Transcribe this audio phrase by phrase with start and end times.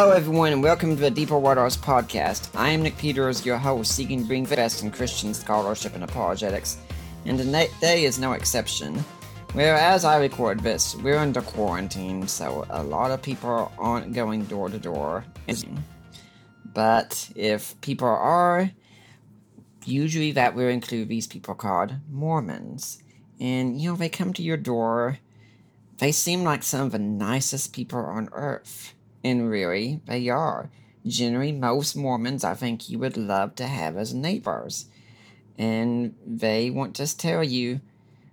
[0.00, 2.48] Hello, everyone, and welcome to the Deeper Waters podcast.
[2.56, 6.02] I am Nick Peters, your host, seeking to bring the best in Christian scholarship and
[6.02, 6.78] apologetics,
[7.26, 9.04] and today is no exception.
[9.52, 14.44] Where, as I record this, we're under quarantine, so a lot of people aren't going
[14.44, 15.26] door to door.
[16.64, 18.70] But if people are,
[19.84, 23.02] usually that will include these people called Mormons.
[23.38, 25.18] And, you know, they come to your door.
[25.98, 28.94] They seem like some of the nicest people on earth.
[29.22, 30.70] And really, they are.
[31.06, 34.86] Generally, most Mormons I think you would love to have as neighbors.
[35.58, 37.80] And they want to tell you,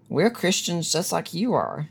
[0.09, 1.89] we're Christians just like you are.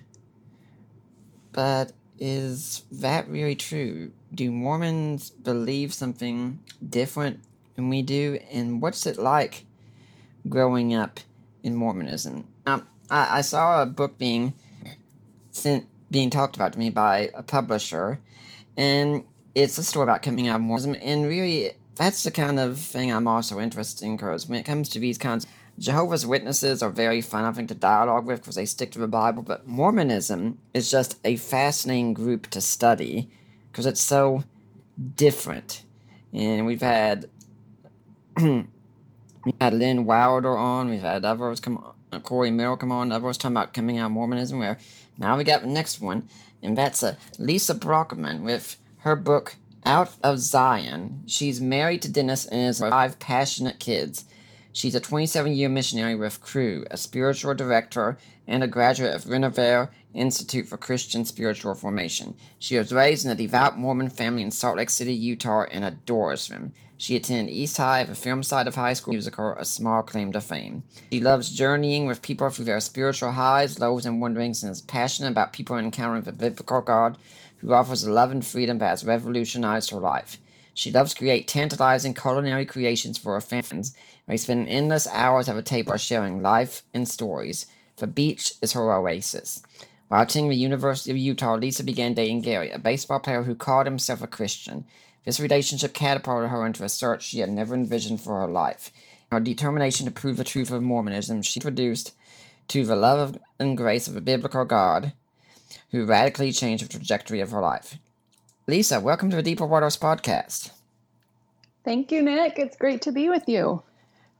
[1.52, 4.12] But is that really true?
[4.34, 7.40] Do Mormons believe something different
[7.74, 8.38] than we do?
[8.50, 9.64] And what's it like
[10.48, 11.20] growing up
[11.62, 12.46] in Mormonism?
[12.66, 14.54] Um, I, I saw a book being
[15.50, 18.20] sent, being talked about to me by a publisher,
[18.76, 19.24] and
[19.54, 20.96] it's a story about coming out of Mormonism.
[21.02, 24.88] And really, that's the kind of thing I'm also interested in because when it comes
[24.90, 25.46] to these kinds,
[25.78, 29.08] Jehovah's Witnesses are very fun, I think, to dialogue with because they stick to the
[29.08, 29.42] Bible.
[29.42, 33.30] But Mormonism is just a fascinating group to study
[33.70, 34.44] because it's so
[35.16, 35.82] different.
[36.32, 37.28] And we've had
[38.40, 43.38] we had Lynn Wilder on, we've had others come on, Corey Mill come on, others
[43.38, 44.58] talking about coming out of Mormonism.
[44.58, 44.78] Where
[45.18, 46.28] now we got the next one,
[46.62, 47.04] and that's
[47.38, 51.22] Lisa Brockman with her book Out of Zion.
[51.26, 54.24] She's married to Dennis and has five passionate kids.
[54.72, 59.88] She's a 27 year missionary with Cru, a spiritual director, and a graduate of Renovaré
[60.12, 62.34] Institute for Christian Spiritual Formation.
[62.58, 66.48] She was raised in a devout Mormon family in Salt Lake City, Utah, and adores
[66.48, 66.72] them.
[66.98, 70.40] She attended East High, the film side of high school musical, A Small Claim to
[70.40, 70.82] Fame.
[71.12, 75.30] She loves journeying with people through their spiritual highs, lows, and wanderings, and is passionate
[75.30, 77.18] about people encountering the biblical God
[77.58, 80.38] who offers a love and freedom that has revolutionized her life.
[80.72, 83.94] She loves to create tantalizing culinary creations for her fans.
[84.26, 87.66] They spend endless hours at a table sharing life and stories.
[87.96, 89.62] The beach is her oasis.
[90.08, 93.86] While attending the University of Utah, Lisa began dating Gary, a baseball player who called
[93.86, 94.84] himself a Christian.
[95.26, 98.92] This relationship catapulted her into a search she had never envisioned for her life.
[99.32, 102.14] Her determination to prove the truth of Mormonism, she produced
[102.68, 105.12] to the love and grace of a biblical God
[105.90, 107.98] who radically changed the trajectory of her life.
[108.68, 110.70] Lisa, welcome to the Deeper Waters podcast.
[111.84, 112.56] Thank you, Nick.
[112.60, 113.82] It's great to be with you.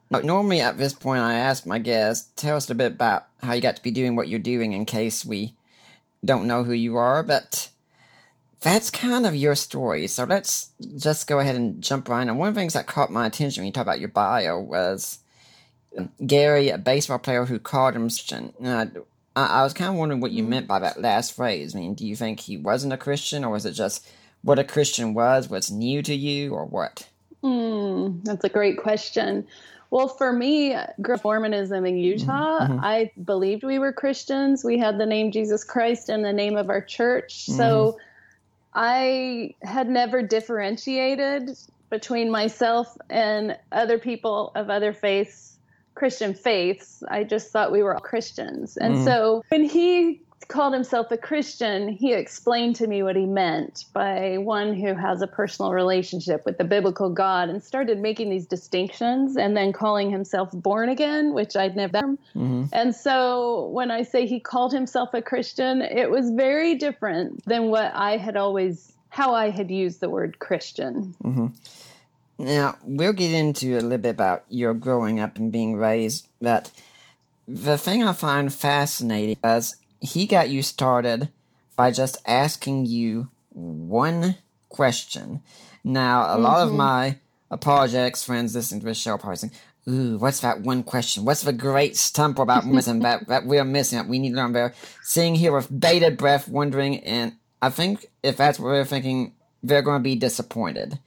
[0.09, 3.55] Now, normally at this point, I ask my guests, tell us a bit about how
[3.55, 5.55] you got to be doing what you're doing in case we
[6.25, 7.71] don't know who you are, but
[8.67, 10.09] that's kind of your story.
[10.09, 12.37] So let's just go ahead and jump right in.
[12.37, 15.21] One of the things that caught my attention when you talk about your bio was
[15.99, 18.53] um, Gary, a baseball player who called him Christian.
[18.61, 19.03] And
[19.37, 21.77] I, I was kind of wondering what you meant by that last phrase.
[21.77, 24.07] I mean, do you think he wasn't a Christian, or was it just
[24.43, 27.09] what a Christian was, what's new to you, or what?
[27.43, 29.47] Hmm, that's a great question.
[29.91, 30.77] Well, for me,
[31.25, 32.69] Mormonism in Utah.
[32.69, 32.81] Mhm.
[32.83, 34.65] I believed we were Christians.
[34.65, 37.47] We had the name Jesus Christ in the name of our church.
[37.47, 37.99] So
[38.77, 41.51] I had never differentiated
[41.91, 45.59] between myself and other people of other faiths,
[45.97, 47.03] Christian faiths.
[47.09, 48.77] I just thought we were all Christians.
[48.77, 49.05] And Mhm.
[49.05, 54.39] so when he called himself a Christian, he explained to me what he meant by
[54.39, 59.37] one who has a personal relationship with the biblical God and started making these distinctions
[59.37, 61.99] and then calling himself born again, which I'd never.
[62.01, 62.65] Mm-hmm.
[62.73, 67.71] And so when I say he called himself a Christian, it was very different than
[67.71, 71.15] what I had always, how I had used the word Christian.
[71.25, 71.47] Mm-hmm.
[72.39, 76.71] Now, we'll get into a little bit about your growing up and being raised, but
[77.49, 81.31] the thing I find fascinating is he got you started
[81.77, 84.37] by just asking you one
[84.69, 85.43] question.
[85.85, 86.77] Now, a lot of Mhm.
[86.77, 87.19] my
[87.51, 89.53] apologetics friends listening to this show are probably saying,
[89.89, 91.25] Ooh, what's that one question?
[91.25, 94.53] What's the great stump about Mormonism that, that we're missing, that we need to learn
[94.53, 94.75] better?
[95.03, 99.33] Sitting here with bated breath, wondering, and I think if that's what they're thinking,
[99.63, 100.99] they're going to be disappointed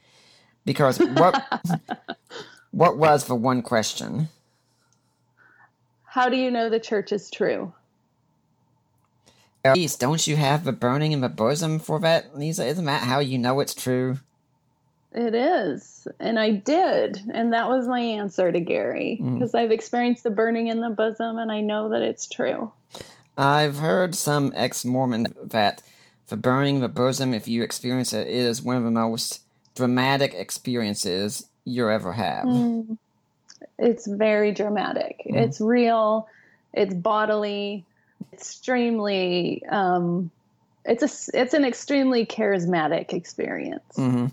[0.66, 1.44] because what
[2.72, 4.30] what was the one question?
[6.06, 7.74] How do you know the church is true?
[9.64, 12.66] At least, don't you have the burning in the bosom for that, Lisa?
[12.66, 14.20] Isn't that how you know it's true?
[15.12, 16.08] It is.
[16.20, 17.20] And I did.
[17.34, 19.34] And that was my answer to Gary mm.
[19.34, 22.72] because I've experienced the burning in the bosom and I know that it's true.
[23.38, 25.82] I've heard some ex Mormon that
[26.28, 29.42] the burning in the bosom, if you experience it, is one of the most
[29.76, 32.46] dramatic experiences you ever have.
[32.46, 32.98] Mm.
[33.80, 35.22] It's very dramatic.
[35.26, 35.38] Mm.
[35.38, 36.28] It's real.
[36.74, 37.86] It's bodily.
[38.34, 39.64] Extremely.
[39.66, 40.32] Um,
[40.86, 41.40] it's a.
[41.40, 43.96] It's an extremely charismatic experience.
[43.96, 44.28] Mm-hmm.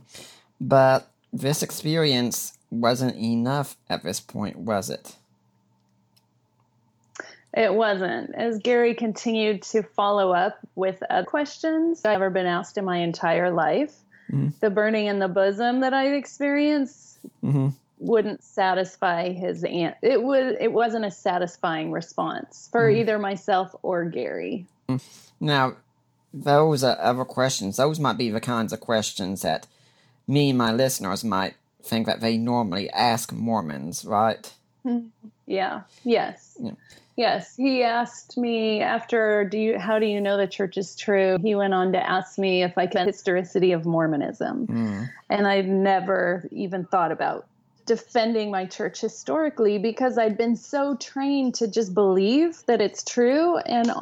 [0.60, 5.16] But this experience wasn't enough at this point, was it?
[7.56, 8.34] It wasn't.
[8.34, 12.98] As Gary continued to follow up with other questions I've ever been asked in my
[12.98, 13.94] entire life,
[14.30, 14.48] mm-hmm.
[14.60, 17.68] the burning in the bosom that I experienced mm-hmm.
[17.98, 19.96] Wouldn't satisfy his aunt.
[20.02, 22.96] it was it wasn't a satisfying response for mm.
[22.96, 24.66] either myself or Gary.
[24.88, 25.02] Mm.
[25.40, 25.76] Now,
[26.32, 27.76] those are other questions.
[27.76, 29.66] Those might be the kinds of questions that
[30.28, 34.52] me and my listeners might think that they normally ask Mormons, right?
[34.84, 35.28] Mm-hmm.
[35.46, 35.82] Yeah.
[36.04, 36.56] Yes.
[36.60, 36.72] Yeah.
[37.16, 37.56] Yes.
[37.56, 41.38] He asked me after do you how do you know the church is true?
[41.40, 44.66] He went on to ask me if I could historicity of Mormonism.
[44.66, 45.10] Mm.
[45.30, 47.46] And I've never even thought about
[47.86, 53.58] defending my church historically because I'd been so trained to just believe that it's true
[53.58, 53.92] and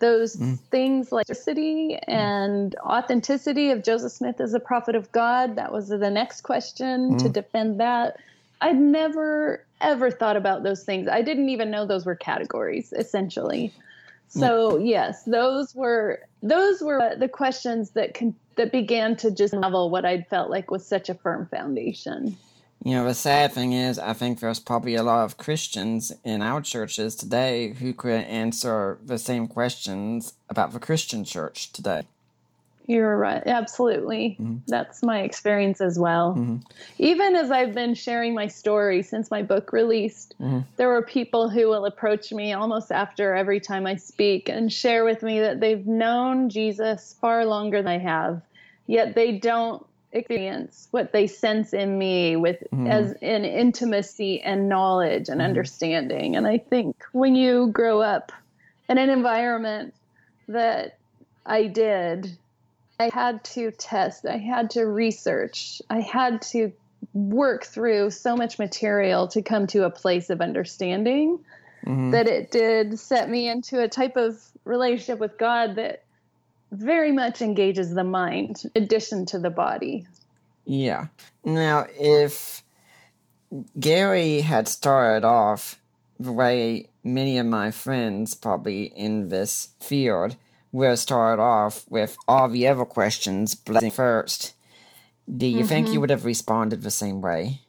[0.00, 0.58] those mm.
[0.70, 2.12] things like historicity mm.
[2.12, 7.16] and authenticity of Joseph Smith as a prophet of God, that was the next question
[7.18, 7.32] to mm.
[7.32, 8.18] defend that.
[8.60, 11.08] I'd never ever thought about those things.
[11.08, 13.72] I didn't even know those were categories essentially.
[14.28, 19.90] So yes, those were those were the questions that con- that began to just level
[19.90, 22.36] what I'd felt like was such a firm foundation.
[22.82, 26.40] You know, the sad thing is, I think there's probably a lot of Christians in
[26.40, 32.04] our churches today who could answer the same questions about the Christian church today.
[32.86, 33.42] You're right.
[33.46, 34.36] Absolutely.
[34.40, 34.56] Mm-hmm.
[34.66, 36.34] That's my experience as well.
[36.34, 36.56] Mm-hmm.
[36.98, 40.60] Even as I've been sharing my story since my book released, mm-hmm.
[40.76, 45.04] there were people who will approach me almost after every time I speak and share
[45.04, 48.42] with me that they've known Jesus far longer than I have,
[48.88, 52.86] yet they don't experience what they sense in me with mm-hmm.
[52.86, 55.48] as in intimacy and knowledge and mm-hmm.
[55.48, 56.36] understanding.
[56.36, 58.32] And I think when you grow up
[58.88, 59.94] in an environment
[60.48, 60.98] that
[61.46, 62.36] I did,
[62.98, 66.72] I had to test, I had to research, I had to
[67.14, 71.38] work through so much material to come to a place of understanding
[71.84, 72.10] mm-hmm.
[72.10, 76.02] that it did set me into a type of relationship with God that
[76.70, 80.06] very much engages the mind in addition to the body.
[80.64, 81.06] Yeah.
[81.44, 82.62] Now, if
[83.78, 85.80] Gary had started off
[86.18, 90.36] the way many of my friends, probably in this field,
[90.80, 94.54] have started off with all the other questions blessing first,
[95.36, 96.00] do you think you mm-hmm.
[96.02, 97.60] would have responded the same way?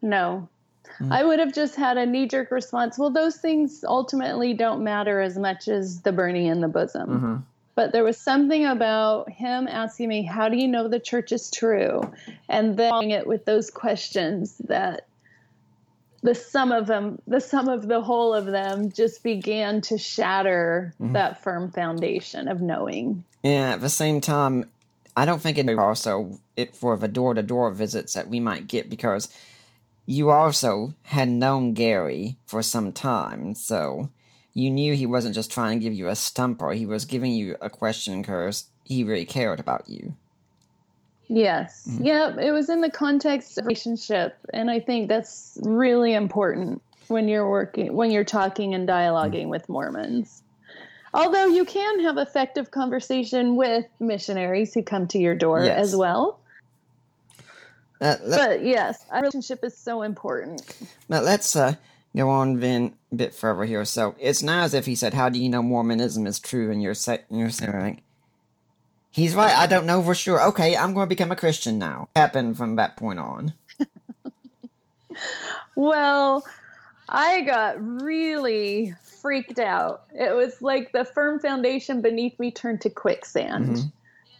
[0.00, 0.48] No.
[0.98, 1.12] Mm.
[1.12, 2.98] I would have just had a knee jerk response.
[2.98, 7.08] Well, those things ultimately don't matter as much as the burning in the bosom.
[7.08, 7.36] Mm-hmm.
[7.74, 11.50] But there was something about him asking me, How do you know the church is
[11.50, 12.02] true?
[12.48, 15.06] And then following it with those questions that
[16.22, 20.94] the sum of them, the sum of the whole of them just began to shatter
[21.00, 21.14] mm-hmm.
[21.14, 23.24] that firm foundation of knowing.
[23.42, 24.70] And at the same time,
[25.16, 28.68] I don't think it also it for the door to door visits that we might
[28.68, 29.28] get because
[30.06, 34.10] you also had known Gary for some time, so
[34.54, 37.56] you knew he wasn't just trying to give you a stumper, he was giving you
[37.60, 40.14] a question because he really cared about you.
[41.28, 41.88] Yes.
[42.00, 42.38] Yep.
[42.38, 44.36] It was in the context of relationship.
[44.52, 49.66] And I think that's really important when you're working, when you're talking and dialoguing with
[49.68, 50.42] Mormons.
[51.14, 55.78] Although you can have effective conversation with missionaries who come to your door Yes.
[55.78, 56.38] as well.
[58.00, 60.76] Uh, let, But yes, a relationship is so important.
[61.08, 61.74] but let's uh,
[62.16, 63.84] go on then a bit further here.
[63.84, 66.82] So it's not as if he said, "How do you know Mormonism is true?" And
[66.82, 68.00] you're sa- you're saying,
[69.10, 69.56] "He's right.
[69.56, 72.08] I don't know for sure." Okay, I'm going to become a Christian now.
[72.16, 73.54] Happened from that point on.
[75.74, 76.44] Well,
[77.08, 80.04] I got really freaked out.
[80.14, 83.68] It was like the firm foundation beneath me turned to quicksand.
[83.68, 83.88] Mm-hmm.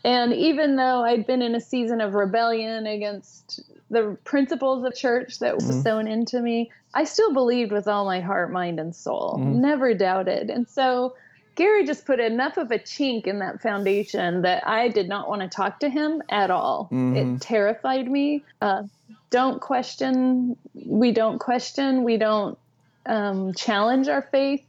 [0.04, 3.60] And even though I'd been in a season of rebellion against
[3.92, 8.20] the principles of church that was sown into me, I still believed with all my
[8.20, 9.36] heart, mind, and soul.
[9.38, 10.48] Never doubted.
[10.50, 11.14] And so
[11.54, 15.42] Gary just put enough of a chink in that foundation that I did not want
[15.42, 16.88] to talk to him at all.
[16.90, 17.36] Mhm.
[17.36, 18.42] It terrified me.
[18.62, 18.84] Uh,
[19.28, 20.56] don't question.
[20.86, 22.02] We don't question.
[22.02, 22.58] We don't
[23.04, 24.64] um, challenge our faith.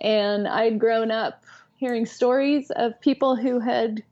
[0.00, 1.42] And I'd grown up
[1.76, 4.02] hearing stories of people who had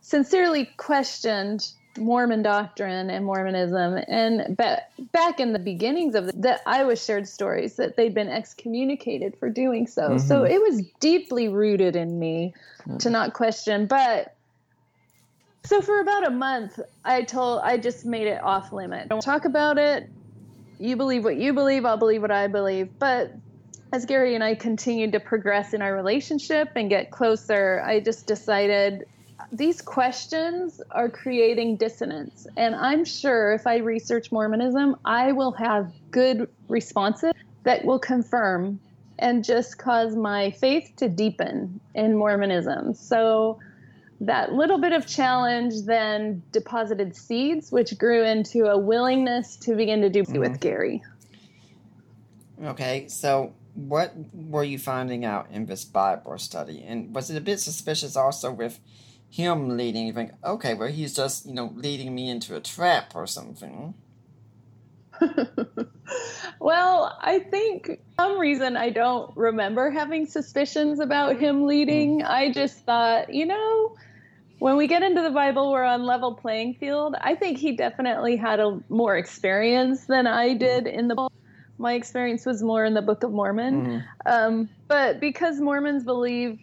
[0.00, 4.02] sincerely questioned Mormon doctrine and Mormonism.
[4.08, 4.82] And ba-
[5.12, 9.36] back in the beginnings of the, that, I was shared stories that they'd been excommunicated
[9.38, 10.10] for doing so.
[10.10, 10.18] Mm-hmm.
[10.18, 12.54] So it was deeply rooted in me
[12.98, 13.12] to mm.
[13.12, 13.86] not question.
[13.86, 14.34] But
[15.64, 19.08] so for about a month, I told, I just made it off limit.
[19.08, 20.08] Don't talk about it.
[20.78, 21.84] You believe what you believe.
[21.84, 22.98] I'll believe what I believe.
[22.98, 23.32] But
[23.92, 28.26] as Gary and I continued to progress in our relationship and get closer, I just
[28.26, 29.06] decided
[29.52, 32.46] these questions are creating dissonance.
[32.56, 37.32] And I'm sure if I research Mormonism, I will have good responses
[37.64, 38.80] that will confirm
[39.18, 42.94] and just cause my faith to deepen in Mormonism.
[42.94, 43.60] So
[44.22, 50.00] that little bit of challenge then deposited seeds, which grew into a willingness to begin
[50.00, 50.38] to do mm-hmm.
[50.38, 51.02] with Gary.
[52.64, 56.84] Okay, so what were you finding out in this Bible study?
[56.86, 58.80] And was it a bit suspicious also with
[59.32, 60.06] him leading?
[60.06, 63.94] You think, okay, well, he's just, you know, leading me into a trap or something.
[66.60, 72.22] well, I think for some reason I don't remember having suspicions about him leading.
[72.22, 73.96] I just thought, you know,
[74.58, 77.16] when we get into the Bible, we're on level playing field.
[77.20, 81.28] I think he definitely had a more experience than I did in the
[81.78, 83.86] my experience was more in the Book of Mormon.
[83.86, 84.04] Mhm.
[84.24, 86.60] Um, but because Mormons believe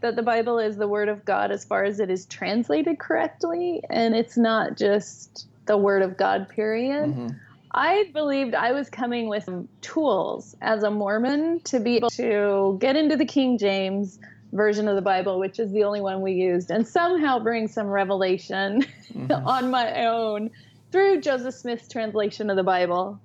[0.00, 3.82] that the Bible is the Word of God as far as it is translated correctly,
[3.90, 7.10] and it's not just the Word of God, period.
[7.10, 7.36] Mhm.
[7.72, 9.48] I believed I was coming with
[9.80, 14.18] tools as a Mormon to be able to get into the King James
[14.52, 17.86] version of the Bible, which is the only one we used, and somehow bring some
[17.86, 18.84] revelation
[19.30, 20.50] on my own
[20.90, 23.20] through Joseph Smith's translation of the Bible.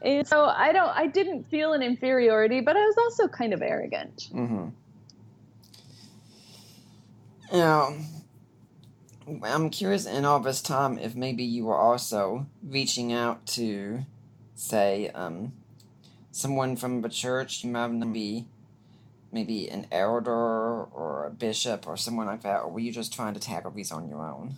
[0.00, 3.60] And so I don't I didn't feel an inferiority, but I was also kind of
[3.60, 4.28] arrogant.
[4.32, 4.68] Mm-hmm.
[7.52, 7.94] Now,
[9.42, 14.04] I'm curious in all this time if maybe you were also reaching out to,
[14.54, 15.52] say, um,
[16.30, 17.64] someone from the church.
[17.64, 18.46] You might be
[19.32, 23.34] maybe an elder or a bishop or someone like that, or were you just trying
[23.34, 24.54] to tackle these on your own?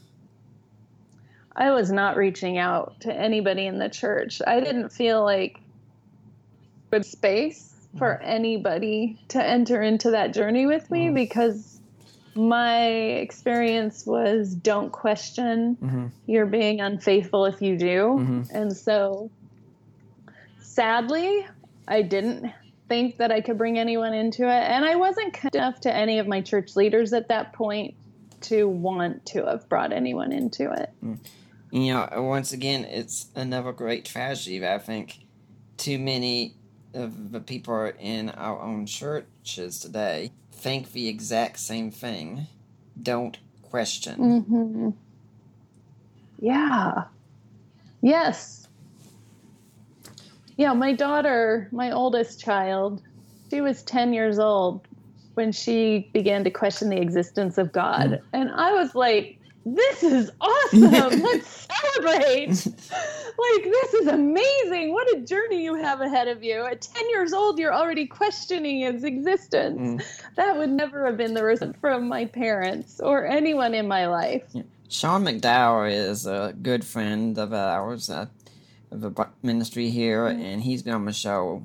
[1.55, 4.43] I was not reaching out to anybody in the church.
[4.47, 5.59] I didn't feel like
[6.91, 11.76] good space for anybody to enter into that journey with me because
[12.37, 15.77] my experience was don't question.
[15.83, 16.11] Mhm.
[16.27, 18.19] You're being unfaithful if you do.
[18.19, 18.51] Mhm.
[18.53, 19.31] And so
[20.61, 21.47] sadly,
[21.89, 22.53] I didn't
[22.89, 24.63] think that I could bring anyone into it.
[24.63, 27.95] And I wasn't connected enough to any of my church leaders at that point
[28.43, 30.91] to want to have brought anyone into it.
[31.73, 35.19] You know, once again, it's another great tragedy that I think
[35.79, 36.55] too many
[36.95, 42.49] of the people are in our own churches today think the exact same thing.
[43.01, 44.17] Don't question.
[44.19, 44.91] hmm
[46.41, 47.05] Yeah.
[48.03, 48.67] Yes.
[50.59, 53.03] Yeah, my daughter, my oldest child,
[53.51, 54.87] she was 10 years old
[55.35, 58.21] when she began to question the existence of God.
[58.33, 61.21] And I was like, this is awesome.
[61.21, 62.49] Let's celebrate.
[62.49, 64.93] like, this is amazing.
[64.93, 66.65] What a journey you have ahead of you.
[66.65, 70.05] At 10 years old, you're already questioning its existence.
[70.37, 74.45] That would never have been the result from my parents or anyone in my life.
[74.89, 78.27] Sean McDowell is a good friend of ours, uh,
[78.93, 81.65] of the ministry here, and he's been on the show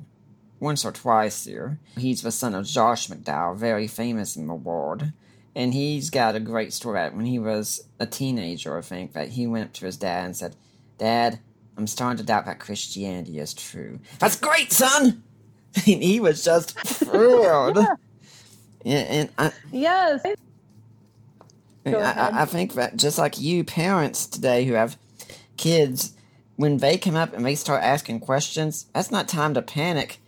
[0.58, 1.78] once or twice here.
[1.96, 5.12] He's the son of Josh McDowell, very famous in the world.
[5.54, 9.30] And he's got a great story that when he was a teenager, I think, that
[9.30, 10.56] he went up to his dad and said,
[10.98, 11.40] Dad,
[11.76, 13.98] I'm starting to doubt that Christianity is true.
[14.18, 15.22] That's great, son!
[15.86, 17.78] and he was just thrilled.
[18.84, 20.22] Yeah, and I, Yes.
[20.24, 20.34] I,
[21.90, 22.18] ahead.
[22.18, 24.96] I, I think that just like you parents today who have
[25.56, 26.14] kids,
[26.56, 30.18] when they come up and they start asking questions, that's not time to panic.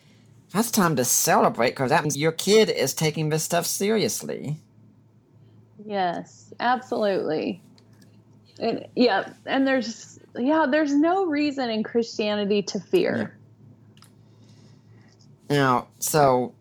[0.52, 4.58] That's time to celebrate because that means your kid is taking this stuff seriously.
[5.84, 7.62] Yes, absolutely.
[8.58, 13.38] And yeah, and there's yeah, there's no reason in Christianity to fear.
[15.50, 16.54] Now, so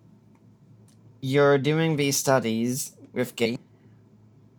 [1.21, 3.57] you're doing these studies with Gay.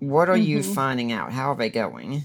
[0.01, 0.75] What are you Mhm.
[0.75, 1.33] finding out?
[1.33, 2.25] How are they going?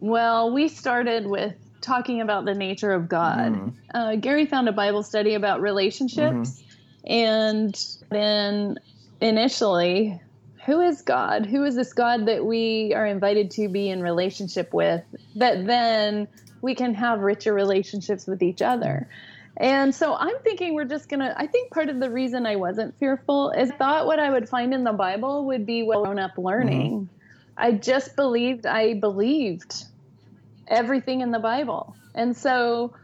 [0.00, 3.52] Well, we started with talking about the nature of God.
[3.54, 3.74] Mhm.
[3.94, 6.62] Uh, Gary found a Bible study about relationships,
[7.06, 7.74] And
[8.10, 8.76] then
[9.24, 10.20] initially,
[10.66, 11.46] who is God?
[11.46, 15.02] Who is this God that we are invited to be in relationship with
[15.36, 16.28] that then
[16.62, 19.08] we can have richer relationships with each other?
[19.56, 21.34] And so I'm thinking we're just gonna.
[21.36, 24.48] I think part of the reason I wasn't fearful is I thought what I would
[24.48, 26.92] find in the Bible would be what grown up learning.
[26.92, 27.14] Mm-hmm.
[27.56, 29.84] I just believed I believed
[30.66, 32.94] everything in the Bible, and so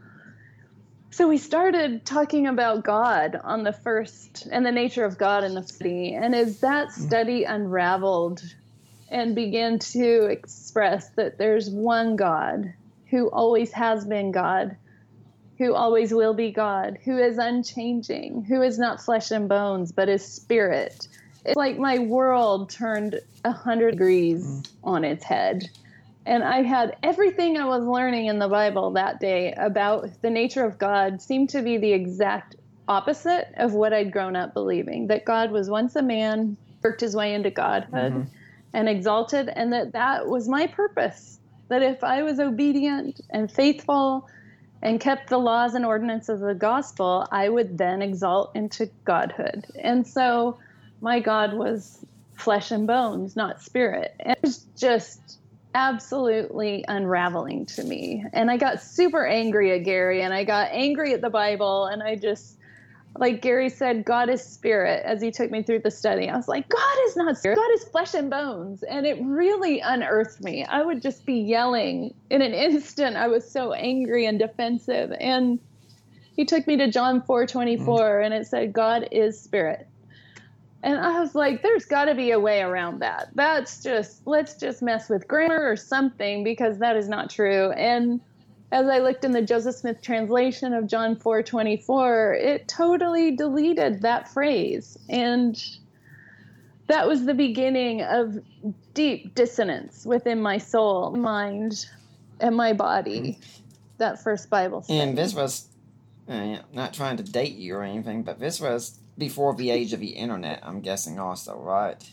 [1.11, 5.53] so we started talking about God on the first and the nature of God in
[5.53, 7.01] the study, and as that mm-hmm.
[7.01, 8.41] study unraveled
[9.09, 12.73] and began to express that there's one God
[13.09, 14.77] who always has been God
[15.61, 20.09] who always will be God, who is unchanging, who is not flesh and bones, but
[20.09, 21.07] is spirit.
[21.45, 24.67] It's like my world turned a hundred degrees mm.
[24.83, 25.69] on its head.
[26.25, 30.63] And I had everything I was learning in the Bible that day about the nature
[30.63, 32.55] of God seemed to be the exact
[32.87, 37.15] opposite of what I'd grown up believing that God was once a man, worked his
[37.15, 38.29] way into godhood mm-hmm.
[38.73, 41.39] and exalted, and that that was my purpose.
[41.69, 44.27] That if I was obedient and faithful,
[44.81, 49.67] and kept the laws and ordinances of the gospel, I would then exalt into godhood.
[49.79, 50.57] And so
[51.01, 54.15] my God was flesh and bones, not spirit.
[54.19, 55.39] And it was just
[55.73, 58.25] absolutely unraveling to me.
[58.33, 62.03] And I got super angry at Gary and I got angry at the Bible and
[62.03, 62.57] I just
[63.17, 66.29] like Gary said, God is spirit as he took me through the study.
[66.29, 68.83] I was like, God is not spirit, God is flesh and bones.
[68.83, 70.63] And it really unearthed me.
[70.63, 73.17] I would just be yelling in an instant.
[73.17, 75.11] I was so angry and defensive.
[75.19, 75.59] And
[76.35, 78.25] he took me to John 4 24 mm.
[78.25, 79.87] and it said, God is spirit.
[80.83, 83.29] And I was like, there's got to be a way around that.
[83.35, 87.71] That's just, let's just mess with grammar or something because that is not true.
[87.71, 88.19] And
[88.71, 94.29] as I looked in the Joseph Smith translation of John 4:24, it totally deleted that
[94.29, 95.61] phrase and
[96.87, 98.37] that was the beginning of
[98.93, 101.85] deep dissonance within my soul, mind,
[102.41, 103.39] and my body.
[103.97, 104.99] That first Bible study.
[104.99, 105.67] And this was
[106.27, 109.99] uh, not trying to date you or anything, but this was before the age of
[109.99, 112.03] the internet, I'm guessing also, right?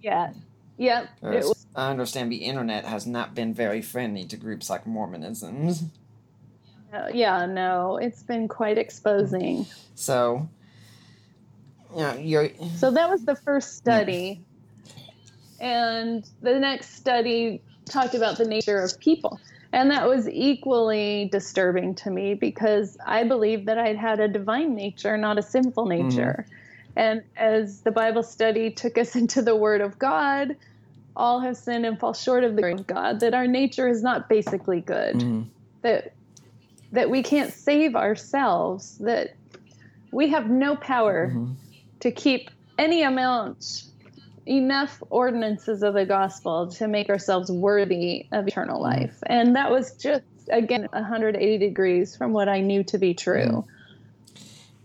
[0.00, 0.32] Yeah.
[0.78, 1.08] Yep.
[1.22, 5.90] Was, I understand the internet has not been very friendly to groups like Mormonism.
[6.92, 9.66] Uh, yeah, no, it's been quite exposing.
[9.94, 10.48] So,
[11.94, 12.50] you know, you're.
[12.76, 14.42] So that was the first study.
[15.58, 19.40] And the next study talked about the nature of people.
[19.72, 24.74] And that was equally disturbing to me because I believed that I'd had a divine
[24.74, 26.46] nature, not a sinful nature.
[26.46, 26.52] Mm-hmm.
[26.96, 30.56] And as the Bible study took us into the Word of God,
[31.14, 34.02] all have sinned and fall short of the glory of God, that our nature is
[34.02, 35.42] not basically good, mm-hmm.
[35.82, 36.12] that
[36.92, 39.34] that we can't save ourselves, that
[40.12, 41.52] we have no power mm-hmm.
[42.00, 43.84] to keep any amount
[44.46, 49.00] enough ordinances of the gospel to make ourselves worthy of eternal mm-hmm.
[49.00, 49.18] life.
[49.26, 53.64] And that was just again 180 degrees from what I knew to be true.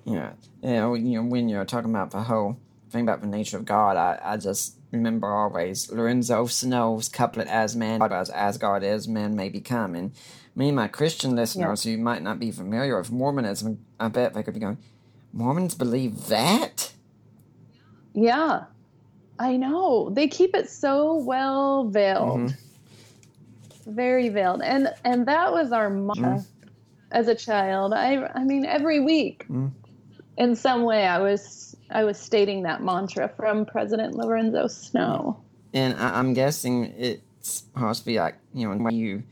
[0.06, 0.14] Mm-hmm.
[0.14, 0.32] Yeah.
[0.64, 2.58] Yeah, you know, when you're talking about the whole
[2.92, 7.76] thing about the nature of God, I, I just remember always Lorenzo Snow's couplet, As
[7.76, 9.96] man as, as God is, man may become.
[9.96, 10.12] And
[10.56, 11.94] me and my Christian listeners yeah.
[11.94, 14.78] who might not be familiar with Mormonism, I bet they could be going,
[15.34, 16.94] Mormons believe that?
[18.14, 18.66] Yeah,
[19.42, 20.12] I know.
[20.12, 22.52] They keep it so well veiled.
[22.52, 23.92] Mm-hmm.
[23.92, 24.62] Very veiled.
[24.62, 26.46] And and that was our mantra mm.
[27.12, 27.92] as a child.
[27.92, 29.72] I I mean every week mm.
[30.38, 35.42] in some way I was I was stating that mantra from President Lorenzo Snow.
[35.74, 39.24] And I, am guessing it's supposed to be like, you know, when you,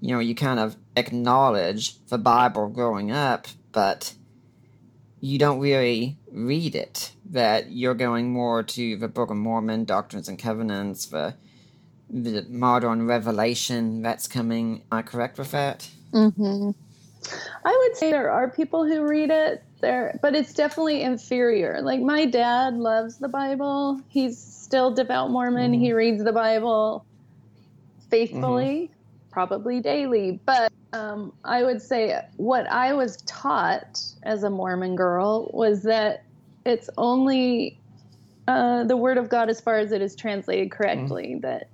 [0.00, 4.14] you know, you kind of acknowledge the Bible growing up, but
[5.22, 7.12] you don't really read it.
[7.30, 11.34] That you're going more to the Book of Mormon, Doctrines and Covenants, the
[12.10, 14.82] the modern revelation that's coming.
[14.92, 15.88] Am I correct with that?
[16.12, 16.72] Mm-hmm.
[17.64, 21.80] I would say there are people who read it there, but it's definitely inferior.
[21.80, 24.00] Like my dad loves the Bible.
[24.08, 25.72] He's still devout Mormon.
[25.72, 25.80] Mm-hmm.
[25.80, 27.06] He reads the Bible
[28.10, 29.30] faithfully, mm-hmm.
[29.30, 30.40] probably daily.
[30.44, 36.24] But um, I would say what I was taught as a Mormon girl was that
[36.64, 37.78] it's only
[38.48, 41.34] uh, the Word of God as far as it is translated correctly.
[41.34, 41.40] Mm-hmm.
[41.40, 41.68] That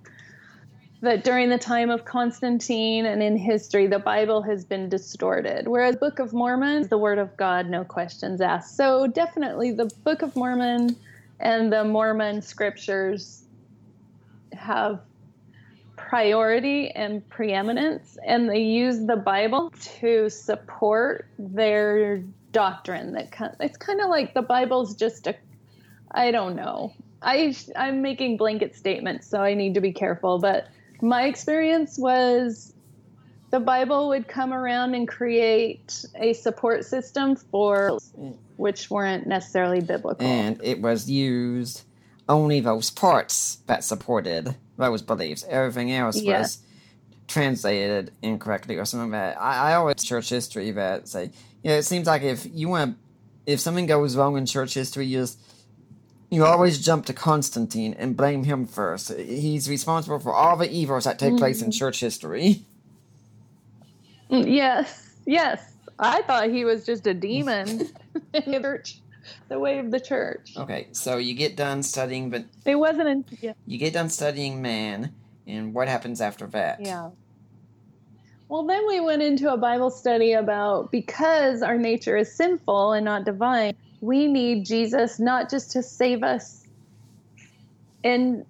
[1.01, 5.95] that during the time of Constantine and in history, the Bible has been distorted, whereas
[5.95, 8.77] Book of Mormon is the Word of God, no questions asked.
[8.77, 10.97] So definitely, the Book of Mormon
[11.39, 13.45] and the Mormon scriptures
[14.55, 15.01] have
[16.09, 24.01] priority and preeminence, and they use the Bible to support their doctrine that it's kind
[24.01, 25.37] of like the Bible's just a
[26.13, 26.95] I don't know.
[27.21, 30.39] I I'm making blanket statements, so I need to be careful.
[30.39, 30.69] But
[31.03, 32.73] my experience was
[33.51, 37.99] the Bible would come around and create a support system for
[38.57, 40.27] which weren't necessarily biblical.
[40.27, 41.83] And it was used
[42.31, 45.45] only those parts that supported those beliefs.
[45.49, 46.41] Everything else yes.
[46.41, 46.59] was
[47.27, 49.41] translated incorrectly or something like that.
[49.41, 51.31] I, I always church history that say,
[51.63, 52.97] yeah, it seems like if you want,
[53.47, 55.39] if something goes wrong in church history, you just
[56.31, 59.13] you always jump to Constantine and blame him first.
[59.15, 61.39] He's responsible for all the evils that take mm.
[61.39, 61.79] place in mm.
[61.79, 62.63] church history.
[64.31, 65.73] Mm, yes, yes.
[65.99, 67.89] I thought he was just a demon
[68.35, 69.01] in the church,
[69.49, 70.55] the way of the church.
[70.57, 73.09] Okay, so you get done studying, but it wasn't.
[73.09, 73.53] In, yeah.
[73.67, 75.13] You get done studying man,
[75.47, 76.81] and what happens after that?
[76.81, 77.11] Yeah.
[78.49, 83.05] Well, then we went into a Bible study about because our nature is sinful and
[83.05, 86.67] not divine, we need Jesus not just to save us.
[88.05, 88.47] And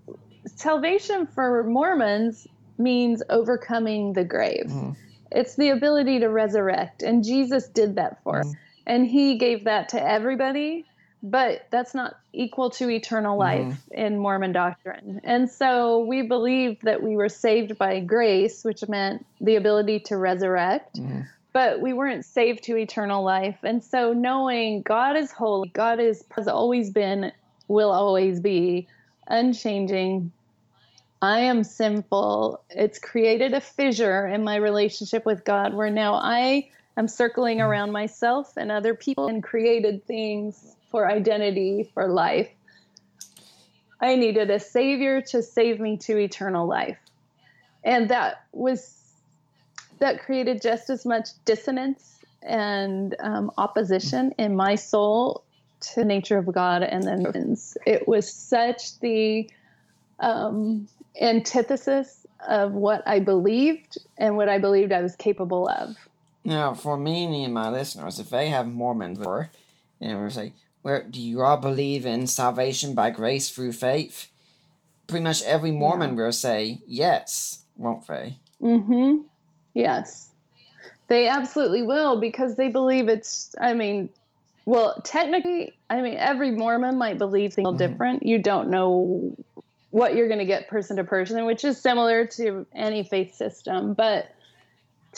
[0.46, 2.46] salvation for Mormons
[2.78, 4.66] means overcoming the grave.
[4.68, 4.92] Mm-hmm.
[5.32, 7.02] It's the ability to resurrect.
[7.02, 8.50] And Jesus did that for mm-hmm.
[8.50, 8.56] us.
[8.88, 10.86] And he gave that to everybody,
[11.22, 13.94] but that's not equal to eternal life mm-hmm.
[13.94, 15.20] in Mormon doctrine.
[15.22, 20.16] And so we believed that we were saved by grace, which meant the ability to
[20.16, 20.96] resurrect.
[20.98, 21.20] Mm-hmm
[21.52, 23.58] but we weren't saved to eternal life.
[23.64, 27.32] And so knowing God is holy, God is has always been,
[27.66, 28.86] will always be
[29.26, 30.30] unchanging.
[31.20, 32.60] I am sinful.
[32.70, 36.68] It's created a fissure in my relationship with God where now I
[36.98, 42.50] am circling around myself and other people and created things for identity, for life.
[44.00, 46.98] I needed a savior to save me to eternal life.
[47.84, 48.96] And that was
[49.98, 55.42] that created just as much dissonance and um, opposition in my soul
[55.80, 57.56] to the nature of God and then
[57.86, 59.50] it was such the
[60.20, 60.88] um,
[61.20, 65.96] antithesis of what I believed and what I believed I was capable of.
[66.48, 69.50] Now, for me and my listeners, if they have Mormons, or
[70.00, 74.28] and we say, "Where do you all believe in salvation by grace through faith?"
[75.06, 76.24] Pretty much every Mormon yeah.
[76.24, 78.36] will say yes, won't they?
[78.62, 79.22] Mm-hmm.
[79.74, 80.30] Yes.
[81.08, 84.08] They absolutely will because they believe it's, I mean,
[84.66, 87.78] well, technically, I mean, every Mormon might believe things mm-hmm.
[87.78, 88.22] different.
[88.22, 89.34] You don't know
[89.90, 93.94] what you're going to get person to person, which is similar to any faith system.
[93.94, 94.30] But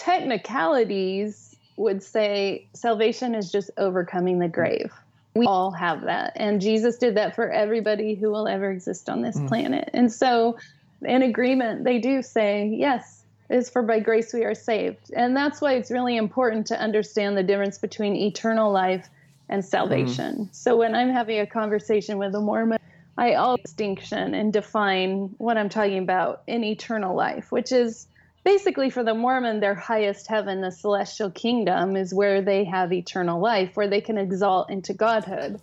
[0.01, 4.91] technicalities would say salvation is just overcoming the grave.
[5.35, 6.33] We all have that.
[6.37, 9.47] And Jesus did that for everybody who will ever exist on this mm.
[9.47, 9.91] planet.
[9.93, 10.57] And so,
[11.03, 15.13] in agreement, they do say, yes, is for by grace we are saved.
[15.15, 19.09] And that's why it's really important to understand the difference between eternal life
[19.51, 20.35] and salvation.
[20.35, 20.53] Mm-hmm.
[20.53, 22.79] So when I'm having a conversation with a Mormon,
[23.19, 28.07] I always distinction and define what I'm talking about in eternal life, which is
[28.45, 33.41] basically for the Mormon, their highest heaven, the celestial kingdom, is where they have eternal
[33.41, 35.61] life, where they can exalt into godhood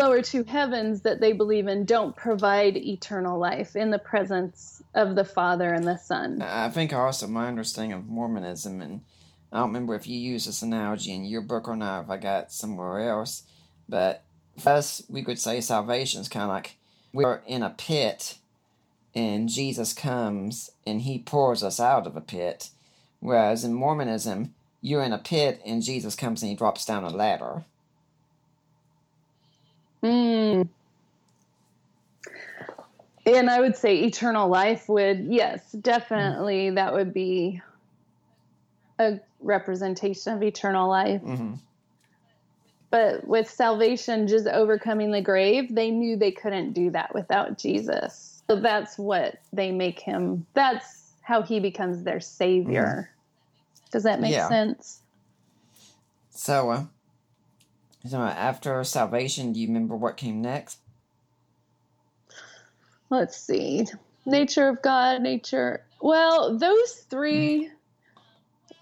[0.00, 5.14] lower two heavens that they believe in don't provide eternal life in the presence of
[5.14, 6.40] the Father and the Son.
[6.40, 9.02] I think also my understanding of Mormonism, and
[9.52, 12.16] I don't remember if you use this analogy in your book or not, if I
[12.16, 13.42] got somewhere else,
[13.88, 14.24] but
[14.58, 16.76] for us, we could say salvation is kind of like
[17.12, 18.38] we're in a pit
[19.14, 22.70] and Jesus comes and he pours us out of a pit.
[23.20, 27.10] Whereas in Mormonism, you're in a pit and Jesus comes and he drops down a
[27.10, 27.64] ladder.
[30.02, 30.68] Mm.
[33.26, 36.74] And I would say eternal life would, yes, definitely mm.
[36.76, 37.60] that would be
[38.98, 41.22] a representation of eternal life.
[41.22, 41.54] Mm-hmm.
[42.90, 48.29] But with salvation, just overcoming the grave, they knew they couldn't do that without Jesus.
[48.50, 53.08] So that's what they make him, that's how he becomes their savior.
[53.08, 53.92] Mm.
[53.92, 54.48] Does that make yeah.
[54.48, 55.02] sense?
[56.30, 56.84] So, uh,
[58.08, 60.78] so after salvation, do you remember what came next?
[63.08, 63.86] Let's see.
[64.26, 65.84] Nature of God, nature.
[66.00, 67.70] Well, those three.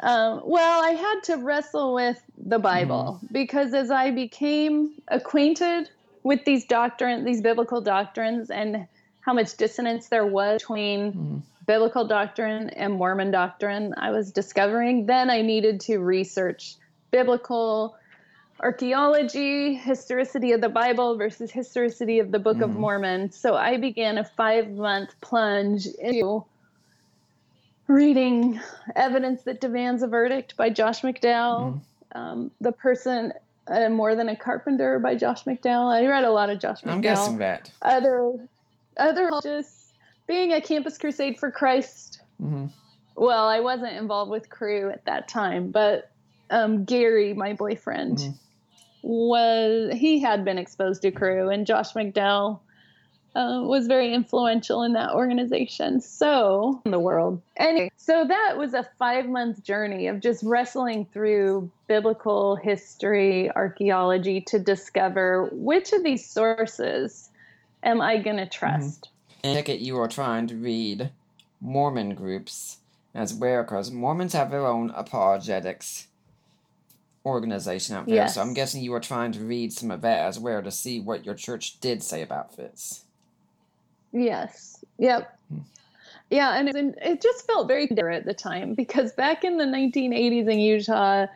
[0.00, 3.33] Um, well, I had to wrestle with the Bible mm.
[3.35, 5.90] because as I became acquainted
[6.22, 8.87] with these doctrines, these biblical doctrines, and
[9.29, 11.43] how much dissonance there was between mm.
[11.67, 16.77] biblical doctrine and Mormon doctrine, I was discovering then I needed to research
[17.11, 17.95] biblical
[18.59, 22.64] archaeology, historicity of the Bible versus historicity of the Book mm.
[22.64, 23.31] of Mormon.
[23.31, 26.47] So I began a five month plunge into
[27.87, 28.59] reading
[28.97, 31.83] Evidence That Demands a Verdict by Josh McDowell.
[32.14, 32.19] Mm.
[32.19, 33.35] Um, the person
[33.67, 35.93] uh, More Than a Carpenter by Josh McDowell.
[35.93, 36.93] I read a lot of Josh McDowell.
[36.93, 37.71] I'm guessing that.
[37.83, 38.49] Other,
[38.98, 39.92] other just
[40.26, 42.20] being a Campus Crusade for Christ.
[42.38, 42.66] hmm
[43.16, 46.11] Well, I wasn't involved with Cru at that time, but
[46.50, 48.38] um, Gary, my boyfriend, Mhm.
[49.02, 52.61] was he had been exposed to Cru, and Josh McDowell
[53.34, 56.00] uh, was very influential in that organization.
[56.00, 61.06] So in the world, anyway, so that was a five month journey of just wrestling
[61.12, 67.28] through biblical history, archaeology to discover which of these sources
[67.83, 69.09] am I going to trust.
[69.45, 71.11] And I take you are trying to read
[71.61, 72.79] Mormon groups
[73.14, 76.07] as well, because Mormons have their own apologetics
[77.25, 78.14] organization out there.
[78.17, 78.35] Yes.
[78.35, 81.01] So I'm guessing you are trying to read some of that as well to see
[81.01, 83.05] what your church did say about this.
[84.12, 84.85] Yes.
[84.99, 85.38] Yep.
[85.53, 85.59] Hmm.
[86.31, 89.64] Yeah, and it, it just felt very different at the time because back in the
[89.64, 91.27] 1980s in Utah,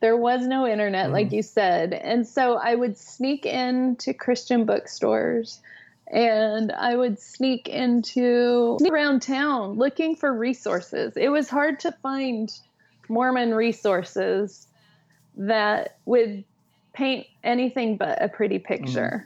[0.00, 1.32] there was no internet, like Mhm.
[1.32, 5.60] you said, and so I would sneak into Christian bookstores,
[6.10, 11.14] and I would sneak into sneak around town looking for resources.
[11.16, 12.50] It was hard to find
[13.08, 14.66] Mormon resources
[15.36, 16.44] that would
[16.92, 19.24] paint anything but a pretty picture.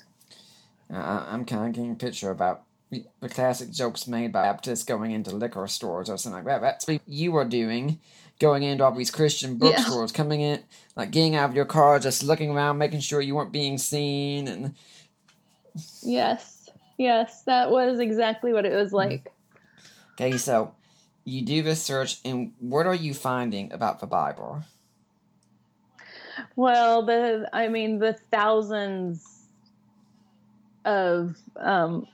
[0.93, 4.85] Uh, I- I'm kind of getting a picture about the classic jokes made by Baptists
[4.85, 6.61] going into liquor stores or something like that.
[6.61, 7.99] That's what you were doing,
[8.39, 9.59] going into all these Christian Yeah.
[9.73, 10.63] bookstores, coming in,
[10.95, 14.47] like getting out of your car, just looking around, making sure you weren't being seen,
[14.47, 14.75] and
[16.03, 16.54] Yes,
[16.99, 19.33] yes, that was exactly what it was like.
[20.15, 20.75] Okay, so
[21.25, 24.63] you do this search, and what are you finding about the Bible?
[26.57, 29.47] Well, the I mean the thousands
[30.85, 32.07] of um,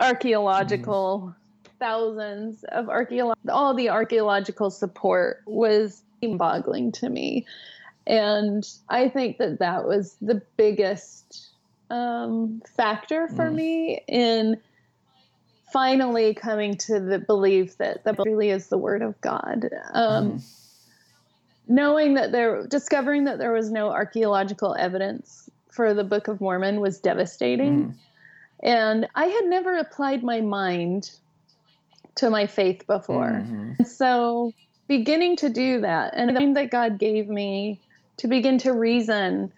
[0.00, 1.34] archaeological
[1.78, 7.46] thousands of archaeolo- all the archaeological support was boggling to me,
[8.06, 11.51] and I think that that was the biggest
[11.92, 13.54] um, factor for Mm.
[13.54, 14.56] me in
[15.72, 19.68] finally coming to the belief that that really is the word of God.
[19.94, 20.42] Um, Mhm.
[21.68, 26.80] knowing that there discovering that there was no archaeological evidence for the book of mormon
[26.80, 27.94] was devastating Mhm.
[28.62, 31.10] and i had never applied my mind
[32.16, 33.76] to my faith before Mhm.
[33.78, 34.52] and so
[34.88, 37.80] beginning to do that and the mind that god gave me
[38.18, 39.52] to begin to reason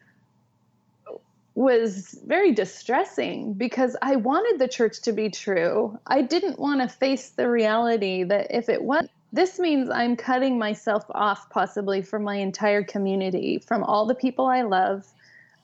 [1.55, 5.99] was very distressing because I wanted the church to be true.
[6.07, 10.59] I didn't want to face the reality that if it was, this means I'm cutting
[10.59, 15.07] myself off possibly from my entire community, from all the people I love.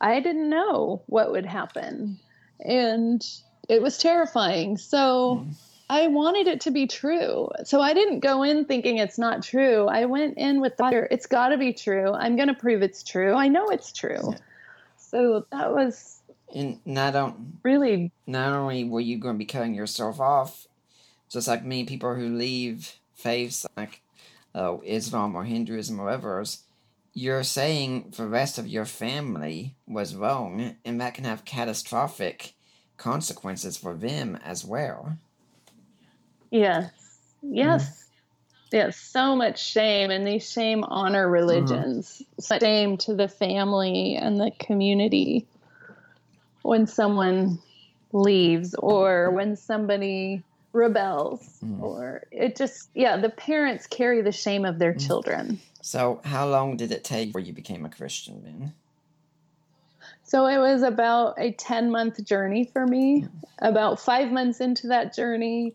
[0.01, 2.19] I didn't know what would happen.
[2.61, 3.25] And
[3.69, 4.77] it was terrifying.
[4.77, 5.51] So mm-hmm.
[5.89, 7.49] I wanted it to be true.
[7.65, 9.87] So I didn't go in thinking it's not true.
[9.89, 12.13] I went in with the it's got to be true.
[12.13, 13.35] I'm going to prove it's true.
[13.35, 14.35] I know it's true.
[15.11, 16.23] So that was
[16.55, 20.69] And not on, really not only were you going to be cutting yourself off,
[21.29, 24.03] just like many people who leave faiths like
[24.55, 26.63] uh, Islam or Hinduism or others,
[27.13, 32.55] you're saying the rest of your family was wrong, and that can have catastrophic
[32.97, 35.17] consequences for them as well.
[36.53, 36.93] yes.
[37.43, 38.10] Yes.
[38.71, 42.23] Yes, so much shame and these shame honor religions.
[42.49, 45.47] Much Shame to the family and the community
[46.63, 47.59] when someone
[48.13, 51.83] leaves or when somebody rebels Mm.
[51.83, 55.05] or it just yeah, the parents carry the shame of their mm.
[55.05, 55.61] children.
[55.83, 58.75] So, how long did it take before you became a Christian then?
[60.23, 63.23] So it was about a 10 month journey for me.
[63.23, 63.31] Mm.
[63.59, 65.75] About five months into that journey,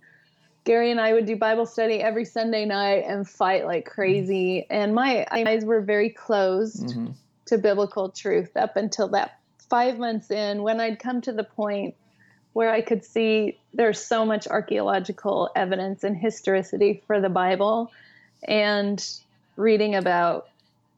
[0.65, 4.65] Gary and I would do Bible study every Sunday night and fight like crazy.
[4.69, 7.11] And my eyes were very closed hmm
[7.45, 11.95] to biblical truth up until that five months in when I'd come to the point
[12.53, 17.91] where I could see there's so much archaeological evidence and historicity for the Bible
[18.47, 19.05] and
[19.57, 20.47] reading about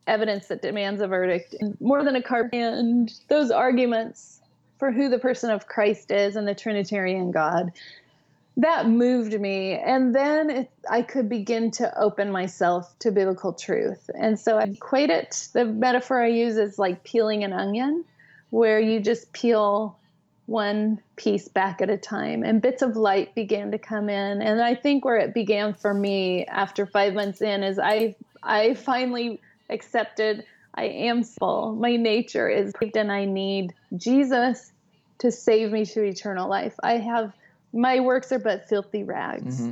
[0.06, 4.40] evidence that demands a verdict more than a card and those arguments
[4.80, 7.72] for who the person of Christ is and the Trinitarian God.
[8.58, 9.74] That moved me.
[9.74, 14.10] And then it, I could begin to open myself to biblical truth.
[14.16, 18.04] And so I equate it, the metaphor I use is like peeling an onion,
[18.50, 19.98] where you just peel
[20.48, 24.62] one piece back at a time and bits of light began to come in and
[24.62, 29.42] i think where it began for me after five months in is i i finally
[29.70, 34.72] accepted i am full my nature is and i need jesus
[35.18, 37.34] to save me to eternal life i have
[37.74, 39.72] my works are but filthy rags hmm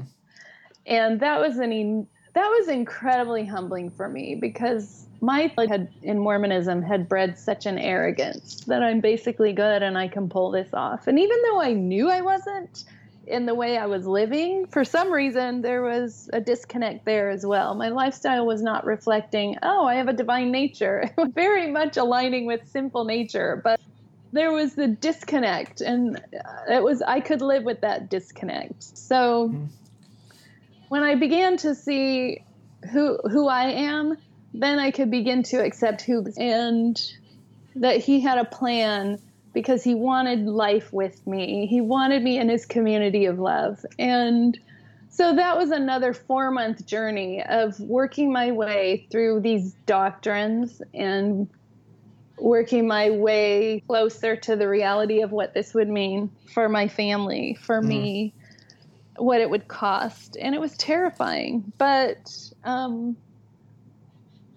[0.85, 6.19] and that was an en- that was incredibly humbling for me because my had in
[6.19, 10.69] Mormonism had bred such an arrogance that I'm basically good and I can pull this
[10.73, 11.07] off.
[11.07, 12.83] And even though I knew I wasn't
[13.25, 17.45] in the way I was living, for some reason there was a disconnect there as
[17.45, 17.73] well.
[17.73, 21.09] My lifestyle was not reflecting, oh, I have a divine nature.
[21.33, 23.79] very much aligning with sinful nature, but
[24.31, 26.21] there was the disconnect and
[26.69, 28.83] it was I could live with that disconnect.
[28.97, 29.65] So mm-hmm.
[30.89, 32.43] when I began to see
[32.91, 34.17] who who I am,
[34.53, 37.01] then I could begin to accept who and
[37.75, 39.19] that he had a plan
[39.53, 41.65] because he wanted life with me.
[41.65, 43.83] He wanted me in his community of love.
[43.97, 44.59] And
[45.09, 51.47] so that was another four month journey of working my way through these doctrines and
[52.37, 57.57] working my way closer to the reality of what this would mean for my family,
[57.61, 57.85] for mm.
[57.85, 58.33] me,
[59.17, 60.37] what it would cost.
[60.39, 61.71] And it was terrifying.
[61.77, 63.15] But um,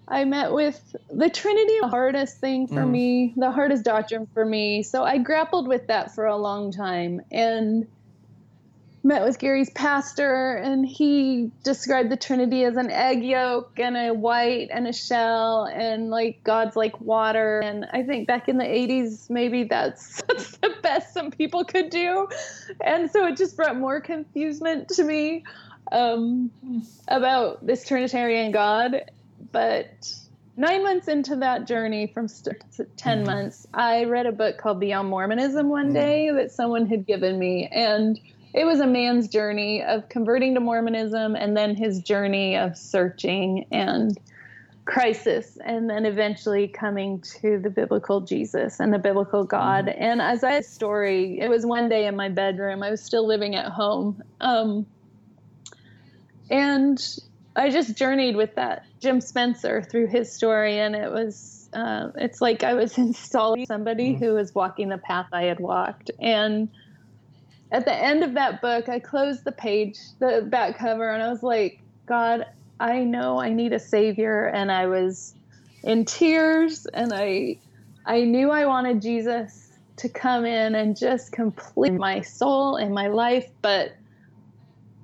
[0.07, 2.89] I met with the Trinity, the hardest thing for mm.
[2.89, 4.83] me, the hardest doctrine for me.
[4.83, 7.87] So I grappled with that for a long time and
[9.03, 14.13] met with Gary's pastor, and he described the Trinity as an egg yolk and a
[14.13, 17.59] white and a shell, and like God's like water.
[17.59, 21.89] And I think back in the 80s, maybe that's, that's the best some people could
[21.89, 22.27] do.
[22.81, 25.43] And so it just brought more confusement to me
[25.91, 26.51] um,
[27.07, 29.03] about this Trinitarian God
[29.51, 30.11] but
[30.57, 32.57] nine months into that journey from st-
[32.97, 33.25] 10 mm-hmm.
[33.25, 35.93] months i read a book called beyond mormonism one mm-hmm.
[35.93, 38.19] day that someone had given me and
[38.53, 43.65] it was a man's journey of converting to mormonism and then his journey of searching
[43.71, 44.17] and
[44.85, 50.01] crisis and then eventually coming to the biblical jesus and the biblical god mm-hmm.
[50.01, 53.55] and as i story it was one day in my bedroom i was still living
[53.55, 54.85] at home um,
[56.49, 57.19] and
[57.55, 62.41] I just journeyed with that Jim Spencer through his story, and it was uh, it's
[62.41, 64.23] like I was installing somebody mm-hmm.
[64.23, 66.11] who was walking the path I had walked.
[66.19, 66.69] And
[67.71, 71.29] at the end of that book, I closed the page, the back cover, and I
[71.29, 72.45] was like, God,
[72.79, 75.35] I know I need a savior, and I was
[75.83, 77.59] in tears, and I
[78.05, 83.07] I knew I wanted Jesus to come in and just complete my soul and my
[83.07, 83.91] life, but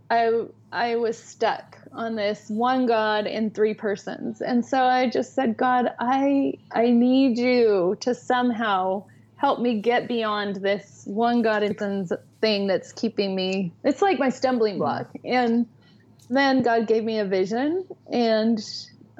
[0.10, 4.42] I I was stuck on this one God in three persons.
[4.42, 9.06] And so I just said, God, I I need you to somehow
[9.38, 12.08] help me get beyond this one God in
[12.42, 13.74] thing that's keeping me.
[13.84, 14.80] It's like my stumbling hmm.
[14.80, 15.10] block.
[15.24, 15.68] And
[16.30, 18.60] then God gave me a vision and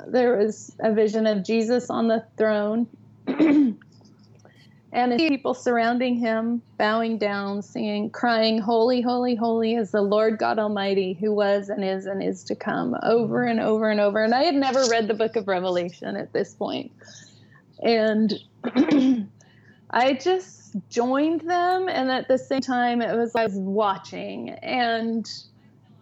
[0.08, 2.88] there was a vision of Jesus on the throne
[3.28, 10.60] and people surrounding him, bowing down, singing, crying, Holy, holy, holy is the Lord God
[10.60, 13.52] Almighty, who was and is and is to come, over hmm.
[13.52, 14.24] and over and over.
[14.24, 16.92] And I had never read the book of Revelation at this point.
[17.82, 18.34] And
[19.96, 21.88] I just joined them.
[21.88, 25.26] And at the same time, it was I was watching and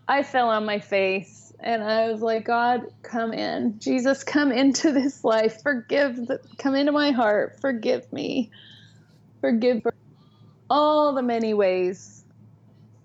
[0.07, 3.79] I fell on my face and I was like, God, come in.
[3.79, 5.61] Jesus, come into this life.
[5.61, 7.59] Forgive, the, come into my heart.
[7.61, 8.51] Forgive me.
[9.41, 9.93] Forgive for
[10.71, 12.25] all the many ways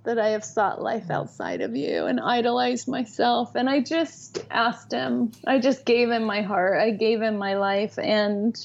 [0.04, 3.54] that I have sought life outside of you and idolized myself.
[3.54, 7.56] And I just asked him, I just gave him my heart, I gave him my
[7.56, 7.98] life.
[7.98, 8.58] And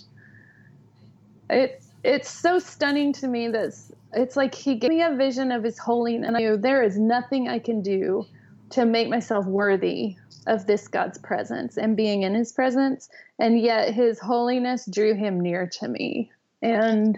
[1.49, 3.73] it's, it's so stunning to me that
[4.13, 6.27] it's like he gave me a vision of his holiness.
[6.27, 8.25] And I knew there is nothing I can do
[8.71, 10.15] to make myself worthy
[10.47, 13.09] of this God's presence and being in his presence.
[13.39, 16.31] And yet his holiness drew him near to me.
[16.61, 17.17] And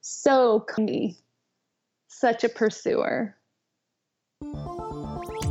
[0.00, 1.16] so clingy,
[2.08, 3.36] such a pursuer.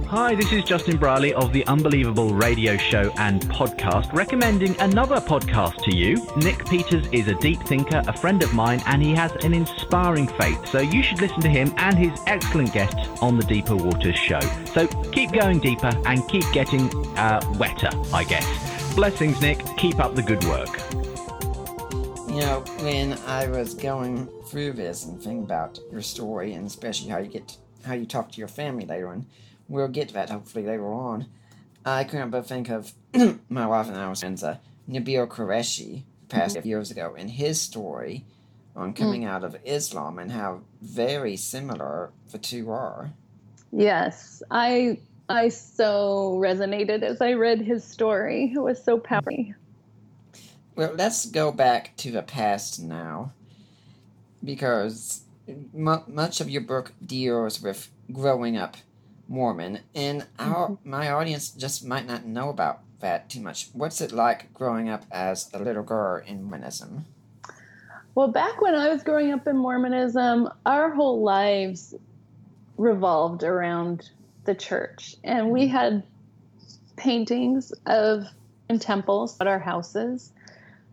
[0.09, 5.83] Hi, this is Justin Brierley of the Unbelievable Radio Show and podcast, recommending another podcast
[5.83, 6.15] to you.
[6.35, 10.25] Nick Peters is a deep thinker, a friend of mine, and he has an inspiring
[10.25, 10.65] faith.
[10.65, 14.39] So you should listen to him and his excellent guests on the Deeper Waters Show.
[14.73, 18.95] So keep going deeper and keep getting uh, wetter, I guess.
[18.95, 19.63] Blessings, Nick.
[19.77, 20.75] Keep up the good work.
[22.27, 27.11] You know, when I was going through this and thinking about your story, and especially
[27.11, 29.27] how you get how you talk to your family later on,
[29.69, 31.27] we'll get to that hopefully later on.
[31.85, 32.91] I couldn't but think of
[33.49, 34.57] my wife and I was friends, uh,
[34.89, 36.67] Nabeel Qureshi, passed mm-hmm.
[36.67, 38.25] years ago, and his story
[38.75, 39.27] on coming mm.
[39.27, 43.11] out of Islam and how very similar the two are.
[43.71, 48.51] Yes, I I so resonated as I read his story.
[48.53, 49.53] It was so powerful.
[50.75, 53.33] Well, let's go back to the past now,
[54.43, 55.23] because
[55.73, 58.77] much of your book deals with growing up
[59.29, 60.89] Mormon, and our mm-hmm.
[60.89, 63.69] my audience just might not know about that too much.
[63.73, 67.05] What's it like growing up as a little girl in Mormonism?
[68.15, 71.93] Well, back when I was growing up in Mormonism, our whole lives
[72.77, 74.09] revolved around
[74.45, 75.77] the church, and we mm-hmm.
[75.77, 76.03] had
[76.95, 78.25] paintings of
[78.67, 80.31] in temples at our houses.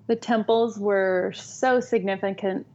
[0.07, 2.67] The temples were so significant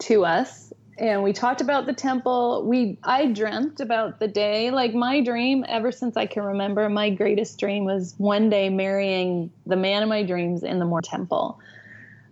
[0.00, 2.64] to us and we talked about the temple.
[2.66, 4.70] We i dreamt about the day.
[4.70, 9.50] Like my dream ever since i can remember my greatest dream was one day marrying
[9.66, 11.60] the man of my dreams in the more temple.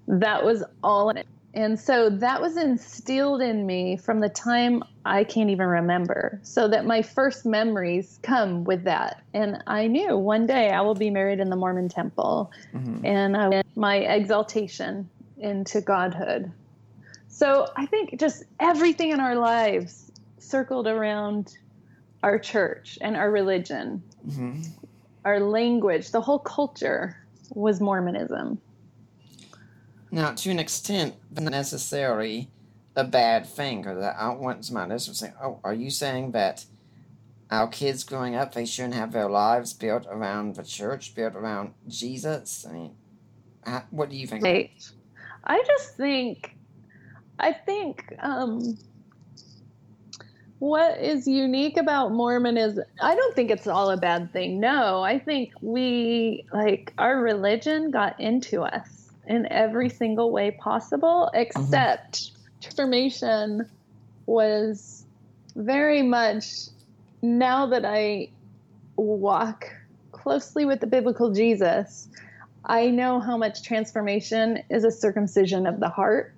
[0.08, 1.26] That was all in it.
[1.54, 6.40] And so that was instilled in me from the time i can't even remember.
[6.42, 9.22] So that my first memories come with that.
[9.32, 12.50] And i knew one day i will be married in the mormon temple.
[12.74, 13.06] Mm-hmm.
[13.06, 15.08] and I, my exaltation
[15.38, 16.50] into godhood
[17.36, 21.58] so I think just everything in our lives circled around
[22.22, 24.62] our church and our religion, mm-hmm.
[25.26, 27.14] our language, the whole culture
[27.50, 28.58] was Mormonism.
[30.10, 32.48] Now, to an extent, not necessarily
[32.96, 36.30] a bad thing, because I don't want somebody else to say, "Oh, are you saying
[36.30, 36.64] that
[37.50, 41.74] our kids growing up they shouldn't have their lives built around the church, built around
[41.86, 42.94] Jesus?" I mean,
[43.66, 44.42] how, what do you think?
[45.44, 46.55] I just think
[47.38, 48.78] I think um,
[50.58, 54.58] what is unique about Mormon is I don't think it's all a bad thing.
[54.60, 61.30] No, I think we like our religion got into us in every single way possible,
[61.34, 61.40] mm-hmm.
[61.40, 62.60] except mm-hmm.
[62.60, 63.68] transformation
[64.24, 65.04] was
[65.54, 66.44] very much
[67.22, 68.28] now that I
[68.96, 69.66] walk
[70.12, 72.08] closely with the biblical Jesus,
[72.64, 76.34] I know how much transformation is a circumcision of the heart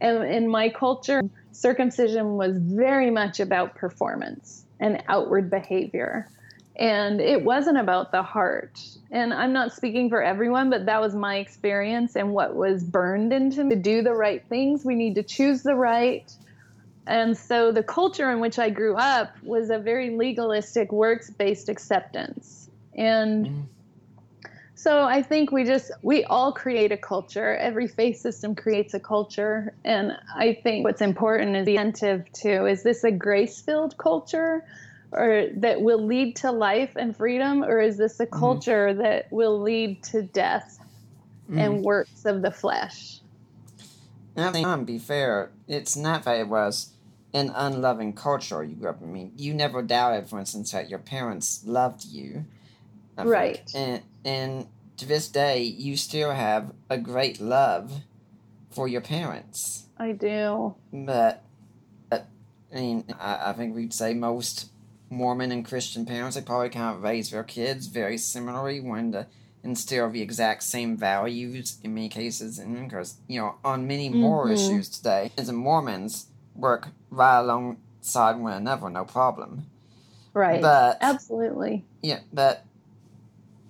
[0.00, 1.22] and in my culture,
[1.52, 6.28] circumcision was very much about performance and outward behavior.
[6.76, 8.80] And it wasn't about the heart.
[9.10, 13.32] And I'm not speaking for everyone, but that was my experience and what was burned
[13.32, 13.74] into me.
[13.74, 16.30] To do the right things, we need to choose the right.
[17.08, 21.68] And so the culture in which I grew up was a very legalistic, works based
[21.68, 22.70] acceptance.
[22.94, 23.60] And mm-hmm
[24.78, 27.56] so I think we just we all create a culture.
[27.56, 32.66] Every faith system creates a culture, and I think what's important is the attentive to
[32.66, 34.64] is this a grace-filled culture,
[35.10, 38.38] or that will lead to life and freedom, or is this a mm-hmm.
[38.38, 39.02] culture mm-hmm.
[39.02, 40.78] that will lead to death
[41.50, 41.58] mm-hmm.
[41.58, 43.18] and works of the flesh?
[44.36, 46.92] I think, to be fair, it's not that it was
[47.34, 49.08] an unloving culture you grew up in.
[49.08, 52.44] I mean, you never doubted, for instance, that your parents loved you.
[53.18, 53.68] I right.
[53.68, 53.74] Think.
[53.74, 54.66] And and
[54.98, 57.92] to this day, you still have a great love
[58.70, 59.86] for your parents.
[59.96, 60.74] I do.
[60.92, 61.42] But,
[62.10, 62.28] but
[62.72, 64.70] I mean, I, I think we'd say most
[65.10, 69.26] Mormon and Christian parents, they probably kind of raise their kids very similarly, wanting to
[69.64, 72.58] instill the exact same values in many cases.
[72.58, 74.54] And because, you know, on many more mm-hmm.
[74.54, 79.66] issues today, as Mormons work right alongside one another, no problem.
[80.34, 80.60] Right.
[80.60, 81.84] But absolutely.
[82.02, 82.64] Yeah, but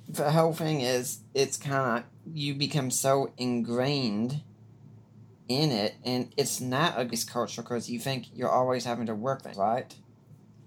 [0.09, 2.05] the whole thing is it's kind of
[2.37, 4.43] you become so ingrained
[5.49, 9.15] in it and it's not a grace culture because you think you're always having to
[9.15, 9.95] work it right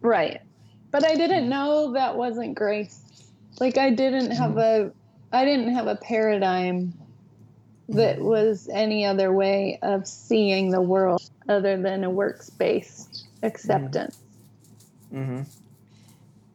[0.02, 0.42] right
[0.89, 3.00] but i didn't know that wasn't grace
[3.60, 4.89] like i didn't have mm-hmm.
[5.34, 6.94] a i didn't have a paradigm
[7.89, 8.26] that mm-hmm.
[8.26, 14.18] was any other way of seeing the world other than a works based acceptance
[15.14, 15.42] mm-hmm.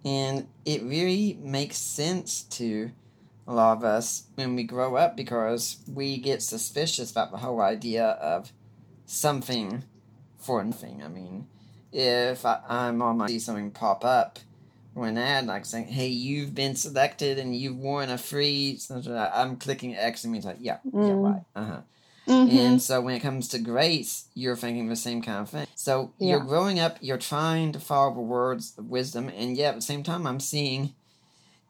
[0.07, 2.92] And it really makes sense to
[3.48, 7.61] a lot of us when we grow up because we get suspicious about the whole
[7.61, 8.52] idea of
[9.04, 9.82] something
[10.38, 11.02] for nothing.
[11.02, 11.48] I mean,
[11.92, 14.38] if I, am on my see something pop up
[14.94, 19.57] or an ad like saying, "Hey, you've been selected and you've won a free," I'm
[19.57, 21.09] clicking X and means like, "Yeah, mm.
[21.09, 21.80] yeah, right, uh huh."
[22.27, 22.57] Mm-hmm.
[22.57, 25.66] And so when it comes to grace, you're thinking the same kind of thing.
[25.74, 26.31] So yeah.
[26.31, 29.83] you're growing up, you're trying to follow the words of wisdom, and yet at the
[29.83, 30.95] same time, I'm seeing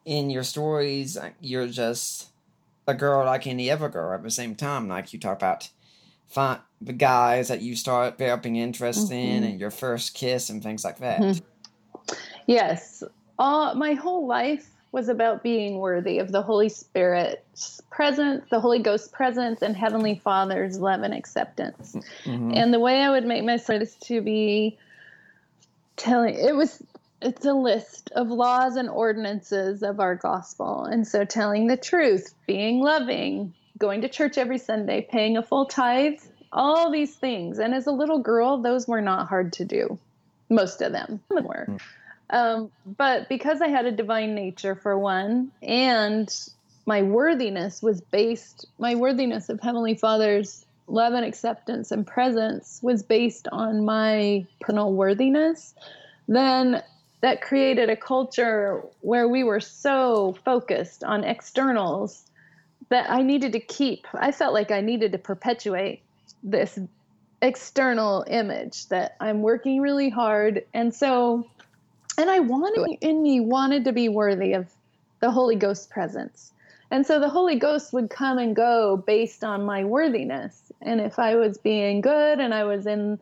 [0.05, 2.29] in your stories, uh, you're just
[2.87, 4.87] a girl like any other girl at the same time.
[4.87, 5.69] Like you talk about
[6.27, 9.13] find the guys that you start developing interest mm-hmm.
[9.13, 11.19] in and your first kiss and things like that.
[11.19, 12.15] Mm-hmm.
[12.45, 13.03] Yes.
[13.37, 18.79] Uh, my whole life was about being worthy of the Holy Spirit's presence, the Holy
[18.79, 21.95] Ghost's presence, and Heavenly Father's love and acceptance.
[22.25, 22.53] Mm-hmm.
[22.55, 24.79] And the way I would make myself is to be
[25.97, 26.81] telling it was
[27.21, 30.85] it's a list of laws and ordinances of our gospel.
[30.85, 35.67] And so telling the truth, being loving, going to church every Sunday, paying a full
[35.67, 36.19] tithe,
[36.51, 37.59] all these things.
[37.59, 39.99] And as a little girl, those were not hard to do.
[40.49, 41.67] Most of them were.
[42.29, 46.33] Um, but because I had a divine nature for one, and
[46.85, 53.03] my worthiness was based, my worthiness of Heavenly Father's love and acceptance and presence was
[53.03, 55.75] based on my personal worthiness,
[56.27, 56.81] then
[57.21, 62.23] that created a culture where we were so focused on externals
[62.89, 64.07] that I needed to keep.
[64.13, 66.01] I felt like I needed to perpetuate
[66.43, 66.79] this
[67.41, 70.65] external image that I'm working really hard.
[70.73, 71.47] And so,
[72.17, 74.67] and I wanted in me wanted to be worthy of
[75.19, 76.51] the Holy Ghost presence.
[76.89, 80.71] And so the Holy Ghost would come and go based on my worthiness.
[80.81, 83.19] And if I was being good and I was in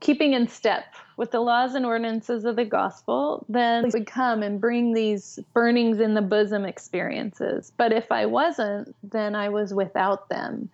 [0.00, 0.84] keeping in step
[1.16, 5.38] with the laws and ordinances of the gospel, then it would come and bring these
[5.54, 7.72] burnings in the bosom experiences.
[7.76, 10.68] But if I wasn't, then I was without them.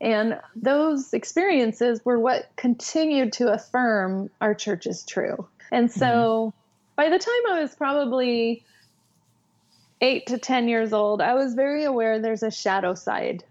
[0.00, 5.46] And those experiences were what continued to affirm our church is true.
[5.72, 6.65] And so mm-hmm.
[6.96, 8.64] By the time I was probably
[10.00, 13.44] eight to 10 years old, I was very aware there's a shadow side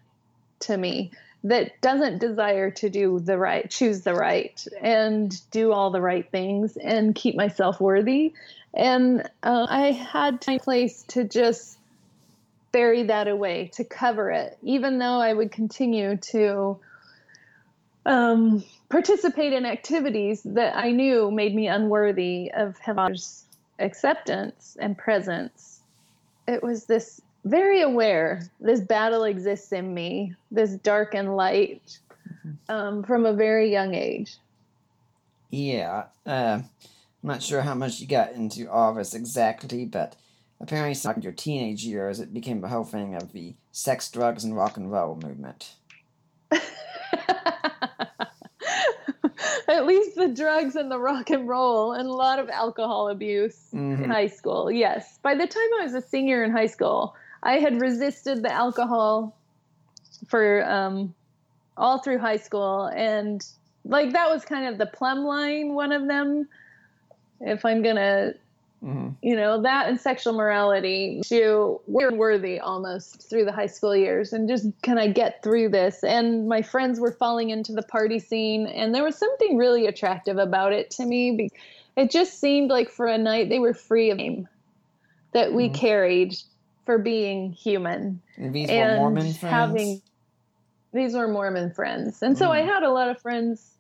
[0.62, 1.12] to me
[1.44, 6.30] that doesn't desire to do the right, choose the right, and do all the right
[6.32, 8.34] things and keep myself worthy.
[8.74, 11.78] And uh, I had my place to just
[12.72, 16.80] bury that away, to cover it, even though I would continue to
[18.08, 23.46] um, participate in activities that I knew made me unworthy of Heaven's
[23.80, 25.82] acceptance and presence.
[26.48, 32.00] It was this very aware this battle exists in me, this dark and light,
[32.70, 34.38] um, from a very young age.
[35.52, 36.70] Yeah, uh, I'm
[37.24, 40.16] not sure how much you got into all this exactly, but
[40.60, 44.56] apparently, in your teenage years, it became a whole thing of the sex, drugs, and
[44.56, 45.76] rock and roll movement.
[49.68, 53.70] At least the drugs and the rock and roll, and a lot of alcohol abuse
[53.74, 54.04] mm-hmm.
[54.04, 54.72] in high school.
[54.72, 55.20] Yes.
[55.22, 59.36] By the time I was a senior in high school, I had resisted the alcohol
[60.28, 61.14] for um,
[61.78, 63.46] all through high school, and
[63.84, 65.74] like that was kind of the plumb line.
[65.74, 66.48] One of them,
[67.42, 68.34] if I'm gonna,
[68.84, 69.10] mm-hmm.
[69.22, 74.34] you know, that and sexual morality to we're worthy almost through the high school years,
[74.34, 76.04] and just can I get through this?
[76.04, 80.38] And my friends were falling into the party scene, and there was something really attractive
[80.38, 81.50] about it to me.
[81.96, 84.48] It just seemed like for a night they were free of shame
[85.34, 85.76] that we mm-hmm.
[85.76, 86.36] carried
[86.86, 88.22] for being human.
[88.38, 89.42] And these and were Mormon friends.
[89.42, 90.02] Having,
[90.94, 92.52] these were Mormon friends, and so mm.
[92.52, 93.75] I had a lot of friends,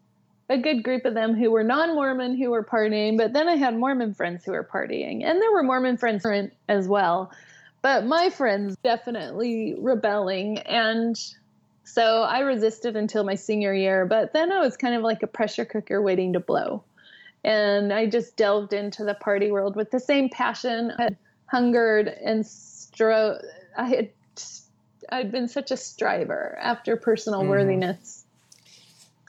[0.49, 3.77] a good group of them who were non-Mormon who were partying, but then I had
[3.77, 6.25] Mormon friends who were partying, and there were Mormon friends
[6.69, 7.31] as well.
[7.81, 11.15] But my friends definitely rebelling, and
[11.83, 14.05] so I resisted until my senior year.
[14.05, 16.83] But then I was kind of like a pressure cooker waiting to blow.
[17.43, 22.07] And I just delved into the party world with the same passion, I had hungered
[22.07, 23.39] and stro
[23.77, 24.09] I had
[25.11, 27.49] I'd been such a striver after personal mm.
[27.49, 28.25] worthiness.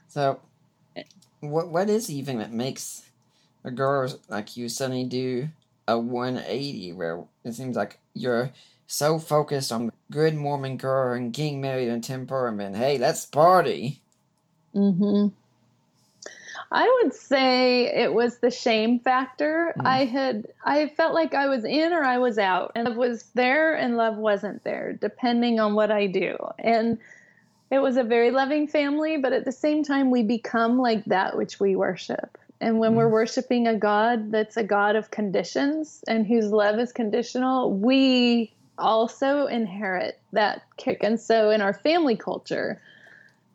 [0.07, 0.39] So,
[1.39, 3.03] what what is even that makes
[3.63, 5.49] a girl like you suddenly do
[5.87, 8.51] a 180 where it seems like you're
[8.87, 12.75] so focused on good Mormon girl and getting married in temperament.
[12.75, 14.01] Hey, let's party.
[14.73, 15.27] Mm-hmm.
[16.69, 19.73] I would say it was the shame factor.
[19.77, 19.85] Mm.
[19.85, 23.23] I had I felt like I was in or I was out, and love was
[23.35, 26.35] there and love wasn't there, depending on what I do.
[26.59, 26.97] And
[27.69, 31.37] it was a very loving family, but at the same time, we become like that
[31.37, 32.37] which we worship.
[32.61, 32.95] And when mm.
[32.95, 38.53] we're worshiping a God that's a God of conditions and whose love is conditional, we
[38.77, 41.03] also inherit that kick.
[41.03, 42.81] And so in our family culture,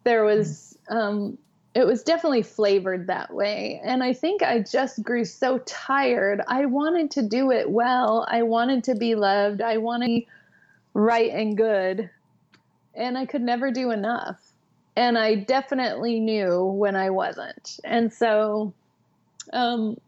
[0.05, 1.39] there was um,
[1.75, 3.81] it was definitely flavored that way.
[3.83, 6.43] And I think I just grew so tired.
[6.47, 8.27] I wanted to do it well.
[8.29, 9.63] I wanted to be loved.
[9.63, 10.29] I wanted to be
[10.93, 12.11] right and good.
[12.95, 14.39] And I could never do enough.
[14.97, 17.81] And I definitely knew when I wasn't.
[17.85, 18.75] And so
[19.53, 19.99] um,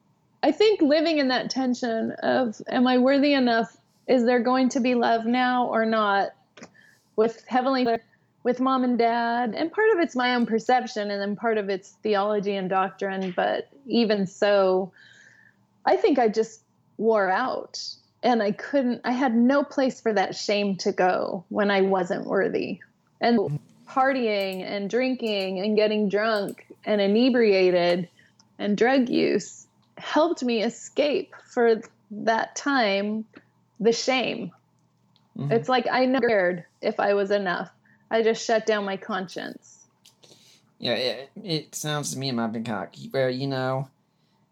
[0.42, 3.74] I think living in that tension of, am I worthy enough?
[4.06, 6.30] Is there going to be love now or not?
[7.16, 7.86] With Heavenly
[8.44, 11.68] with mom and dad and part of it's my own perception and then part of
[11.68, 14.92] it's theology and doctrine but even so
[15.86, 16.60] i think i just
[16.98, 17.82] wore out
[18.24, 22.26] and i couldn't i had no place for that shame to go when i wasn't
[22.26, 22.80] worthy
[23.20, 28.08] and partying and drinking and getting drunk and inebriated
[28.58, 29.66] and drug use
[29.98, 33.24] helped me escape for that time
[33.78, 34.50] the shame
[35.38, 35.52] mm-hmm.
[35.52, 37.70] it's like i never cared if i was enough
[38.14, 39.86] I just shut down my conscience.
[40.78, 43.88] Yeah, it, it sounds to me in my cock where you know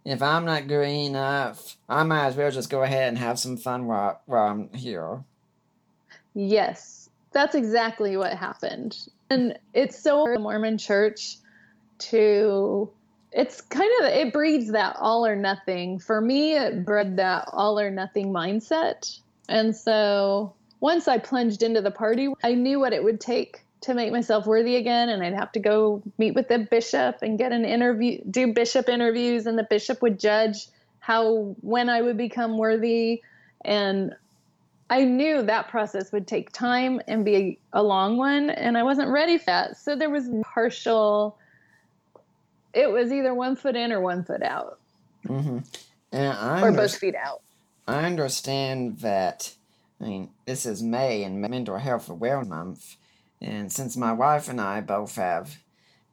[0.05, 3.57] if I'm not green enough, I might as well just go ahead and have some
[3.57, 5.23] fun while, while I'm here.
[6.35, 8.97] Yes, that's exactly what happened.
[9.31, 11.37] And it's so the Mormon church
[11.99, 12.91] to
[13.33, 15.99] it's kind of it breeds that all or nothing.
[15.99, 19.19] For me, it bred that all or nothing mindset.
[19.49, 23.95] And so once I plunged into the party, I knew what it would take to
[23.95, 27.53] make myself worthy again and I'd have to go meet with the bishop and get
[27.53, 30.67] an interview do bishop interviews and the bishop would judge
[31.01, 33.23] how when I would become worthy
[33.65, 34.15] and
[34.89, 39.09] I knew that process would take time and be a long one and I wasn't
[39.09, 39.79] ready for that.
[39.79, 41.37] So there was partial
[42.75, 44.79] it was either one foot in or one foot out.
[45.27, 45.59] Mm-hmm.
[46.13, 47.43] And I or both feet out.
[47.89, 49.55] I understand that
[50.01, 52.97] I mean this is May and Mental Health Awareness Month
[53.43, 55.59] and since my wife and I both have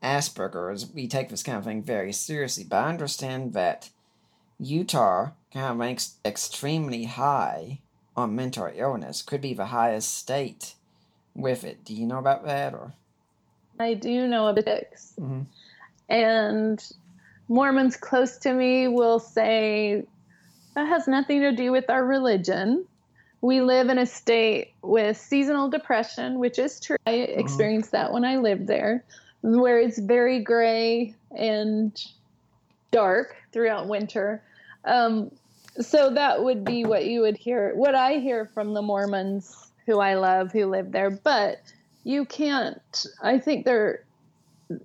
[0.01, 2.65] Asperger's, we take this kind of thing very seriously.
[2.67, 3.89] But I understand that
[4.59, 7.79] Utah kind of ranks extremely high
[8.15, 10.73] on mental illness, could be the highest state
[11.35, 11.85] with it.
[11.85, 12.93] Do you know about that or?
[13.79, 14.99] I do know about it.
[15.19, 15.43] Mm-hmm.
[16.09, 16.93] And
[17.47, 20.03] Mormons close to me will say
[20.75, 22.85] that has nothing to do with our religion
[23.41, 26.97] we live in a state with seasonal depression, which is true.
[27.05, 27.33] I uh-huh.
[27.39, 29.03] experienced that when I lived there,
[29.41, 31.99] where it's very gray and
[32.91, 34.41] dark throughout winter.
[34.85, 35.31] Um,
[35.79, 39.99] so that would be what you would hear, what I hear from the Mormons who
[39.99, 41.09] I love who live there.
[41.09, 41.61] But
[42.03, 44.03] you can't, I think they're,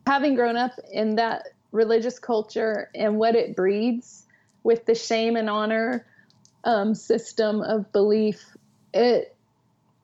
[0.06, 4.24] having grown up in that religious culture and what it breeds
[4.62, 6.06] with the shame and honor
[6.64, 8.44] um, system of belief,
[8.92, 9.34] it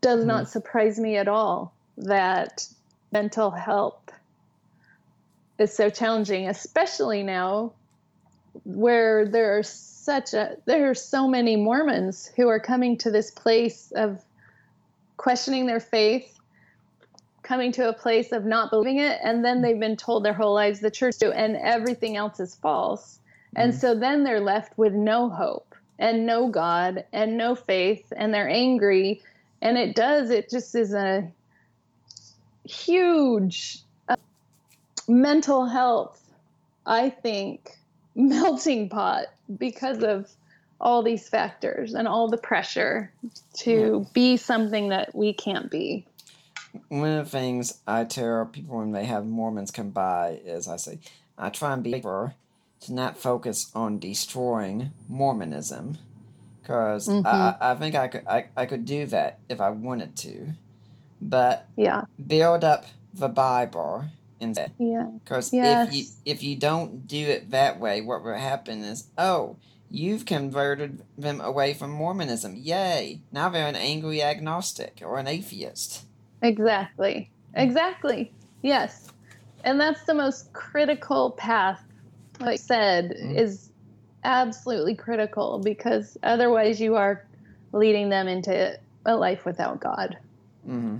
[0.00, 0.26] does mm.
[0.26, 0.52] not mm-hmm.
[0.52, 2.66] surprise me at all that
[3.12, 4.10] mental health
[5.58, 7.72] is so challenging, especially now
[8.64, 13.30] where there are such a there are so many Mormons who are coming to this
[13.30, 14.22] place of
[15.16, 16.38] questioning their faith,
[17.42, 20.54] coming to a place of not believing it, and then they've been told their whole
[20.54, 23.18] lives the church do, and everything else is false.
[23.54, 23.64] Mm.
[23.64, 25.69] And so then they're left with no hope
[26.00, 29.22] and no God and no faith, and they're angry.
[29.62, 31.30] And it does, it just is a
[32.64, 33.78] huge
[34.08, 34.16] uh,
[35.06, 36.18] mental health,
[36.86, 37.76] I think,
[38.16, 39.26] melting pot
[39.58, 40.28] because of
[40.80, 43.12] all these factors and all the pressure
[43.52, 46.06] to be something that we can't be.
[46.88, 50.76] One of the things I tell people when they have Mormons come by is I
[50.76, 51.00] say,
[51.36, 52.02] I try and be
[52.82, 55.98] to not focus on destroying Mormonism,
[56.60, 57.26] because mm-hmm.
[57.26, 60.54] I, I think I could I, I could do that if I wanted to,
[61.20, 64.04] but yeah, build up the Bible
[64.40, 64.72] instead.
[64.78, 65.88] Yeah, because yes.
[65.88, 69.56] if you if you don't do it that way, what will happen is oh.
[69.92, 72.54] You've converted them away from Mormonism.
[72.54, 73.22] Yay!
[73.32, 76.04] Now they're an angry agnostic or an atheist.
[76.42, 77.28] Exactly.
[77.54, 78.30] Exactly.
[78.62, 79.08] Yes.
[79.64, 81.82] And that's the most critical path
[82.40, 83.36] like I said, mm-hmm.
[83.36, 83.70] is
[84.24, 87.24] absolutely critical because otherwise you are
[87.72, 90.18] leading them into a life without God.
[90.66, 90.98] Mm-hmm.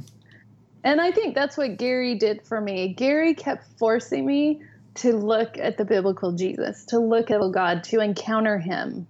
[0.82, 2.94] And I think that's what Gary did for me.
[2.94, 4.62] Gary kept forcing me
[4.96, 9.06] to look at the biblical Jesus, to look at God, to encounter him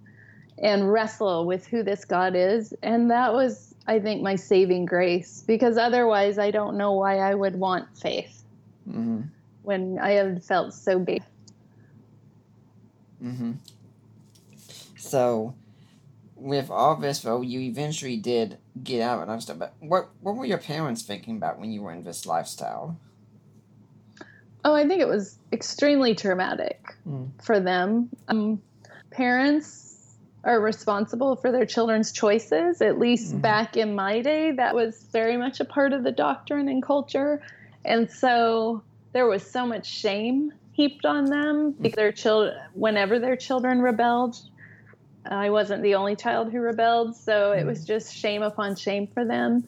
[0.57, 2.73] and wrestle with who this God is.
[2.83, 7.33] And that was, I think, my saving grace because otherwise I don't know why I
[7.33, 8.43] would want faith
[8.87, 9.21] mm-hmm.
[9.63, 11.23] when I had felt so big.
[13.23, 13.51] Mm-hmm.
[14.97, 15.55] So,
[16.35, 19.59] with all this, though, you eventually did get out and stuff.
[19.59, 22.97] But what what were your parents thinking about when you were in this lifestyle?
[24.63, 27.29] Oh, I think it was extremely traumatic mm.
[27.41, 28.09] for them.
[28.27, 28.61] Um,
[29.09, 32.81] parents are responsible for their children's choices.
[32.81, 33.41] At least mm-hmm.
[33.41, 37.41] back in my day, that was very much a part of the doctrine and culture,
[37.85, 43.35] and so there was so much shame heaped on them because their children, whenever their
[43.35, 44.35] children rebelled,
[45.29, 49.23] I wasn't the only child who rebelled, so it was just shame upon shame for
[49.23, 49.63] them.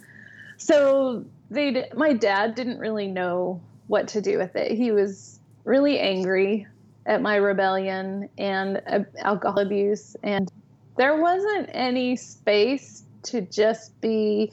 [0.58, 4.72] So they, my dad didn't really know what to do with it.
[4.72, 6.66] He was really angry
[7.06, 10.52] at my rebellion and uh, alcohol abuse, and
[10.98, 14.52] there wasn't any space to just be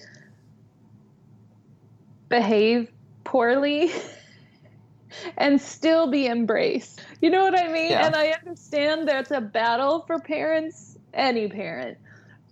[2.28, 2.92] behave
[3.24, 3.90] poorly
[5.36, 7.02] and still be embraced.
[7.20, 7.90] You know what I mean?
[7.90, 8.06] Yeah.
[8.06, 11.98] And I understand that's a battle for parents, any parent.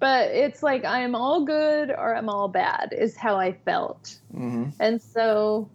[0.01, 4.19] But it's like I'm all good or I'm all bad is how I felt.
[4.33, 4.71] Mm-hmm.
[4.79, 5.69] And so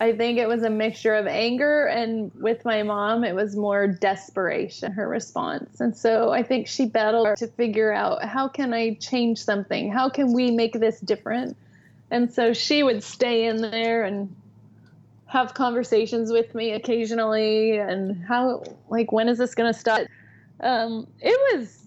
[0.00, 3.88] I think it was a mixture of anger, and with my mom, it was more
[3.88, 5.80] desperation, her response.
[5.80, 9.90] And so I think she battled to figure out how can I change something?
[9.90, 11.56] How can we make this different?
[12.12, 14.34] And so she would stay in there and
[15.28, 20.00] have conversations with me occasionally and how like when is this going to stop
[20.60, 21.86] um, it was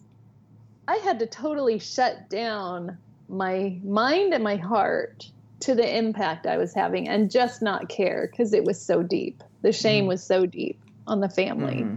[0.87, 5.29] i had to totally shut down my mind and my heart
[5.59, 9.43] to the impact i was having and just not care because it was so deep.
[9.63, 10.09] The shame mm-hmm.
[10.09, 11.81] was so deep on the family.
[11.81, 11.95] Mm-hmm.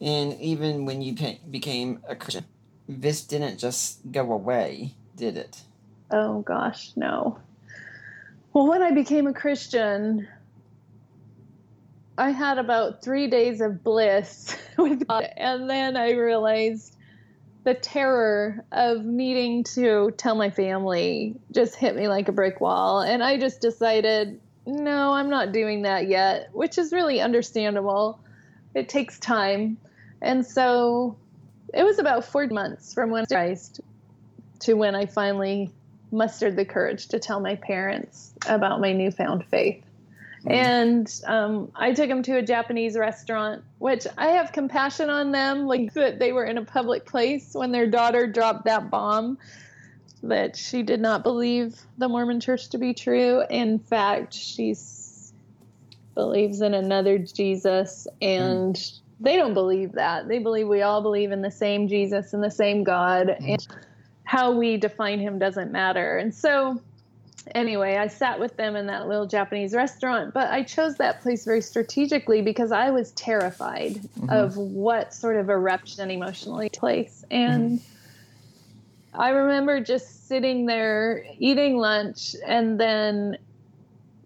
[0.00, 1.16] and even when you
[1.50, 2.44] became a christian
[2.88, 5.62] this didn't just go away did it?
[6.12, 7.40] Oh gosh no
[8.56, 10.26] well, when I became a Christian,
[12.16, 16.96] I had about three days of bliss with God, and then I realized
[17.64, 23.02] the terror of needing to tell my family just hit me like a brick wall.
[23.02, 28.18] And I just decided, no, I'm not doing that yet, which is really understandable.
[28.74, 29.76] It takes time.
[30.22, 31.18] And so
[31.74, 33.82] it was about four months from when I Christ
[34.60, 35.74] to when I finally
[36.10, 39.82] mustered the courage to tell my parents about my newfound faith.
[40.44, 40.52] Mm.
[40.52, 45.66] And um, I took them to a Japanese restaurant, which I have compassion on them,
[45.66, 49.38] like that they were in a public place when their daughter dropped that bomb
[50.22, 53.42] that she did not believe the Mormon church to be true.
[53.50, 54.74] In fact, she
[56.14, 59.00] believes in another Jesus, and mm.
[59.20, 60.28] they don't believe that.
[60.28, 63.28] They believe we all believe in the same Jesus and the same God.
[63.28, 63.52] Mm.
[63.52, 63.66] And
[64.26, 66.18] how we define him doesn't matter.
[66.18, 66.80] And so,
[67.54, 71.44] anyway, I sat with them in that little Japanese restaurant, but I chose that place
[71.44, 74.28] very strategically because I was terrified mm-hmm.
[74.28, 77.24] of what sort of eruption emotionally place.
[77.30, 79.20] And mm-hmm.
[79.20, 83.38] I remember just sitting there eating lunch and then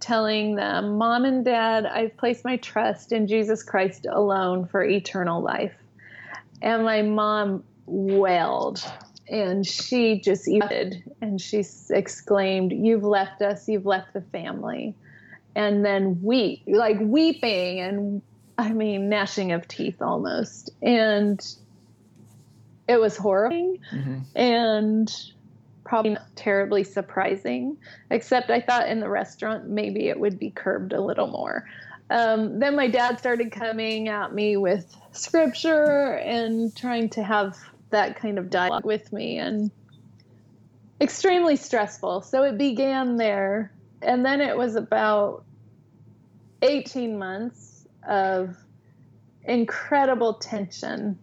[0.00, 5.42] telling them, Mom and Dad, I've placed my trust in Jesus Christ alone for eternal
[5.42, 5.74] life.
[6.62, 8.82] And my mom wailed
[9.30, 14.94] and she just erupted and she exclaimed, You've left us, you've left the family.
[15.54, 18.22] And then weep, like weeping and
[18.58, 20.70] I mean, gnashing of teeth almost.
[20.82, 21.40] And
[22.88, 24.18] it was horrifying mm-hmm.
[24.34, 25.12] and
[25.84, 27.76] probably not terribly surprising,
[28.10, 31.66] except I thought in the restaurant maybe it would be curbed a little more.
[32.10, 37.56] Um, then my dad started coming at me with scripture and trying to have
[37.90, 39.70] that kind of dialogue with me and
[41.00, 42.22] extremely stressful.
[42.22, 43.72] So it began there.
[44.02, 45.44] And then it was about
[46.62, 48.56] 18 months of
[49.44, 51.18] incredible tension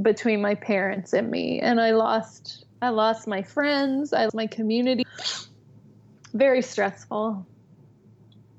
[0.00, 1.60] between my parents and me.
[1.60, 5.04] And I lost I lost my friends, I lost my community.
[6.34, 7.46] Very stressful.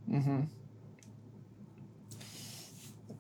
[0.09, 0.47] Mhm.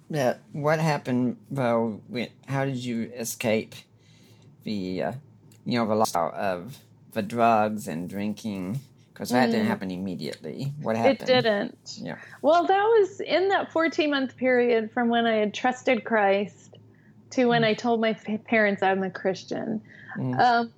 [0.09, 2.01] Yeah, what happened though?
[2.47, 3.75] How did you escape
[4.63, 5.11] the uh,
[5.65, 6.77] you know the lifestyle of
[7.11, 8.79] the drugs and drinking
[9.13, 9.51] because that mm.
[9.51, 10.73] didn't happen immediately.
[10.81, 11.21] What happened?
[11.21, 11.97] It didn't.
[12.01, 12.17] Yeah.
[12.41, 16.77] Well, that was in that 14 month period from when I had trusted Christ
[17.31, 17.67] to when mm.
[17.67, 19.81] I told my parents I'm a Christian.
[20.17, 20.39] Mm.
[20.39, 20.73] Um,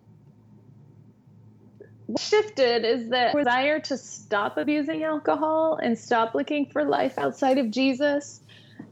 [2.07, 7.57] what shifted is that desire to stop abusing alcohol and stop looking for life outside
[7.57, 8.41] of Jesus.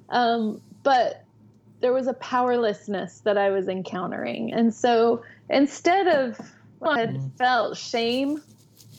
[0.10, 1.23] Um, but
[1.84, 4.54] there was a powerlessness that I was encountering.
[4.54, 6.40] And so instead of
[6.80, 7.28] well, I mm-hmm.
[7.38, 8.42] felt shame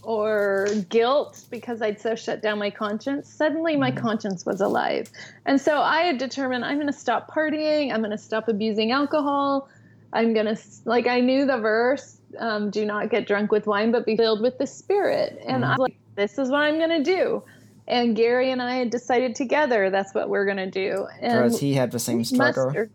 [0.02, 3.96] or guilt because I'd so shut down my conscience, suddenly my mm.
[3.96, 5.10] conscience was alive.
[5.46, 8.92] And so I had determined I'm going to stop partying, I'm going to stop abusing
[8.92, 9.70] alcohol.
[10.12, 13.92] I'm going to, like, I knew the verse, um, do not get drunk with wine,
[13.92, 15.42] but be filled with the Spirit.
[15.46, 15.68] And mm.
[15.68, 17.42] I was like, this is what I'm going to do
[17.86, 21.06] and Gary and I had decided together that's what we're going to do.
[21.20, 22.66] Because he had the same struggle.
[22.66, 22.90] Muster,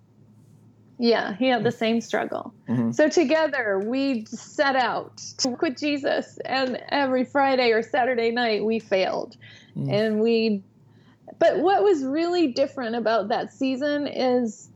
[0.98, 2.54] yeah, he had the same struggle.
[2.68, 2.92] Mm-hmm.
[2.92, 8.80] So together we set out to with Jesus, and every Friday or Saturday night we
[8.80, 9.38] failed,
[9.78, 9.92] mm.
[9.92, 10.62] and we.
[11.40, 14.70] But what was really different about that season is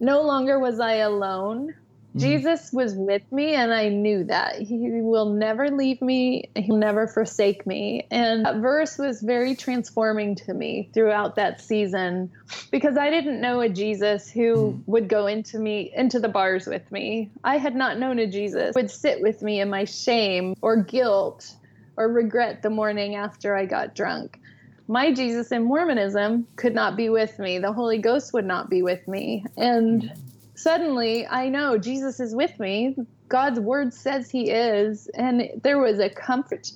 [0.00, 1.74] no longer was I alone.
[2.16, 2.30] Mm-hmm.
[2.30, 4.56] Jesus was with me, and I knew that.
[4.56, 8.06] He will never leave me, He'll never forsake me.
[8.10, 12.32] And that verse was very transforming to me throughout that season
[12.70, 14.90] because I didn't know a Jesus who mm-hmm.
[14.90, 17.30] would go into me into the bars with me.
[17.44, 21.54] I had not known a Jesus would sit with me in my shame or guilt
[21.98, 24.40] or regret the morning after I got drunk
[24.88, 27.58] my Jesus in Mormonism could not be with me.
[27.58, 29.44] The Holy Ghost would not be with me.
[29.56, 30.25] And mm-hmm
[30.56, 32.96] suddenly I know Jesus is with me.
[33.28, 35.08] God's word says he is.
[35.14, 36.70] And there was a comfort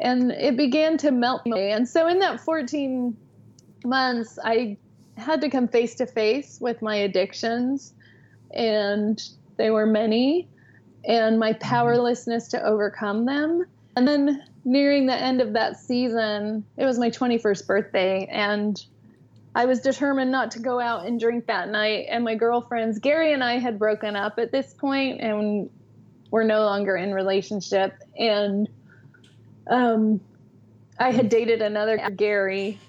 [0.00, 1.70] and it began to melt me.
[1.70, 3.16] And so in that 14
[3.84, 4.76] months, I
[5.16, 7.92] had to come face to face with my addictions,
[8.52, 9.22] and
[9.56, 10.48] they were many,
[11.06, 13.64] and my powerlessness to overcome them.
[13.96, 18.82] And then nearing the end of that season, it was my 21st birthday, and
[19.54, 22.06] I was determined not to go out and drink that night.
[22.10, 25.70] And my girlfriends, Gary and I, had broken up at this point, and
[26.30, 27.94] we're no longer in relationship.
[28.18, 28.68] And
[29.68, 30.20] um,
[30.98, 32.80] I had dated another Gary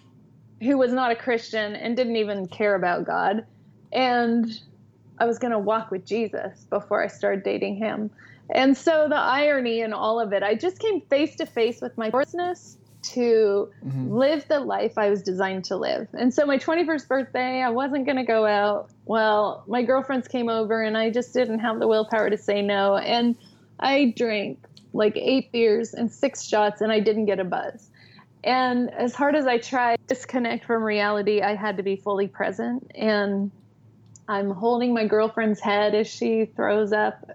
[0.61, 3.45] who was not a Christian and didn't even care about God.
[3.91, 4.47] And
[5.19, 8.09] I was going to walk with Jesus before I started dating him.
[8.49, 11.97] And so the irony in all of it, I just came face to face with
[11.97, 12.77] my hoarseness
[13.13, 14.11] to mm-hmm.
[14.11, 16.07] live the life I was designed to live.
[16.13, 18.89] And so my 21st birthday, I wasn't going to go out.
[19.05, 22.97] Well, my girlfriends came over and I just didn't have the willpower to say no.
[22.97, 23.35] And
[23.79, 24.59] I drank
[24.93, 27.89] like eight beers and six shots and I didn't get a buzz.
[28.43, 32.27] And as hard as I tried to disconnect from reality, I had to be fully
[32.27, 32.91] present.
[32.93, 33.51] And
[34.27, 37.31] I'm holding my girlfriend's head as she throws up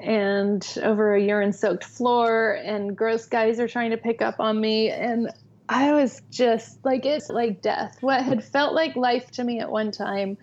[0.00, 4.60] and over a urine soaked floor and gross guys are trying to pick up on
[4.60, 5.30] me and
[5.68, 7.98] I was just like it's like death.
[8.00, 10.36] What had felt like life to me at one time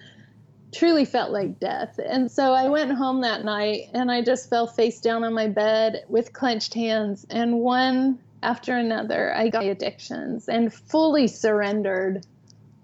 [0.74, 2.00] truly felt like death.
[2.04, 5.48] And so I went home that night and I just fell face down on my
[5.48, 7.26] bed with clenched hands.
[7.30, 12.26] And one after another, I got addictions and fully surrendered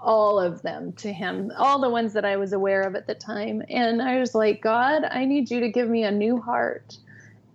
[0.04, 3.16] all of them to Him, all the ones that I was aware of at the
[3.16, 3.64] time.
[3.70, 6.97] And I was like, God, I need you to give me a new heart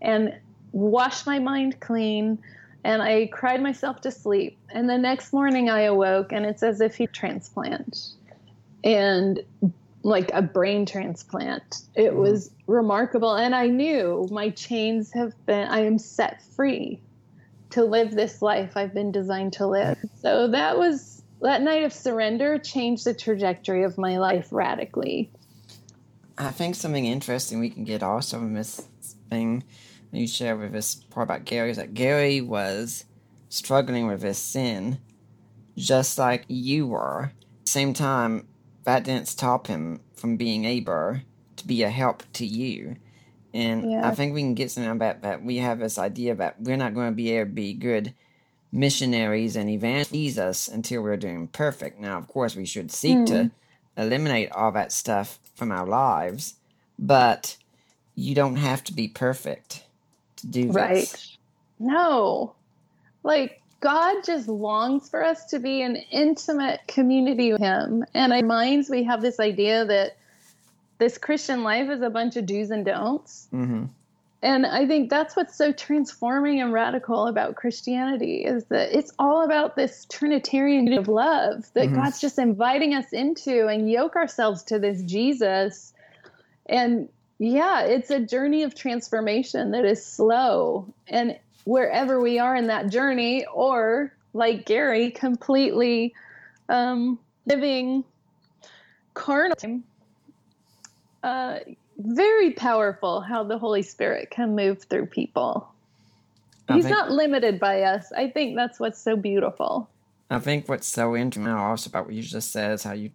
[0.01, 0.37] and
[0.73, 2.39] wash my mind clean.
[2.85, 4.59] And I cried myself to sleep.
[4.71, 8.09] And the next morning I awoke, and it's as if He transplant.
[8.83, 9.45] And
[10.03, 11.83] like a brain transplant.
[11.95, 12.19] It mm-hmm.
[12.19, 13.35] was remarkable.
[13.35, 17.01] And I knew my chains have been, I am set free
[17.71, 19.99] to live this life I've been designed to live.
[20.23, 25.31] So that was, that night of surrender changed the trajectory of my life radically.
[26.37, 28.87] I think something interesting we can get also from this
[29.29, 29.65] thing
[30.13, 33.05] you share with us part about Gary is that Gary was
[33.49, 34.99] struggling with his sin
[35.77, 37.33] just like you were.
[37.65, 38.49] Same time,
[38.85, 41.19] that didn't stop him from being able
[41.57, 42.97] to be a help to you.
[43.53, 44.09] And yeah.
[44.09, 45.43] I think we can get something about that.
[45.43, 48.15] We have this idea that we're not going to be able to be good
[48.73, 52.01] missionaries and evangelize us until we're doing perfect.
[52.01, 53.27] Now, of course, we should seek mm.
[53.27, 54.01] to hmm.
[54.01, 56.55] eliminate all that stuff from our lives,
[56.99, 57.57] but
[58.15, 59.85] you don't have to be perfect
[60.37, 60.75] to do this.
[60.75, 61.37] Right.
[61.79, 62.55] No.
[63.23, 68.05] Like, God just longs for us to be an intimate community with Him.
[68.15, 70.17] And in minds, we have this idea that
[70.99, 73.49] this Christian life is a bunch of do's and don'ts.
[73.53, 73.85] Mm-hmm.
[74.41, 79.45] And I think that's what's so transforming and radical about Christianity is that it's all
[79.45, 81.97] about this Trinitarian of love that mm-hmm.
[81.97, 85.93] God's just inviting us into and yoke ourselves to this Jesus.
[86.67, 87.09] And
[87.41, 90.93] yeah, it's a journey of transformation that is slow.
[91.09, 96.15] And wherever we are in that journey, or like Gary, completely
[96.69, 98.05] um, living
[99.15, 99.83] carnal.
[101.25, 101.59] Uh,
[101.99, 105.69] very powerful how the Holy Spirit can move through people.
[106.73, 108.13] He's think, not limited by us.
[108.13, 109.89] I think that's what's so beautiful.
[110.31, 113.11] I think what's so interesting also about what you just said is how you,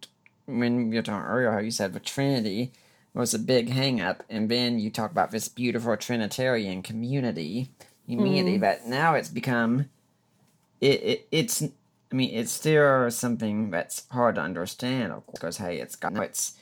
[0.45, 2.71] when you were talking earlier, how you said the Trinity
[3.13, 7.69] was a big hang up, and then you talk about this beautiful Trinitarian community
[8.07, 8.61] immediately, mm.
[8.61, 9.89] but now it's become
[10.81, 15.57] it, it it's I mean it's still something that's hard to understand of course because
[15.57, 16.57] hey it's got it's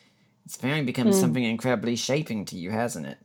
[0.45, 1.13] it's finally become mm.
[1.13, 3.17] something incredibly shaping to you, hasn't it?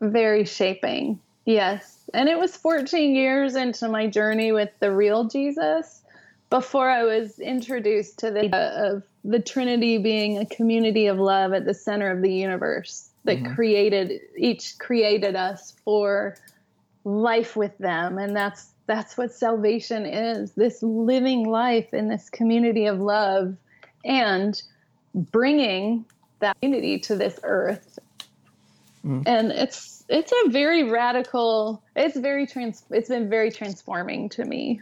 [0.00, 1.20] Very shaping.
[1.44, 1.98] Yes.
[2.12, 6.02] And it was 14 years into my journey with the real Jesus
[6.50, 11.52] before I was introduced to the idea of the Trinity being a community of love
[11.52, 13.54] at the center of the universe that mm-hmm.
[13.54, 16.36] created each created us for
[17.04, 22.86] life with them and that's that's what salvation is this living life in this community
[22.86, 23.56] of love
[24.04, 24.62] and
[25.14, 26.04] bringing
[26.44, 27.98] that unity to this earth
[29.04, 29.22] mm.
[29.26, 34.80] and it's it's a very radical it's very trans it's been very transforming to me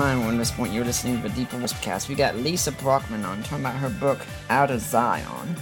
[0.00, 2.08] Everyone at this point you're listening to the Deeper Cast.
[2.08, 5.54] We got Lisa Brockman on talking about her book Out of Zion.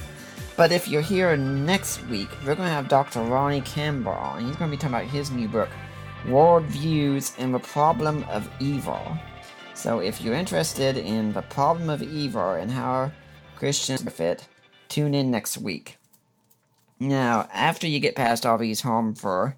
[0.56, 3.22] But if you're here next week, we're going to have Dr.
[3.22, 4.46] Ronnie Campbell on.
[4.46, 5.68] He's going to be talking about his new book,
[6.28, 9.18] World Views and the Problem of Evil.
[9.74, 13.10] So if you're interested in the problem of evil and how
[13.56, 14.46] Christians fit,
[14.88, 15.98] tune in next week.
[17.00, 19.54] Now, after you get past all these harmful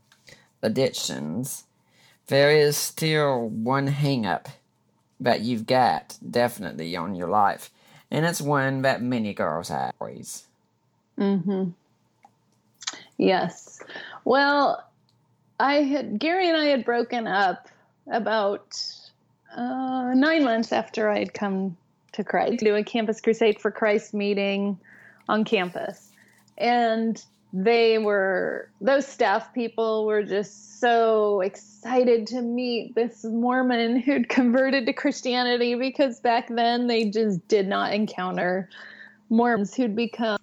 [0.63, 1.65] addictions,
[2.29, 4.47] there is still one hangup
[5.23, 7.71] that you've got definitely on your life,
[8.11, 10.47] and it's one that many girls have always.
[11.19, 11.71] Mm-hmm.
[13.17, 13.81] Yes.
[14.25, 14.85] Well,
[15.61, 17.69] I had Gary and I had broken up
[18.11, 18.85] about
[19.57, 21.77] uh, nine months after I had come
[22.13, 22.59] to Christ.
[22.59, 24.79] Do a Campus Crusade for Christ meeting
[25.29, 26.11] on campus,
[26.59, 34.29] and they were those staff people were just so excited to meet this Mormon who'd
[34.29, 38.69] converted to Christianity because back then they just did not encounter
[39.29, 40.39] Mormons who'd become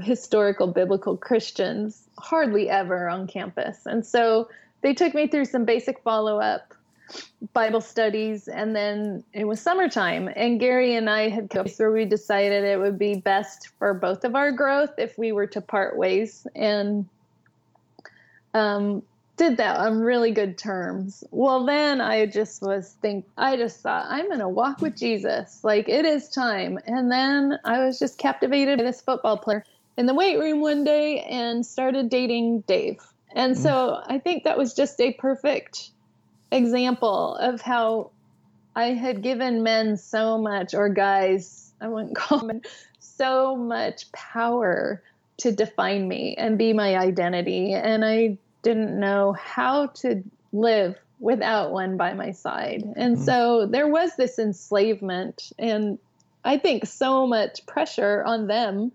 [0.00, 3.86] historical biblical Christians hardly ever on campus.
[3.86, 4.48] And so
[4.80, 6.74] they took me through some basic follow up
[7.52, 11.94] Bible studies, and then it was summertime, and Gary and I had come through.
[11.94, 15.60] We decided it would be best for both of our growth if we were to
[15.60, 17.08] part ways, and
[18.54, 19.02] um,
[19.36, 21.24] did that on really good terms.
[21.30, 25.88] Well, then I just was think I just thought I'm gonna walk with Jesus, like
[25.88, 26.78] it is time.
[26.86, 29.64] And then I was just captivated by this football player
[29.96, 33.00] in the weight room one day and started dating Dave.
[33.34, 35.90] And so I think that was just a perfect
[36.52, 38.10] example of how
[38.74, 42.62] I had given men so much, or guys, I wouldn't call them,
[42.98, 45.02] so much power
[45.38, 47.72] to define me and be my identity.
[47.72, 50.22] And I didn't know how to
[50.52, 52.82] live without one by my side.
[52.96, 53.24] And mm-hmm.
[53.24, 55.98] so there was this enslavement and
[56.44, 58.92] I think so much pressure on them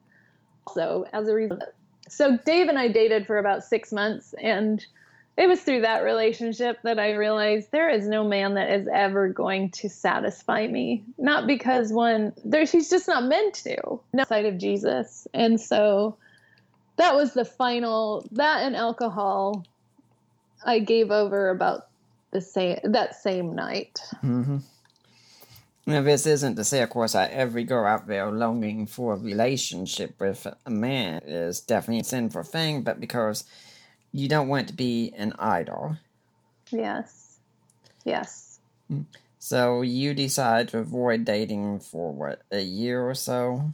[0.67, 1.63] also as a result.
[2.09, 4.85] So Dave and I dated for about six months and
[5.37, 9.29] it was through that relationship that I realized there is no man that is ever
[9.29, 11.03] going to satisfy me.
[11.19, 13.99] Not because one, there she's just not meant to.
[14.13, 15.27] No side of Jesus.
[15.35, 16.17] And so
[16.95, 19.63] that was the final that and alcohol
[20.65, 21.87] I gave over about
[22.31, 24.01] the same that same night.
[24.23, 24.57] Mm-hmm.
[25.85, 29.17] Now, this isn't to say, of course, that every girl out there longing for a
[29.17, 33.45] relationship with a man is definitely a sinful thing, but because
[34.17, 35.95] you don't want to be an idol.
[36.71, 37.37] Yes.
[38.03, 38.59] Yes.
[39.37, 43.73] So you decide to avoid dating for what, a year or so?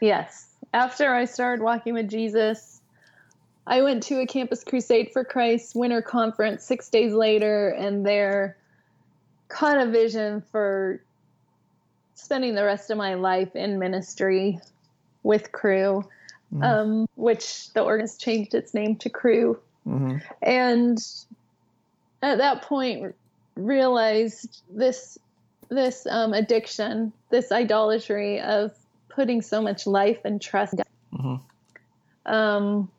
[0.00, 0.54] Yes.
[0.72, 2.80] After I started walking with Jesus,
[3.66, 8.56] I went to a Campus Crusade for Christ winter conference six days later, and there
[9.48, 11.02] caught a vision for
[12.14, 14.60] spending the rest of my life in ministry
[15.22, 16.04] with Cru
[16.54, 16.62] mm-hmm.
[16.62, 19.58] um, which the organ has changed its name to Cru.
[19.86, 20.18] Mm-hmm.
[20.42, 20.98] And
[22.22, 23.14] at that point,
[23.56, 25.18] realized this
[25.68, 28.72] this um, addiction, this idolatry of
[29.08, 30.74] putting so much life and trust
[31.12, 31.36] mm-hmm.
[32.32, 32.90] um,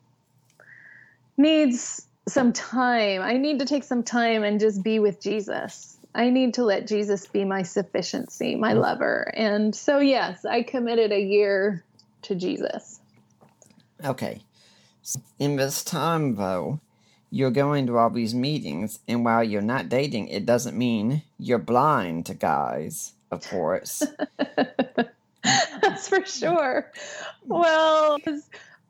[1.36, 3.22] needs some time.
[3.22, 5.96] I need to take some time and just be with Jesus.
[6.14, 8.80] I need to let Jesus be my sufficiency, my mm-hmm.
[8.80, 9.32] lover.
[9.36, 11.84] And so, yes, I committed a year
[12.22, 13.00] to Jesus.
[14.04, 14.42] Okay.
[15.38, 16.80] In this time, though,
[17.30, 21.58] you're going to all these meetings, and while you're not dating, it doesn't mean you're
[21.58, 24.02] blind to guys, of course.
[25.82, 26.90] That's for sure.
[27.46, 28.18] Well,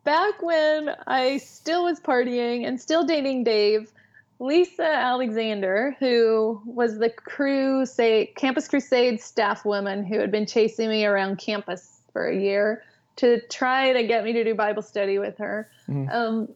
[0.04, 3.92] back when I still was partying and still dating Dave,
[4.38, 11.06] Lisa Alexander, who was the crusade, Campus Crusade staff woman who had been chasing me
[11.06, 12.84] around campus for a year,
[13.16, 15.70] to try to get me to do Bible study with her.
[15.88, 16.10] Mm-hmm.
[16.10, 16.48] Um,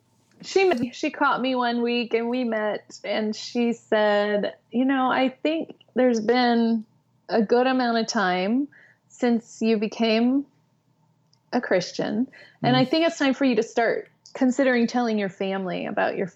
[0.43, 5.29] she she caught me one week and we met and she said, "You know, I
[5.29, 6.85] think there's been
[7.29, 8.69] a good amount of time
[9.09, 10.47] since you became
[11.53, 12.67] a Christian, mm-hmm.
[12.67, 16.33] and I think it's time for you to start considering telling your family about your."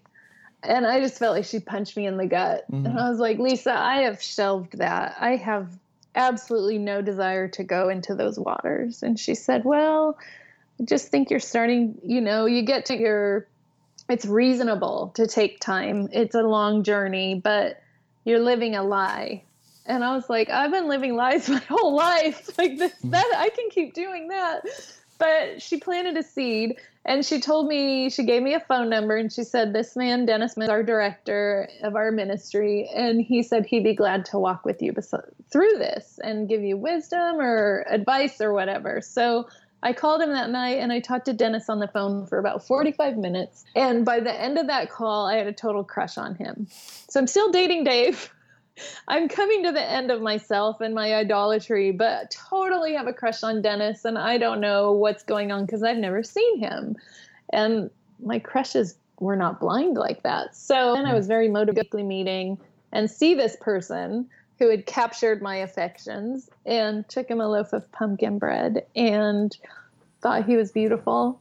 [0.63, 2.87] And I just felt like she punched me in the gut, mm-hmm.
[2.87, 5.17] and I was like, "Lisa, I have shelved that.
[5.21, 5.69] I have
[6.15, 9.03] absolutely no desire to go into those waters.
[9.03, 10.19] And she said, Well,
[10.81, 13.47] I just think you're starting, you know, you get to your,
[14.09, 16.09] it's reasonable to take time.
[16.13, 17.81] It's a long journey, but
[18.25, 19.45] you're living a lie.
[19.87, 22.57] And I was like, I've been living lies my whole life.
[22.59, 23.11] Like this, mm.
[23.11, 24.63] that I can keep doing that.
[25.25, 29.17] But she planted a seed and she told me she gave me a phone number
[29.17, 33.65] and she said this man dennis is our director of our ministry and he said
[33.65, 34.93] he'd be glad to walk with you
[35.51, 39.47] through this and give you wisdom or advice or whatever so
[39.83, 42.67] I called him that night and I talked to Dennis on the phone for about
[42.67, 43.67] 45 minutes.
[43.77, 46.69] And by the end of that call, I had a total crush on him.
[46.71, 48.33] So I'm still dating Dave.
[49.09, 53.43] I'm coming to the end of myself and my idolatry, but totally have a crush
[53.43, 56.97] on Dennis, and I don't know what's going on because I've never seen him.
[57.53, 60.57] And my crushes were not blind like that.
[60.57, 62.59] So then I was very motivated meeting
[62.93, 67.91] and see this person who had captured my affections and took him a loaf of
[67.93, 69.57] pumpkin bread and
[70.21, 71.41] thought he was beautiful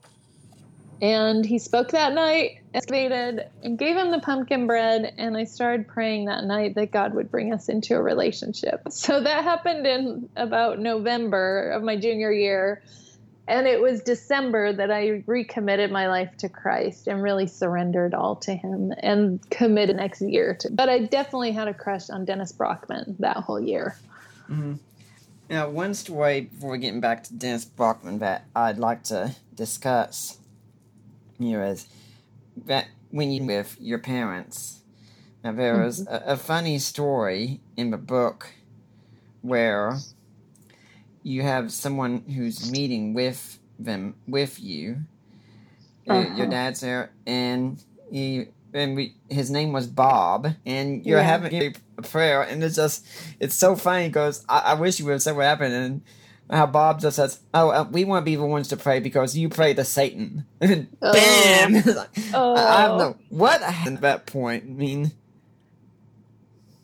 [1.03, 5.13] and he spoke that night, excavated, and gave him the pumpkin bread.
[5.17, 8.81] And I started praying that night that God would bring us into a relationship.
[8.89, 12.81] So that happened in about November of my junior year.
[13.49, 18.37] And it was December that I recommitted my life to Christ and really surrendered all
[18.37, 20.55] to Him and committed next year.
[20.61, 23.97] To, but I definitely had a crush on Dennis Brockman that whole year.
[24.49, 24.75] Mm-hmm.
[25.49, 30.37] Now, one story before getting back to Dennis Brockman that I'd like to discuss
[31.43, 31.87] mirrors
[32.65, 34.81] that when you with your parents.
[35.43, 36.29] Now there was mm-hmm.
[36.29, 38.53] a, a funny story in the book
[39.41, 39.97] where
[41.21, 44.97] you have someone who's meeting with them with you.
[46.07, 46.35] Uh-huh.
[46.35, 47.81] Your dad's there, and
[48.11, 51.23] he and we his name was Bob, and you're yeah.
[51.23, 53.05] having a prayer, and it's just
[53.39, 56.01] it's so funny because I, I wish you would have said what happened, and
[56.49, 59.37] how Bob just says, "Oh, uh, we want to be the ones to pray because
[59.37, 60.45] you pray to Satan."
[61.01, 61.13] Oh.
[61.13, 61.75] bam!
[62.33, 62.55] oh.
[62.55, 64.63] I, don't know what at that point.
[64.65, 65.11] I mean,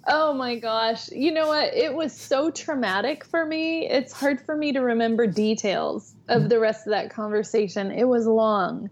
[0.08, 1.10] oh my gosh!
[1.12, 1.74] You know what?
[1.74, 3.88] It was so traumatic for me.
[3.88, 7.92] It's hard for me to remember details of the rest of that conversation.
[7.92, 8.90] It was long.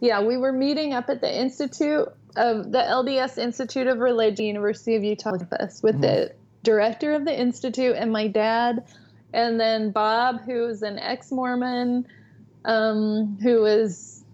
[0.00, 4.96] Yeah, we were meeting up at the Institute of the LDS Institute of Religion, University
[4.96, 6.02] of Utah campus, with mm-hmm.
[6.02, 8.84] the director of the institute and my dad
[9.32, 12.06] and then Bob, who's an ex Mormon,
[12.64, 14.24] um, who is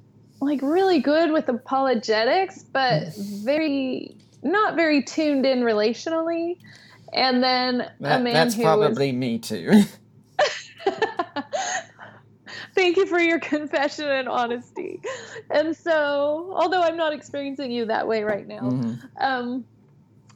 [0.41, 6.59] like really good with apologetics, but very not very tuned in relationally.
[7.13, 9.83] And then that, a man that's who probably was, me too.
[12.75, 15.01] Thank you for your confession and honesty.
[15.51, 19.07] And so, although I'm not experiencing you that way right now, mm-hmm.
[19.19, 19.65] um,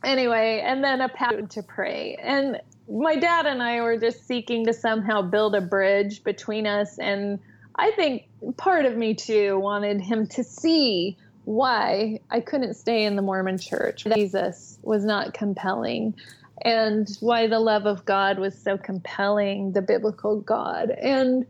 [0.02, 2.16] anyway, and then a pattern to pray.
[2.22, 2.60] And
[2.90, 6.98] my dad and I were just seeking to somehow build a bridge between us.
[6.98, 7.38] And
[7.76, 8.24] I think
[8.56, 13.58] part of me too wanted him to see why I couldn't stay in the Mormon
[13.58, 14.04] church.
[14.14, 16.14] Jesus was not compelling
[16.62, 20.90] and why the love of God was so compelling, the biblical God.
[20.90, 21.46] And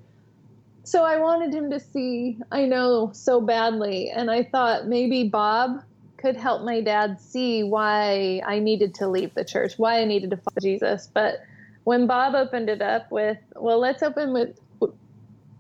[0.85, 4.11] so I wanted him to see, I know so badly.
[4.11, 5.81] And I thought maybe Bob
[6.21, 10.31] could help my dad see why I needed to leave the church, why I needed
[10.31, 11.09] to follow Jesus.
[11.13, 11.37] But
[11.85, 14.59] when Bob opened it up with, well, let's open with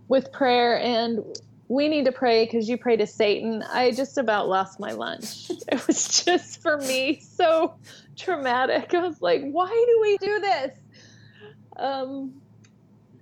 [0.08, 1.24] with prayer and
[1.68, 3.62] we need to pray because you pray to Satan.
[3.62, 5.50] I just about lost my lunch.
[5.68, 7.74] it was just for me so
[8.18, 8.92] traumatic.
[8.92, 10.72] I was like, why do we do this?
[11.76, 12.42] Um,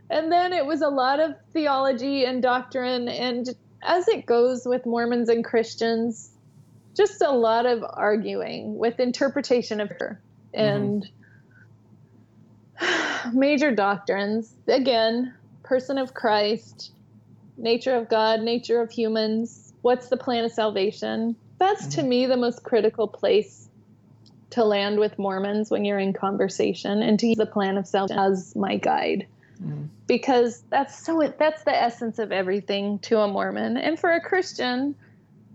[0.09, 3.47] and then it was a lot of theology and doctrine, and
[3.82, 6.30] as it goes with Mormons and Christians,
[6.99, 10.20] just a lot of arguing with interpretation of her
[10.53, 11.08] and
[12.80, 13.38] mm-hmm.
[13.38, 14.53] major doctrines.
[14.66, 16.91] Again, person of Christ,
[17.57, 21.37] nature of God, nature of humans, what's the plan of salvation?
[21.58, 22.00] That's mm-hmm.
[22.00, 23.68] to me the most critical place
[24.50, 28.18] to land with Mormons when you're in conversation and to use the plan of salvation
[28.18, 29.26] as my guide.
[29.62, 29.84] Mm-hmm.
[30.08, 33.76] Because that's so that's the essence of everything to a Mormon.
[33.76, 34.96] And for a Christian,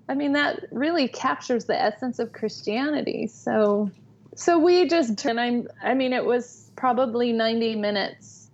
[0.09, 3.27] I mean, that really captures the essence of Christianity.
[3.27, 3.89] So,
[4.35, 8.49] so we just, and I'm, I mean, it was probably 90 minutes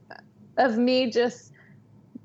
[0.58, 1.52] of me just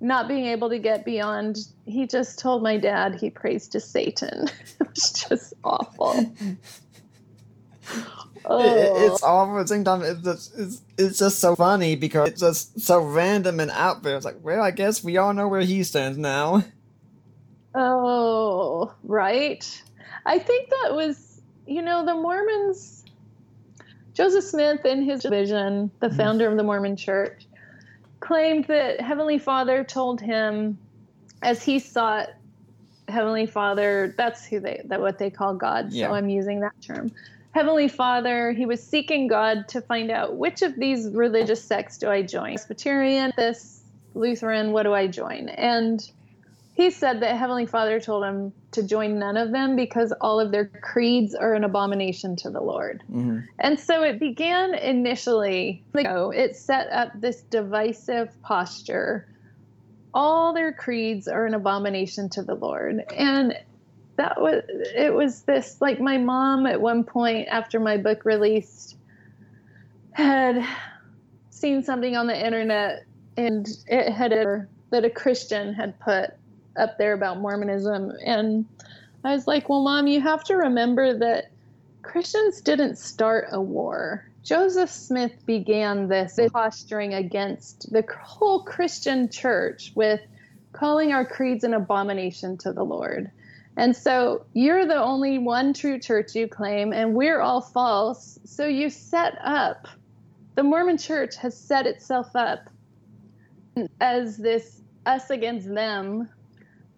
[0.00, 1.58] not being able to get beyond.
[1.86, 4.48] He just told my dad he prays to Satan.
[4.80, 6.32] it was just awful.
[8.46, 9.06] Oh.
[9.06, 10.02] it's awful at the same time.
[10.02, 14.16] It's just, it's, it's just so funny because it's just so random and out there.
[14.16, 16.64] It's like, well, I guess we all know where he stands now.
[17.74, 19.82] Oh, right.
[20.26, 23.04] I think that was, you know, the Mormons,
[24.14, 26.16] Joseph Smith in his vision, the mm-hmm.
[26.16, 27.46] founder of the Mormon church,
[28.20, 30.78] claimed that Heavenly Father told him
[31.42, 32.30] as he sought
[33.08, 35.92] Heavenly Father, that's who they that what they call God.
[35.92, 36.08] Yeah.
[36.08, 37.12] So I'm using that term.
[37.52, 42.08] Heavenly Father, he was seeking God to find out which of these religious sects do
[42.08, 42.54] I join?
[42.54, 43.82] Presbyterian, this
[44.14, 44.72] Lutheran.
[44.72, 45.50] What do I join?
[45.50, 46.10] And
[46.74, 50.50] he said that Heavenly Father told him to join none of them because all of
[50.50, 53.02] their creeds are an abomination to the Lord.
[53.08, 59.28] hmm And so it began initially, you know, it set up this divisive posture.
[60.12, 63.04] All their creeds are an abomination to the Lord.
[63.16, 63.54] And
[64.16, 68.96] that was, it was this like my mom at one point after my book released
[70.12, 70.64] had
[71.50, 73.04] seen something on the internet
[73.36, 74.32] and it had
[74.90, 76.30] that a Christian had put
[76.76, 78.12] up there about Mormonism.
[78.24, 78.66] And
[79.24, 81.50] I was like, well, mom, you have to remember that
[82.02, 84.28] Christians didn't start a war.
[84.42, 90.20] Joseph Smith began this posturing against the whole Christian church with
[90.72, 93.30] calling our creeds an abomination to the Lord.
[93.76, 98.38] And so you're the only one true church you claim, and we're all false.
[98.44, 99.88] So you set up,
[100.54, 102.68] the Mormon church has set itself up
[104.00, 106.28] as this us against them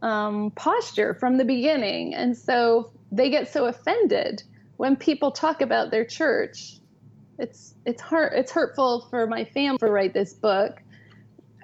[0.07, 2.15] um, posture from the beginning.
[2.15, 4.43] And so they get so offended
[4.77, 6.79] when people talk about their church.
[7.39, 10.73] It's it's hurt it's hurtful for my family to write this book.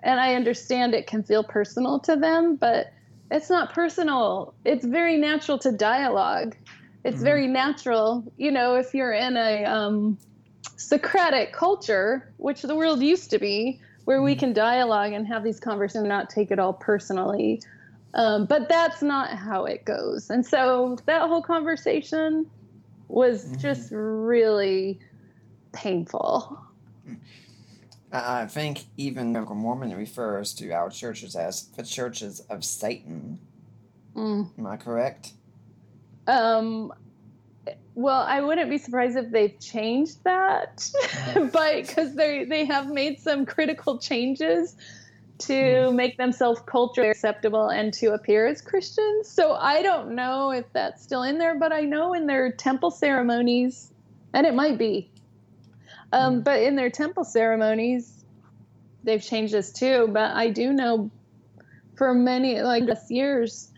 [0.02, 2.86] And I understand it can feel personal to them, but
[3.30, 4.54] it's not personal.
[4.64, 6.56] It's very natural to dialogue.
[7.04, 7.24] It's Mhm.
[7.24, 10.18] very natural, you know, if you're in a um,
[10.76, 14.38] Socratic culture, which the world used to be, where we Mhm.
[14.40, 17.62] can dialogue and have these conversations and not take it all personally.
[18.14, 20.28] Um, but that's not how it goes.
[20.28, 22.46] And so that whole conversation
[23.08, 23.58] was Mhm.
[23.58, 25.00] just really
[25.72, 26.58] painful.
[28.12, 32.62] I think even the Book of Mormon refers to our churches as the churches of
[32.64, 33.38] Satan.
[34.14, 34.50] Mm.
[34.58, 35.32] Am I correct?
[36.26, 36.92] Um,
[37.94, 40.90] well, I wouldn't be surprised if they've changed that,
[41.52, 44.76] but because they they have made some critical changes
[45.38, 49.28] to make themselves culturally acceptable and to appear as Christians.
[49.28, 52.90] So I don't know if that's still in there, but I know in their temple
[52.90, 53.92] ceremonies,
[54.34, 55.10] and it might be,
[56.12, 56.44] um, Mm.
[56.44, 58.24] but in their temple ceremonies,
[59.04, 60.08] they've changed this too.
[60.12, 61.10] But I do know
[61.96, 63.70] for many like years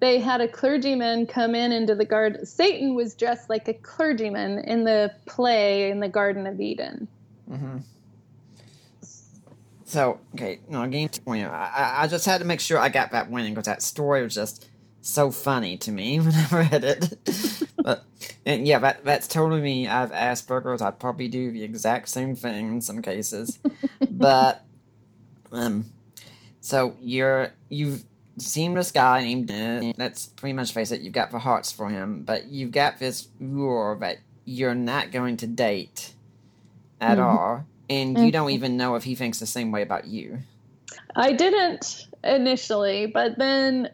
[0.00, 2.44] they had a clergyman come in into the garden.
[2.44, 7.08] Satan was dressed like a clergyman in the play in the Garden of Eden.
[7.50, 7.78] Mm-hmm.
[9.94, 13.12] So, okay, no, again, you know, I, I just had to make sure I got
[13.12, 14.66] that winning because that story was just
[15.02, 17.14] so funny to me when I read it.
[17.80, 18.04] but,
[18.44, 19.86] and yeah, that, that's totally me.
[19.86, 20.82] I have Asperger's.
[20.82, 23.60] I probably do the exact same thing in some cases.
[24.10, 24.64] but,
[25.52, 25.84] um,
[26.60, 28.02] so you're, you've
[28.36, 32.24] seen this guy named, let's pretty much face it, you've got the hearts for him,
[32.24, 36.14] but you've got this rule that you're not going to date
[37.00, 37.24] at Mhm.
[37.24, 38.54] all, and you don't Mhm.
[38.54, 40.38] even know if he thinks the same way about you.
[41.16, 43.90] I didn't initially, but then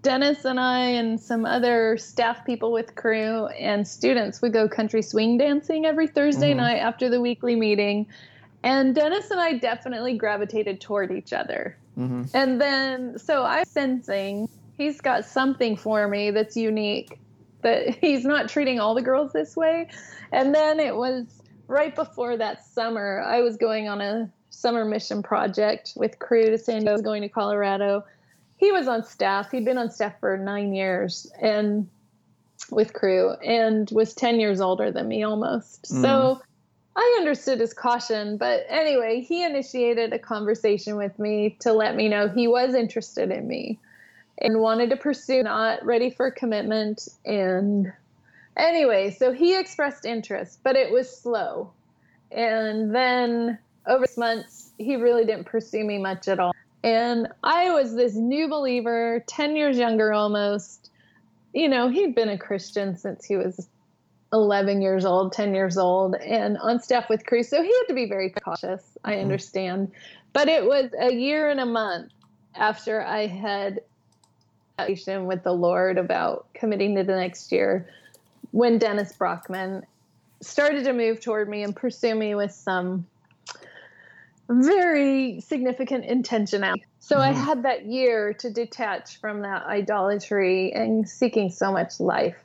[0.00, 5.02] Dennis and I and some other staff people with Cru and students would go country
[5.02, 6.56] swing dancing every Thursday Mhm.
[6.56, 8.06] night after the weekly meeting.
[8.62, 11.76] And Dennis and I definitely gravitated toward each other.
[11.98, 12.24] Mm-hmm.
[12.34, 14.48] And then, so I'm sensing
[14.78, 17.18] he's got something for me that's unique,
[17.62, 19.88] that he's not treating all the girls this way.
[20.32, 21.37] And then it was
[21.68, 26.58] right before that summer, I was going on a summer mission project with Cru to
[26.58, 28.04] San Diego, going to Colorado.
[28.56, 29.52] He was on staff.
[29.52, 31.88] He'd been on staff for nine years and
[32.70, 35.84] with Cru and was 10 years older than me almost.
[35.84, 36.02] Mm.
[36.02, 36.42] So
[36.96, 42.08] I understood his caution, but anyway, he initiated a conversation with me to let me
[42.08, 43.78] know he was interested in me
[44.38, 47.06] and wanted to pursue, not ready for commitment.
[47.24, 47.92] And
[48.58, 51.72] anyway, so he expressed interest, but it was slow.
[52.30, 56.52] And then over six months, he really didn't pursue me much at all.
[56.84, 60.90] And I was this new believer, 10 years younger almost.
[61.52, 63.68] You know, he'd been a Christian since he was
[64.32, 67.42] 11 years old, 10 years old, and on staff with Cru.
[67.42, 68.96] So he had to be very cautious.
[69.04, 69.22] I Mhm.
[69.22, 69.92] understand.
[70.34, 72.12] But it was a year and a month
[72.54, 73.80] after I had
[74.78, 77.88] a conversation with the Lord about committing to the next year
[78.50, 79.84] when Dennis Brockman
[80.40, 83.06] started to move toward me and pursue me with some
[84.48, 86.82] very significant intentionality.
[87.00, 87.44] So I Mhm.
[87.44, 92.42] had that year to detach from that idolatry and seeking so much life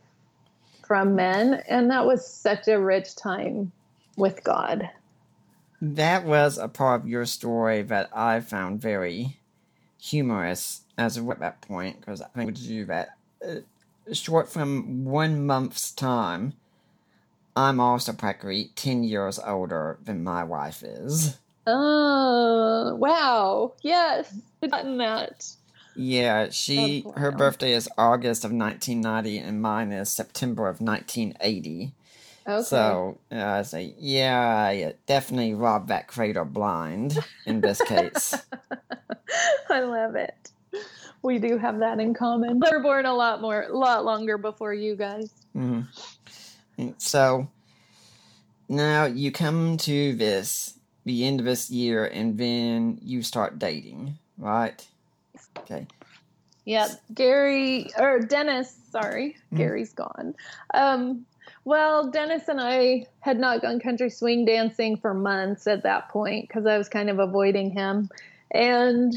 [0.86, 1.64] from men.
[1.68, 3.72] And that was such a rich time
[4.18, 4.90] with God.
[5.82, 9.38] That was a part of your story that I found very
[10.02, 13.10] humorous as of at that point, because I think with you that
[13.46, 13.56] uh,
[14.12, 16.54] short from one month's time,
[17.56, 21.38] I'm also practically 10 years older than my wife is.
[21.66, 23.74] Oh, wow.
[23.82, 24.34] Yes.
[24.62, 25.46] I've gotten that.
[25.96, 27.38] Yeah, she Oh, her wow.
[27.38, 31.94] birthday is August of 1990 and mine is September of 1980.
[32.48, 32.66] Okay.
[32.66, 38.44] So uh, I say, yeah, definitely robbed that cradle blind in this case.
[39.70, 40.50] I love it.
[41.24, 42.60] We do have that in common.
[42.60, 45.32] They were born a lot more, a lot longer before you guys.
[45.54, 45.82] hmm
[46.98, 47.48] So
[48.68, 54.18] now you come to this the end of this year, and then you start dating,
[54.38, 54.86] right?
[55.60, 55.86] Okay.
[56.66, 59.58] Yeah, Gary or Dennis, sorry, Mhm.
[59.58, 60.34] Gary's gone.
[60.74, 61.26] Um,
[61.66, 66.48] well, Dennis and I had not gone country swing dancing for months at that point
[66.48, 68.10] because I was kind of avoiding him.
[68.52, 69.14] And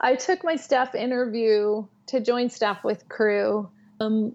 [0.00, 3.68] I took my staff interview to join staff with Cru.
[4.00, 4.34] Um,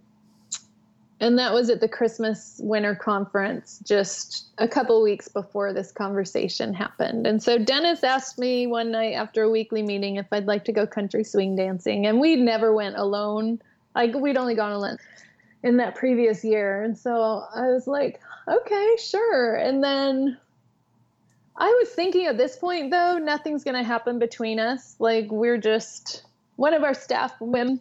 [1.20, 6.74] and that was at the Christmas winter conference just a couple weeks before this conversation
[6.74, 7.26] happened.
[7.26, 10.72] And so Dennis asked me one night after a weekly meeting if I'd like to
[10.72, 12.06] go country swing dancing.
[12.06, 13.62] And we never went alone.
[13.96, 14.98] Like we'd only gone alone
[15.64, 16.84] in that previous year.
[16.84, 19.56] And so I was like, okay, sure.
[19.56, 20.38] And then
[21.58, 24.96] I was thinking at this point though, nothing's going to happen between us.
[25.00, 26.24] Like we're just
[26.56, 27.80] one of our staff women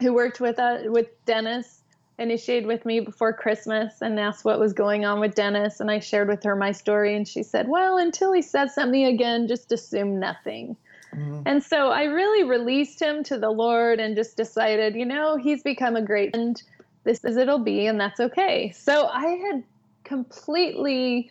[0.00, 1.82] who worked with uh, with Dennis
[2.18, 6.00] initiated with me before Christmas and asked what was going on with Dennis and I
[6.00, 9.70] shared with her my story and she said, "Well, until he says something again, just
[9.72, 10.76] assume nothing."
[11.14, 11.42] Mhm.
[11.46, 15.62] And so I really released him to the Lord and just decided, you know, he's
[15.62, 16.60] become a great friend.
[17.04, 18.72] This is it'll be and that's okay.
[18.72, 19.62] So I had
[20.04, 21.30] completely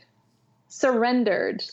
[0.68, 1.64] surrendered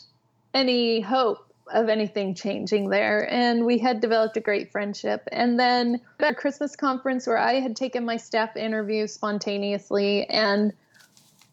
[0.53, 3.31] any hope of anything changing there.
[3.31, 5.27] And we had developed a great friendship.
[5.31, 10.73] And then at a Christmas conference where I had taken my staff interview spontaneously, and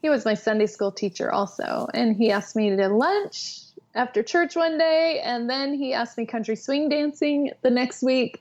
[0.02, 1.86] he was my Sunday school teacher also.
[1.94, 3.60] And he asked me to lunch
[3.94, 8.40] after church one day, and then he asked me country swing dancing the next week.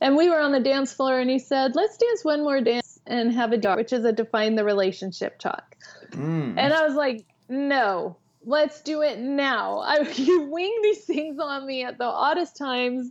[0.00, 2.98] And we were on the dance floor, and he said, Let's dance one more dance
[3.06, 5.76] and have a talk, which is a define the relationship talk.
[6.10, 6.54] Mm.
[6.56, 9.78] And I was like, no, let's do it now.
[9.84, 13.10] I, you wing these things on me at the oddest times.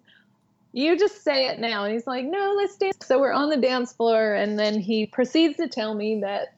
[0.74, 1.84] You just say it now.
[1.84, 2.98] And he's like, no, let's dance.
[3.06, 4.34] So we're on the dance floor.
[4.34, 6.56] And then he proceeds to tell me that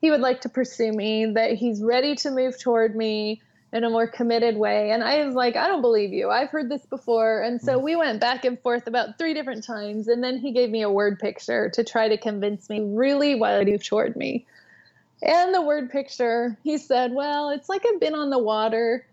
[0.00, 3.42] he would like to pursue me, that he's ready to move toward me
[3.74, 4.92] in a more committed way.
[4.92, 6.30] And I was like, I don't believe you.
[6.30, 7.42] I've heard this before.
[7.42, 10.06] And so we went back and forth about three different times.
[10.06, 13.58] And then he gave me a word picture to try to convince me really why
[13.58, 14.46] to move toward me.
[15.24, 19.06] And the word picture, he said, Well, it's like I've been on the water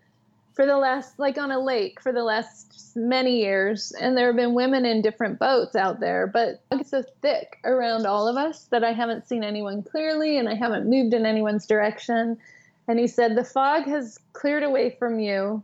[0.52, 3.92] for the last, like on a lake for the last many years.
[3.92, 8.06] And there have been women in different boats out there, but it's so thick around
[8.06, 11.66] all of us that I haven't seen anyone clearly and I haven't moved in anyone's
[11.66, 12.36] direction.
[12.86, 15.62] And he said, The fog has cleared away from you.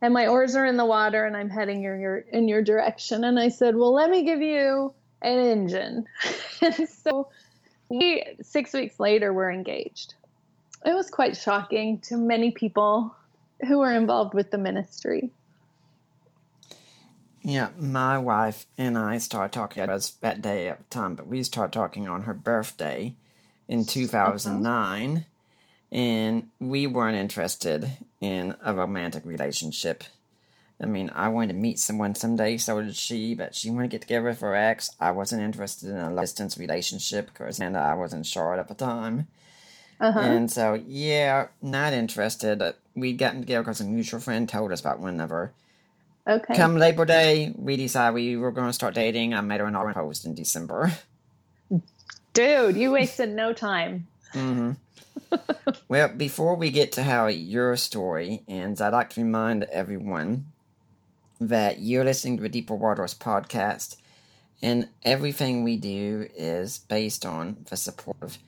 [0.00, 3.22] And my oars are in the water and I'm heading your, your, in your direction.
[3.22, 6.06] And I said, Well, let me give you an engine.
[6.60, 7.28] and so
[7.92, 10.14] we six weeks later were engaged.
[10.84, 13.14] It was quite shocking to many people
[13.68, 15.30] who were involved with the ministry.
[17.42, 19.86] Yeah, my wife and I started talking.
[19.86, 23.14] Was that day at the time, but we started talking on her birthday
[23.68, 25.26] in 2009,
[25.90, 27.90] and we weren't interested
[28.20, 30.04] in a romantic relationship.
[30.82, 33.94] I mean, I wanted to meet someone someday, so did she, but she wanted to
[33.94, 34.90] get together with her ex.
[34.98, 38.74] I wasn't interested in a distance relationship because and I was in Charlotte at the
[38.74, 39.28] time.
[40.00, 40.18] Uh-huh.
[40.18, 42.60] And so, yeah, not interested.
[42.96, 45.52] We'd gotten together because a mutual friend told us about one another.
[46.26, 46.56] okay.
[46.56, 49.34] Come Labor Day, we decided we were going to start dating.
[49.34, 50.92] I made her an orange post in December.
[52.32, 54.08] Dude, you wasted no time.
[54.34, 54.72] Mm-hmm.
[55.88, 60.46] well, before we get to how your story ends, I'd like to remind everyone
[61.48, 63.96] that you're listening to the Deeper Waters podcast,
[64.62, 68.38] and everything we do is based on the support of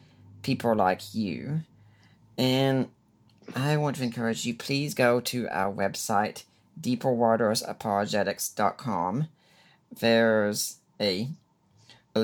[0.42, 1.60] people like you.
[2.38, 2.88] And
[3.54, 6.44] I want to encourage you, please go to our website,
[6.80, 9.28] deeperwatersapologetics.com.
[10.00, 11.28] There's a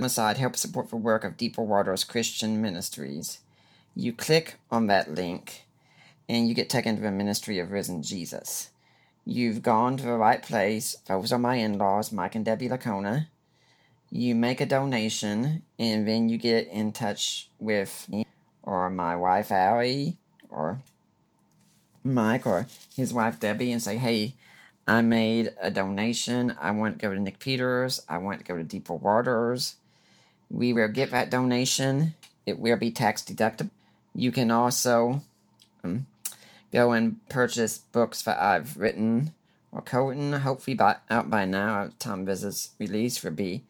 [0.06, 3.40] side help support the work of Deeper Waters Christian Ministries.
[3.94, 5.66] You click on that link
[6.28, 8.70] and you get taken to the ministry of risen Jesus.
[9.24, 10.96] You've gone to the right place.
[11.06, 13.26] Those are my in laws, Mike and Debbie Licona.
[14.10, 18.26] You make a donation and then you get in touch with me
[18.62, 20.16] or my wife Allie
[20.48, 20.80] or
[22.02, 22.66] Mike or
[22.96, 24.34] his wife Debbie and say, hey,
[24.88, 26.56] I made a donation.
[26.60, 28.02] I want to go to Nick Peters.
[28.08, 29.76] I want to go to Deeper Waters.
[30.50, 32.14] We will get that donation.
[32.46, 33.70] It will be tax deductible.
[34.14, 35.22] You can also
[35.84, 36.06] um,
[36.72, 39.32] go and purchase books that I've written
[39.72, 43.64] or co-written, hopefully by, out by now at the time this is released for B.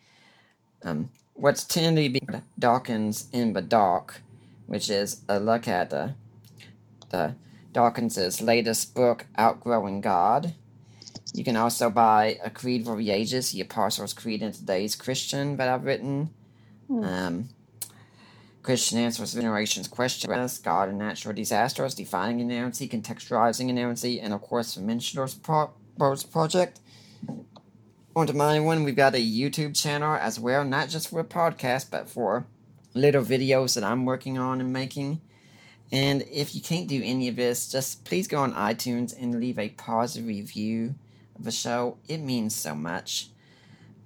[0.82, 2.20] Um, what's to be
[2.58, 4.22] Dawkins in the Dark,
[4.66, 6.14] which is a look at the,
[7.10, 7.34] the
[7.72, 10.54] Dawkins's latest book, Outgrowing God.
[11.32, 15.56] You can also buy A Creed for the Ages, the Apostles' Creed in Today's Christian
[15.58, 16.30] that I've written.
[16.90, 17.50] Um,
[18.62, 24.74] Christian Answers Generations Questions, God and Natural Disasters, Defining Inerrancy, Contextualizing Inerrancy, and of course
[24.74, 26.80] the Mentioners Pro- Project.
[28.14, 31.24] On to my one, we've got a YouTube channel as well, not just for a
[31.24, 32.44] podcast, but for
[32.92, 35.20] little videos that I'm working on and making.
[35.92, 39.58] And if you can't do any of this, just please go on iTunes and leave
[39.58, 40.94] a positive review
[41.36, 41.98] of the show.
[42.08, 43.28] It means so much.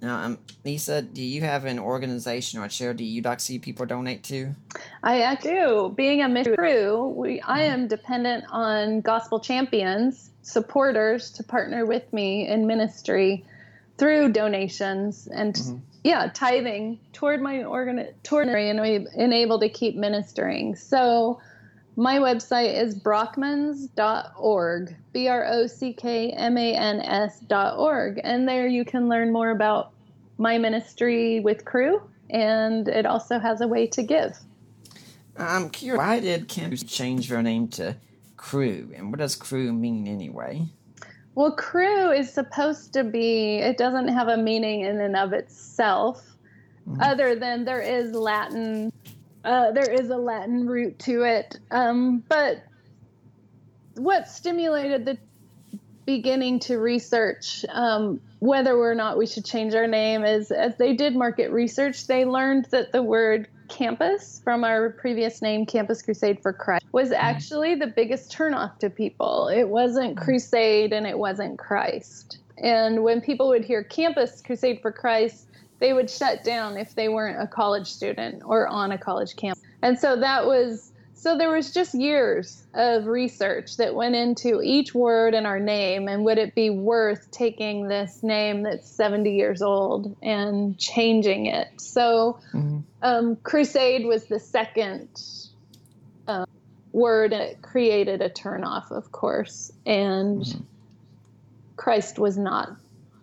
[0.05, 3.57] Now, um, Lisa, do you have an organization or a charity you'd like to see
[3.57, 4.53] people donate to?
[5.01, 5.93] I actually do.
[5.97, 12.13] Being a mission Cru, we, I am dependent on gospel champions, supporters to partner with
[12.13, 13.43] me in ministry
[13.97, 15.59] through donations and
[16.03, 20.75] yeah, tithing toward my organ toward and and able to keep ministering.
[20.75, 21.41] So
[21.95, 28.21] my website is brockmans.org, B R O C K M A N S.org.
[28.23, 29.94] And there you can learn more about
[30.37, 34.37] my ministry with Cru, and it also has a way to give.
[35.37, 37.95] I'm curious, why did campus change their name to
[38.37, 38.91] Cru?
[38.95, 40.67] And what does Cru mean anyway?
[41.35, 46.35] Well, Cru is supposed to be, it doesn't have a meaning in and of itself,
[47.01, 48.93] other than there is Latin,
[49.43, 51.59] uh, there is a Latin root to it.
[51.71, 52.63] Um, but
[53.95, 55.17] what stimulated the
[56.05, 60.93] beginning to research um, whether or not we should change our name is as they
[60.93, 66.41] did market research, they learned that the word campus from our previous name, Campus Crusade
[66.41, 69.47] for Christ, was actually the biggest turnoff to people.
[69.47, 72.37] It wasn't crusade and it wasn't Christ.
[72.57, 75.47] And when people would hear Campus Crusade for Christ,
[75.79, 79.61] they would shut down if they weren't a college student or on a college campus.
[79.81, 80.91] And so that was
[81.25, 86.07] so there was just years of research that went into each word in our name
[86.07, 91.69] and would it be worth taking this name that's 70 years old and changing it.
[91.81, 92.37] So
[93.01, 95.09] um, crusade was the second
[96.27, 96.45] um,
[96.91, 99.71] word and it created a turnoff, of course.
[99.83, 100.45] And
[101.75, 102.69] Christ was not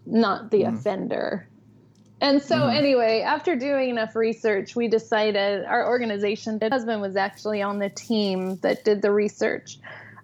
[0.07, 1.47] not the offender.
[2.23, 7.62] And so, anyway, after doing enough research, we decided our organization, my husband was actually
[7.62, 9.81] on the team that did the research,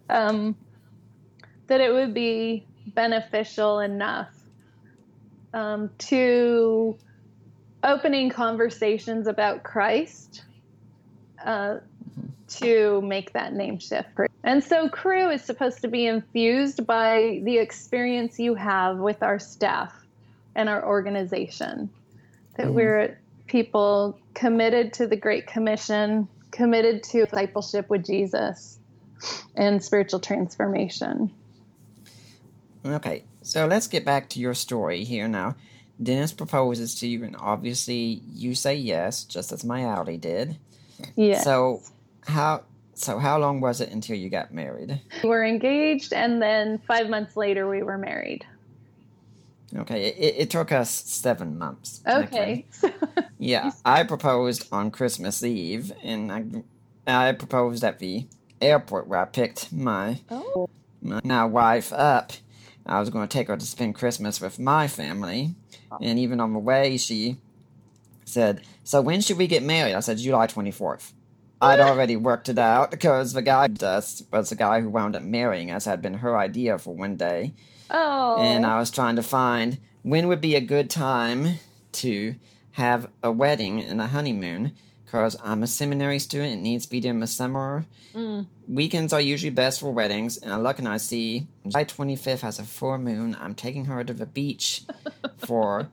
[0.09, 0.55] um,
[1.67, 4.31] that it would be beneficial enough
[5.53, 6.97] um, to
[7.83, 10.45] opening conversations about Christ
[11.45, 11.79] uh,
[12.47, 14.09] to make that name shift.
[14.45, 19.41] And so, Cru is supposed to be infused by the experience you have with our
[19.41, 19.93] staff
[20.59, 21.89] and our organization.
[22.57, 22.75] That mm-hmm.
[22.75, 28.79] we're people committed to the Great Commission, committed to discipleship with Jesus
[29.55, 31.31] and spiritual transformation.
[32.85, 35.55] Okay, so let's get back to your story here now.
[36.03, 40.59] Dennis proposes to you, and obviously you say yes, just as my Allie did.
[41.17, 41.45] Yes.
[41.45, 41.83] So
[42.27, 42.65] how
[42.95, 45.01] so how long was it until you got married?
[45.23, 48.45] we were engaged, and then five months later, we were married.
[49.77, 52.01] Okay, it, it took us seven months.
[52.07, 52.67] Okay.
[53.39, 56.33] Yeah, I proposed on Christmas Eve, and
[57.07, 58.27] I, I proposed at the
[58.61, 60.69] airport where I picked my, oh.
[61.01, 62.33] my now wife up.
[62.85, 65.55] I was going to take her to spend Christmas with my family,
[66.01, 67.37] and even on the way, she
[68.25, 71.13] said, "So when should we get married?" I said, "July 24th."
[71.61, 75.23] I'd already worked it out because the guy us was the guy who wound up
[75.23, 77.53] marrying us had been her idea for one day,
[77.91, 78.37] Oh.
[78.41, 81.59] and I was trying to find when would be a good time
[81.93, 82.35] to
[82.73, 84.73] have a wedding and a honeymoon
[85.05, 86.53] because I'm a seminary student.
[86.53, 87.87] It needs to be during the summer.
[88.15, 88.47] Mm.
[88.69, 92.59] Weekends are usually best for weddings, and I look and I see July 25th has
[92.59, 93.37] a full moon.
[93.41, 94.83] I'm taking her to the beach
[95.39, 95.89] for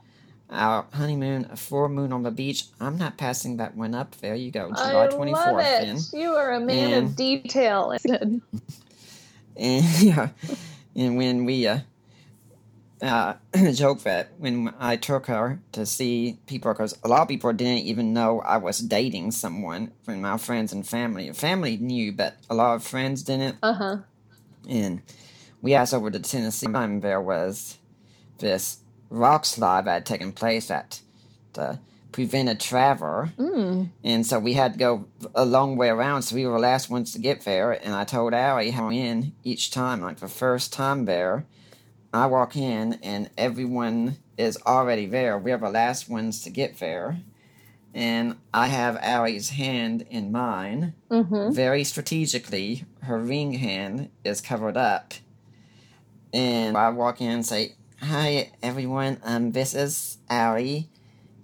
[0.49, 2.65] our honeymoon, a full moon on the beach.
[2.79, 4.15] I'm not passing that one up.
[4.17, 5.31] There you go, July I 24th.
[5.31, 5.85] love it.
[5.85, 5.97] then.
[6.21, 7.95] You are a man And- of detail.
[9.57, 10.29] And yeah,
[10.95, 11.79] and when we uh,
[13.01, 13.35] uh,
[13.73, 17.85] joke that when I took her to see people, because a lot of people didn't
[17.85, 21.31] even know I was dating someone from my friends and family.
[21.33, 23.57] Family knew, but a lot of friends didn't.
[23.61, 23.97] Uh huh.
[24.67, 25.01] And
[25.61, 26.67] we asked over to Tennessee.
[26.67, 27.77] Time there was
[28.39, 31.01] this rock slide that had taken place at
[31.53, 31.79] the
[32.15, 33.27] prevented travel.
[33.37, 33.89] Mm.
[34.01, 35.05] And so we had to go
[35.35, 37.73] a long way around, so we were the last ones to get there.
[37.73, 41.45] And I told Allie how in each time, like the first time there,
[42.13, 45.37] I walk in and everyone is already there.
[45.37, 47.17] We're the last ones to get there.
[47.93, 50.93] And I have Allie's hand in mine.
[51.11, 55.15] hmm Very strategically, her ring hand is covered up.
[56.31, 60.87] And I walk in and say, Hi everyone, um, this is Allie.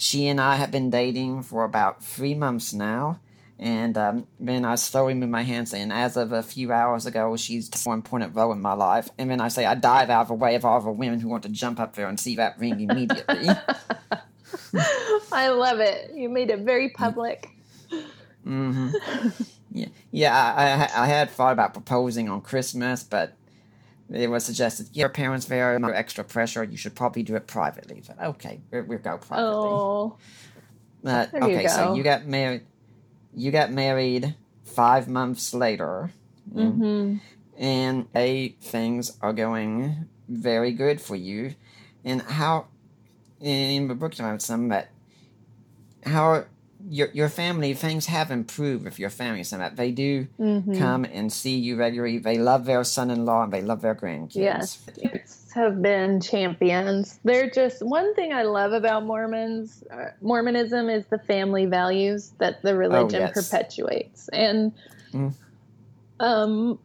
[0.01, 3.19] She and I have been dating for about three months now.
[3.59, 7.37] And um, then I slowly move my hands saying, as of a few hours ago,
[7.37, 9.09] she's more important role in my life.
[9.19, 11.29] And then I say, I dive out of the way of all the women who
[11.29, 13.49] want to jump up there and see that ring immediately.
[15.31, 16.11] I love it.
[16.15, 17.51] You made it very public.
[18.43, 18.87] hmm
[19.71, 20.33] Yeah, yeah.
[20.33, 23.35] I, I I had thought about proposing on Christmas, but
[24.11, 26.63] it was suggested your parents there under extra pressure.
[26.63, 28.03] You should probably do it privately.
[28.05, 29.83] But okay, we we'll go privately.
[29.83, 30.17] Oh,
[31.03, 32.63] but there you okay, so you got married.
[33.33, 34.35] You got married
[34.65, 36.11] five months later,
[36.51, 37.17] hmm
[37.57, 41.55] and a things are going very good for you.
[42.03, 42.67] And how
[43.39, 44.91] in the book you have some that
[46.05, 46.45] how
[46.89, 51.05] your your family things have improved with your family some that they do hmm come
[51.05, 52.17] and see you regularly.
[52.17, 54.35] They love their son-in-law and they love their grandkids.
[54.35, 54.87] Yes,
[55.53, 57.19] have been champions.
[57.23, 62.61] They're just one thing I love about Mormons, uh, Mormonism is the family values that
[62.63, 63.33] the religion yes.
[63.33, 64.29] perpetuates.
[64.29, 64.71] And
[65.13, 65.33] Mm.
[66.21, 66.79] um,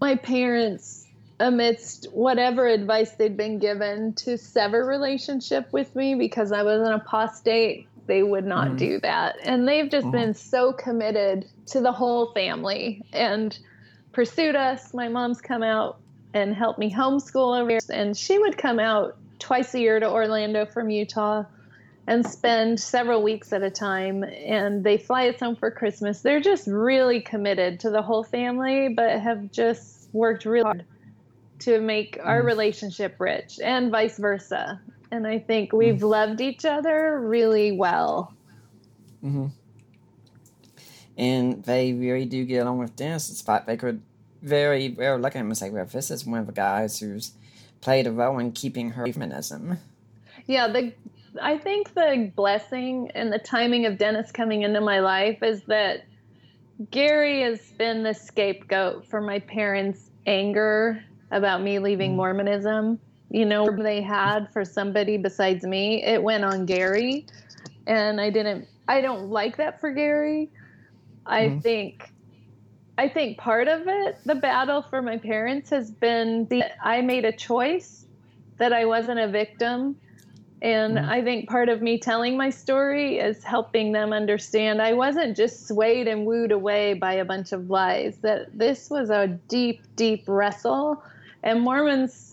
[0.00, 1.06] my parents,
[1.38, 6.92] amidst whatever advice they'd been given to sever relationship with me because I was an
[6.92, 8.78] apostate, they would not Mhm.
[8.78, 9.36] do that.
[9.42, 10.12] And they've just Mhm.
[10.12, 13.56] been so committed to the whole family and
[14.12, 14.92] pursued us.
[14.92, 16.00] My mom's come out
[16.34, 17.80] and helped me homeschool over here.
[17.90, 21.44] And she would come out twice a year to Orlando from Utah
[22.06, 24.24] and spend several weeks at a time.
[24.24, 26.22] And they fly us home for Christmas.
[26.22, 30.86] They're just really committed to the whole family, but have just worked really hard
[31.60, 32.46] to make our Mhm.
[32.46, 34.82] relationship rich and vice versa.
[35.12, 38.34] And I think we've loved each other really well.
[39.22, 39.48] Mm-hmm.
[41.18, 44.00] And they really do get along with Dennis, despite they could
[44.40, 47.32] very, very look at him and say, well, this is one of the guys who's
[47.82, 49.78] played a role in keeping her feminism.
[50.46, 50.94] Yeah, the
[51.40, 56.04] I think the blessing and the timing of Dennis coming into my life is that
[56.90, 62.16] Gary has been the scapegoat for my parents' anger about me leaving Mm.
[62.16, 62.98] Mormonism.
[63.32, 67.26] You know, they had for somebody besides me, it went on Gary,
[67.86, 68.68] and I didn't.
[68.86, 70.50] I don't like that for Gary.
[71.26, 71.62] I Mhm.
[71.62, 72.12] think.
[72.98, 77.24] I think part of it, the battle for my parents has been the I made
[77.24, 78.04] a choice
[78.58, 79.96] that I wasn't a victim.
[80.60, 81.08] And Mhm.
[81.08, 85.66] I think part of me telling my story is helping them understand I wasn't just
[85.66, 90.24] swayed and wooed away by a bunch of lies, that this was a deep, deep
[90.28, 91.02] wrestle.
[91.42, 92.31] And Mormons,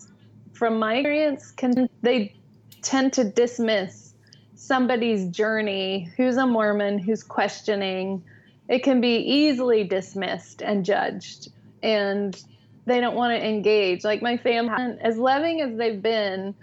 [0.60, 2.36] from my experience, can they
[2.82, 4.12] tend to dismiss
[4.54, 8.22] somebody's journey who's a Mormon, who's questioning.
[8.68, 11.48] It can be easily dismissed and judged.
[11.82, 12.38] And
[12.84, 14.04] they don't want to engage.
[14.04, 16.54] Like my family, as loving as they've been,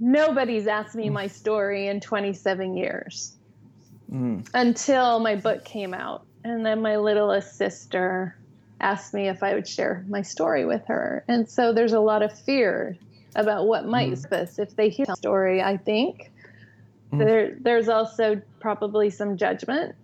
[0.00, 3.36] nobody's asked me my story in 27 years
[4.10, 4.48] Mm.
[4.54, 6.24] until my book came out.
[6.42, 8.36] And then my littlest sister
[8.84, 11.24] asked me if I would share my story with her.
[11.26, 12.98] And so there's a lot of fear
[13.34, 14.18] about what might Mhm.
[14.18, 16.30] surface if they hear the story, I think.
[17.12, 17.18] Mhm.
[17.18, 19.94] There, there's also probably some judgment.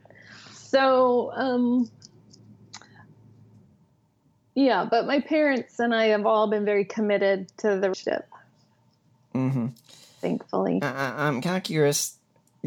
[0.52, 1.90] So, um,
[4.55, 8.28] yeah, but my parents and I have all been very committed to the relationship,
[9.32, 9.66] hmm
[10.20, 10.81] thankfully.
[10.82, 12.16] I, I- I'm kind of curious.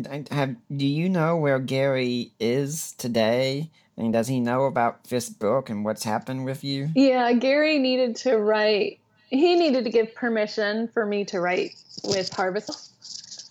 [0.09, 3.69] I- Have do you know where Gary is today?
[3.97, 6.89] And does he know about this book and what's happened with you?
[6.95, 8.99] Yeah, Gary needed to write.
[9.29, 12.89] He needed to give permission for me to write with Harvest.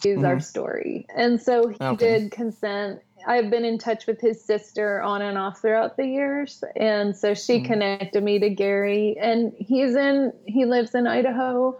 [0.04, 0.42] Is our Mhm.
[0.42, 1.94] story, and so he Okay.
[1.94, 3.00] did consent.
[3.24, 7.34] I've been in touch with his sister on and off throughout the years, and so
[7.34, 7.64] she Mhm.
[7.66, 9.16] connected me to Gary.
[9.20, 10.32] And he's in.
[10.44, 11.78] He lives in Idaho,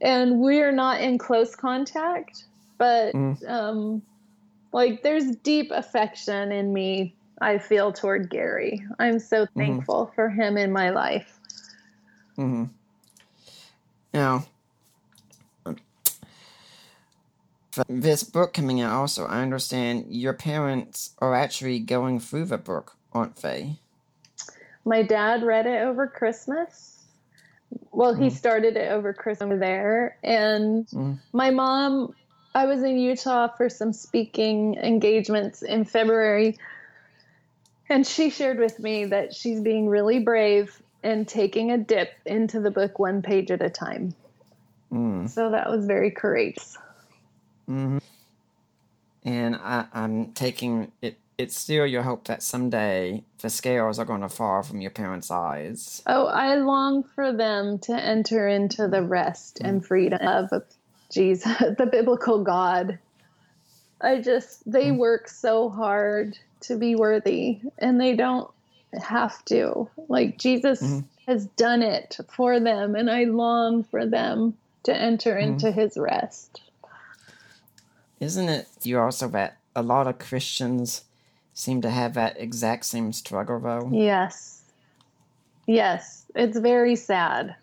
[0.00, 2.44] and we're not in close contact,
[2.78, 3.46] but Mm.
[3.46, 4.02] um,
[4.72, 7.14] like there's deep affection in me.
[7.40, 8.84] I feel toward Gary.
[8.98, 11.38] I'm so thankful for him in my life.
[12.36, 12.64] Mm-hmm.
[14.12, 14.46] Now,
[17.88, 22.96] this book coming out also, I understand your parents are actually going through the book,
[23.12, 23.76] aren't they?
[24.84, 27.04] My dad read it over Christmas.
[27.92, 28.32] Well, he Mm.
[28.32, 31.18] started it over Christmas there, and Mm.
[31.32, 32.14] my mom
[32.54, 36.56] I was in Utah for some speaking engagements in February,
[37.88, 42.60] and she shared with me that she's being really brave and taking a dip into
[42.60, 44.14] the book one page at a time.
[44.92, 45.28] Mm.
[45.28, 46.76] So that was very courageous.
[47.66, 47.98] hmm
[49.24, 51.18] And I, I'm taking it.
[51.36, 55.30] It's still your hope that someday the scales are going to fall from your parents'
[55.30, 56.02] eyes.
[56.04, 60.64] Oh, I long for them to enter into the rest and freedom of
[61.12, 62.98] Jesus, the biblical God.
[64.00, 68.50] I just, they work so hard to be worthy and they don't
[69.00, 69.88] have to.
[70.08, 71.04] Like Jesus Mhm.
[71.26, 76.62] has done it for them, and I long for them to enter into his rest.
[78.20, 81.04] Isn't it you also that a lot of Christians
[81.54, 83.90] seem to have that exact same struggle though?
[83.92, 84.62] Yes.
[85.66, 86.24] Yes.
[86.34, 87.54] It's very sad.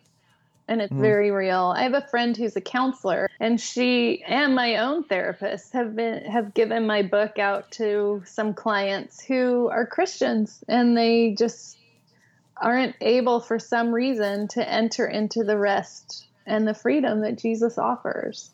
[0.68, 1.02] And it's Mhm.
[1.02, 1.74] very real.
[1.76, 6.24] I have a friend who's a counselor and she and my own therapist have been
[6.26, 11.78] have given my book out to some clients who are Christians and they just
[12.62, 17.78] aren't able for some reason to enter into the rest and the freedom that Jesus
[17.78, 18.52] offers.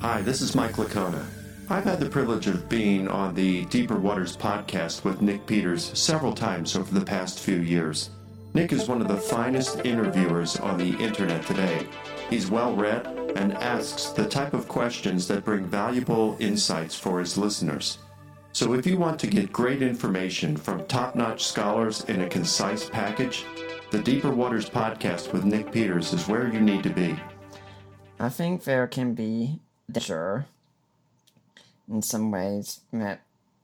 [0.00, 1.24] Hi, this is Mike Licona.
[1.70, 6.32] I've had the privilege of being on the Deeper Waters podcast with Nick Peters several
[6.34, 8.10] times over the past few years.
[8.52, 11.86] Nick is one of the finest interviewers on the internet today.
[12.28, 13.06] He's well read
[13.36, 17.98] and asks the type of questions that bring valuable insights for his listeners.
[18.52, 22.90] So if you want to get great information from top notch scholars in a concise
[22.90, 23.44] package,
[23.92, 27.16] the Deeper Waters podcast with Nick Peters is where you need to be.
[28.18, 29.60] I think there can be
[29.90, 30.46] danger
[31.88, 33.22] in some ways that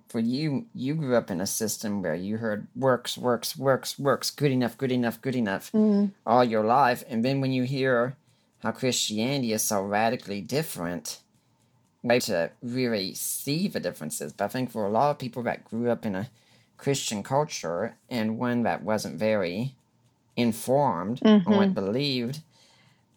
[0.09, 4.31] for you you grew up in a system where you heard works, works, works, works,
[4.31, 6.11] good enough, good enough, good enough mm.
[6.27, 7.05] all your life.
[7.09, 8.17] And then when you hear
[8.61, 11.21] how Christianity is so radically different,
[12.03, 14.33] way to really see the differences.
[14.33, 16.31] But I think for a lot of people that grew up in a
[16.79, 19.75] Christian culture and one that wasn't very
[20.37, 21.55] informed on mm-hmm.
[21.55, 22.41] what believed,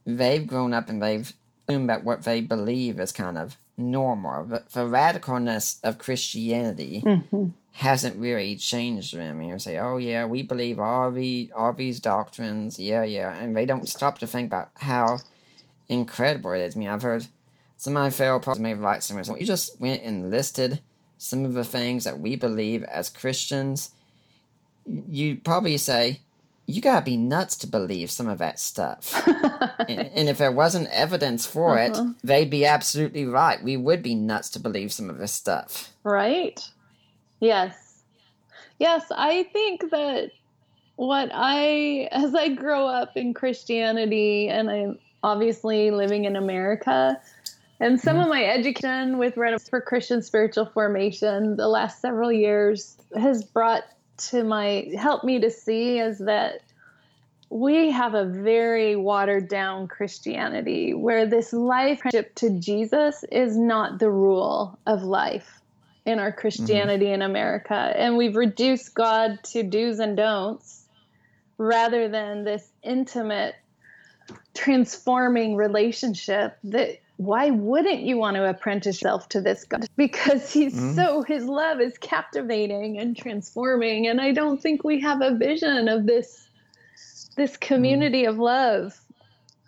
[0.06, 1.34] they've grown up and they've
[1.68, 4.46] assumed that what they believe is kind of normal.
[4.46, 7.48] But the radicalness of Christianity mm-hmm.
[7.72, 9.42] hasn't really changed them.
[9.42, 13.66] You say, oh yeah, we believe all the all these doctrines, yeah, yeah, and they
[13.66, 15.20] don't stop to think about how
[15.88, 16.76] incredible it is.
[16.76, 17.28] I mean, I've heard
[17.78, 19.24] some of my fellow pastors may write somewhere.
[19.24, 20.82] So you just went and listed
[21.18, 23.92] some of the things that we believe as Christians.
[24.86, 26.22] You'd probably say,
[26.70, 29.28] you gotta be nuts to believe some of that stuff.
[29.28, 32.14] and, and if there wasn't evidence for it, uh-huh.
[32.24, 33.62] they'd be absolutely right.
[33.64, 35.92] We would be nuts to believe some of this stuff.
[36.04, 36.60] Right?
[37.40, 38.04] Yes.
[38.78, 40.30] Yes, I think that
[40.96, 47.20] what I, as I grow up in Christianity and I'm obviously living in America,
[47.80, 48.24] and some mm-hmm.
[48.24, 53.86] of my education with Red for Christian spiritual formation the last several years has brought
[54.20, 56.62] to my, helped me to see is that
[57.50, 62.02] we have a very watered down Christianity where this life
[62.36, 65.60] to Jesus is not the rule of life
[66.06, 67.16] in our Christianity mm-hmm.
[67.16, 67.74] in America.
[67.74, 70.86] And we've reduced God to do's and don'ts
[71.58, 73.56] rather than this intimate,
[74.54, 79.86] transforming relationship that why wouldn't you want to apprentice yourself to this God?
[79.98, 84.08] Because he's so, his love is captivating and transforming.
[84.08, 86.48] And I don't think we have a vision of this,
[87.36, 88.98] this community of love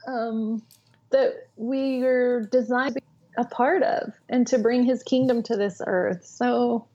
[0.07, 0.61] um,
[1.09, 5.57] that we are designed to be a part of and to bring his kingdom to
[5.57, 6.25] this earth.
[6.25, 6.87] So,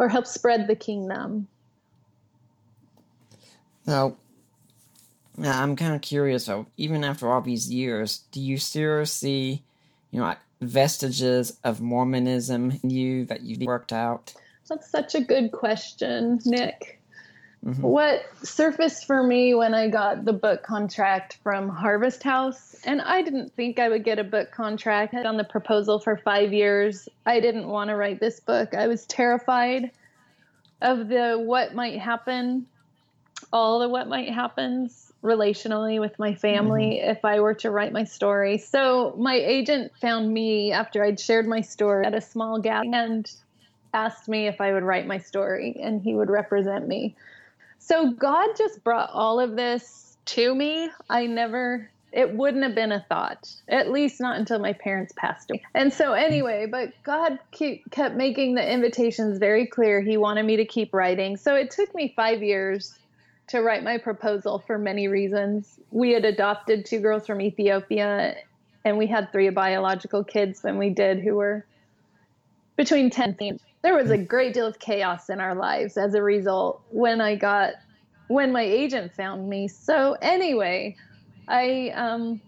[0.00, 1.46] or help spread the kingdom.
[3.86, 4.16] Now
[5.42, 9.62] I'm kind of curious though, even after all these years, do you still see,
[10.10, 14.32] you know, like vestiges of Mormonism in you that you've worked out?
[14.68, 17.00] That's such a good question, Nick.
[17.64, 17.82] Mm-hmm.
[17.82, 23.22] What surfaced for me when I got the book contract from Harvest House, and I
[23.22, 25.14] didn't think I would get a book contract.
[25.14, 27.08] On the proposal for five years.
[27.24, 28.74] I didn't want to write this book.
[28.74, 29.90] I was terrified
[30.82, 32.66] of the what might happen,
[33.52, 37.10] all the what might happens relationally with my family mm-hmm.
[37.10, 38.58] if I were to write my story.
[38.58, 43.32] So my agent found me after I'd shared my story at a small gathering and
[43.94, 47.16] asked me if I would write my story and he would represent me.
[47.78, 50.90] So God just brought all of this to me.
[51.08, 55.50] I never, it wouldn't have been a thought, at least not until my parents passed
[55.50, 55.62] away.
[55.74, 60.00] And so, anyway, but God keep, kept making the invitations very clear.
[60.00, 61.36] He wanted me to keep writing.
[61.36, 62.98] So it took me five years
[63.48, 65.78] to write my proposal for many reasons.
[65.90, 68.36] We had adopted two girls from Ethiopia
[68.84, 71.66] and we had three biological kids when we did who were
[72.76, 76.22] between 10 and There was a great deal of chaos in our lives as a
[76.22, 77.74] result when I got
[78.28, 79.68] when my agent found me.
[79.68, 80.96] So anyway,
[81.46, 82.40] I um,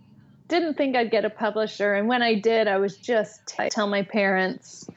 [0.49, 3.87] didn't think I'd get a publisher, and when I did, I was just t- tell
[3.87, 4.89] my parents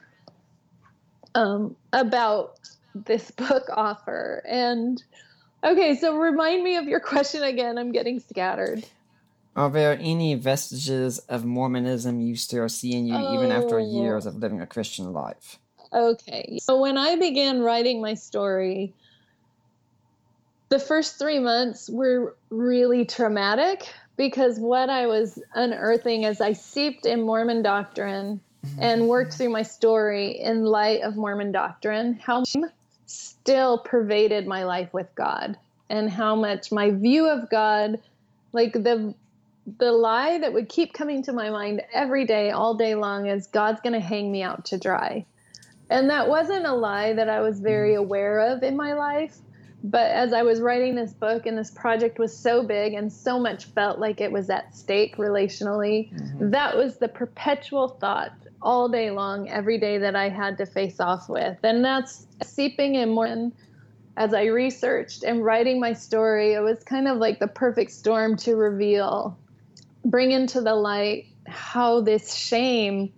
[1.34, 2.58] um, about
[2.94, 4.42] this book offer.
[4.48, 5.02] And
[5.64, 7.78] okay, so remind me of your question again.
[7.78, 8.84] I'm getting scattered.
[9.56, 13.84] Are there any vestiges of Mormonism you still see in you even after Oh.
[13.84, 15.58] years of living a Christian life?
[15.92, 16.58] Okay.
[16.62, 18.94] So when I began writing my story,
[20.68, 27.06] the first three months were really traumatic because what I was unearthing as I seeped
[27.06, 28.80] in Mormon doctrine mm-hmm.
[28.80, 32.44] and worked through my story in light of Mormon doctrine, how
[33.10, 35.56] still pervaded my life with God
[35.88, 37.98] and how much my view of God,
[38.52, 39.14] like the
[39.78, 43.46] the lie that would keep coming to my mind every day, all day long, is
[43.46, 45.24] God's going to hang me out to dry.
[45.90, 47.98] And that wasn't a lie that I was very mm.
[47.98, 49.36] aware of in my life.
[49.82, 53.38] But as I was writing this book and this project was so big and so
[53.38, 56.50] much felt like it was at stake relationally, mm-hmm.
[56.50, 58.32] that was the perpetual thought
[58.62, 61.58] all day long, every day that I had to face off with.
[61.62, 63.50] And that's seeping in more.
[64.16, 68.36] As I researched and writing my story, it was kind of like the perfect storm
[68.38, 69.38] to reveal,
[70.04, 73.12] bring into the light how this shame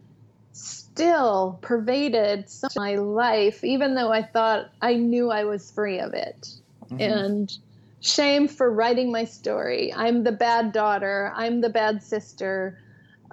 [0.52, 2.44] still pervaded
[2.76, 6.54] my life, even though I thought I knew I was free of it.
[6.84, 7.00] Mm-hmm.
[7.00, 7.58] And
[8.00, 9.92] shame for writing my story.
[9.94, 11.32] I'm the bad daughter.
[11.34, 12.78] I'm the bad sister.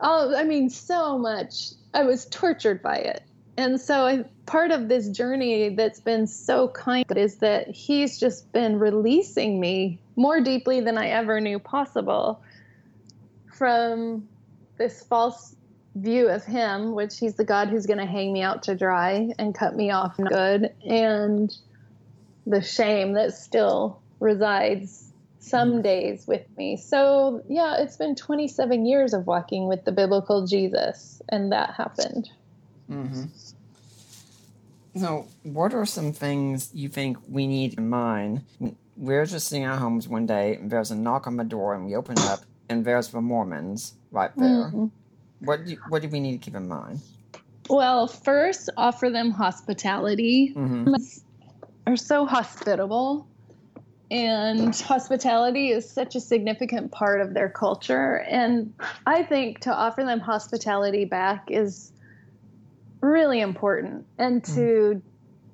[0.02, 1.72] Oh, I mean, so much.
[1.94, 3.24] I was tortured by it.
[3.58, 8.52] And so, I, part of this journey that's been so kind is that he's just
[8.54, 12.42] been releasing me more deeply than I ever knew possible
[13.54, 14.28] from
[14.78, 15.56] this false
[15.96, 19.34] view of him, which he's the God who's going to hang me out to dry
[19.38, 21.54] and cut me off good, and
[22.48, 25.09] the shame that still resides
[25.40, 26.78] some days with me.
[26.78, 32.30] So, yeah, it's been 27 years of walking with the biblical Jesus, and that happened.
[32.92, 33.26] Mm-hmm.
[35.00, 38.44] So, what are some things you think we need in mind?
[38.98, 41.86] We're just sitting at homes one day, and there's a knock on the door, and
[41.86, 44.72] we open up, and there's the Mormons right there.
[44.72, 44.92] Mhm.
[45.40, 47.00] What do what do we need to keep in mind?
[47.70, 50.54] Well, first, offer them hospitality.
[50.56, 50.96] Mm-hmm.
[51.88, 53.29] are so hospitable
[54.12, 58.18] and hospitality is such a significant part of their culture.
[58.18, 58.74] And
[59.06, 61.92] i think to offer them hospitality back is
[63.02, 64.06] really important.
[64.18, 65.02] And to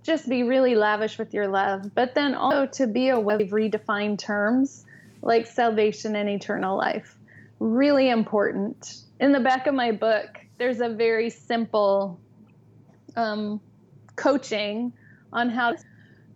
[0.03, 4.19] just be really lavish with your love but then also to be aware of redefined
[4.19, 4.85] terms
[5.21, 7.15] like salvation and eternal life.
[7.59, 8.97] Really important.
[9.19, 12.19] In the back of my book there's a very simple
[13.15, 13.59] um,
[14.15, 14.93] coaching
[15.33, 15.83] on how to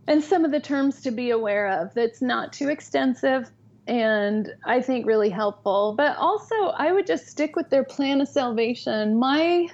[0.08, 3.50] and some of the terms to be aware of that's not too extensive
[3.90, 5.96] and I think really helpful.
[5.98, 9.18] But also, I would just stick with their plan of salvation.
[9.18, 9.68] My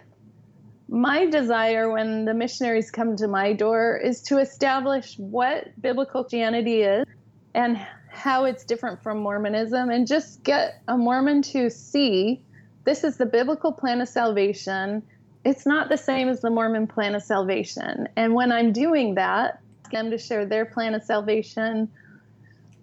[0.88, 6.84] my desire when the missionaries come to my door is to establish what biblical Christianity
[6.84, 7.06] is
[7.56, 7.78] and
[8.10, 12.42] how it's different from Mormonism and just get a Mormon to see
[12.86, 15.02] this is the biblical plan of salvation.
[15.44, 18.08] It's not the same as the Mormon plan of salvation.
[18.16, 19.60] And when I'm doing that,
[19.96, 21.90] them to share their plan of salvation.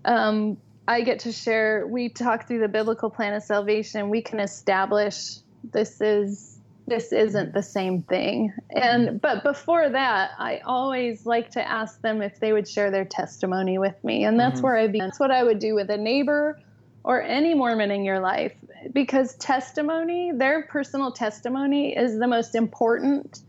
[0.04, 0.56] Um,
[0.88, 1.86] I get to share.
[1.86, 4.10] We talk through the biblical plan of salvation.
[4.10, 5.38] We can establish
[5.72, 6.58] this is
[6.88, 8.52] this isn't the same thing.
[8.74, 13.04] And but before that, I always like to ask them if they would share their
[13.04, 14.64] testimony with me, and that's Mhm.
[14.64, 15.06] where I begin.
[15.06, 16.58] That's what I would do with a neighbor
[17.04, 18.54] or any Mormon in your life,
[18.92, 23.40] because testimony, their personal testimony, is the most important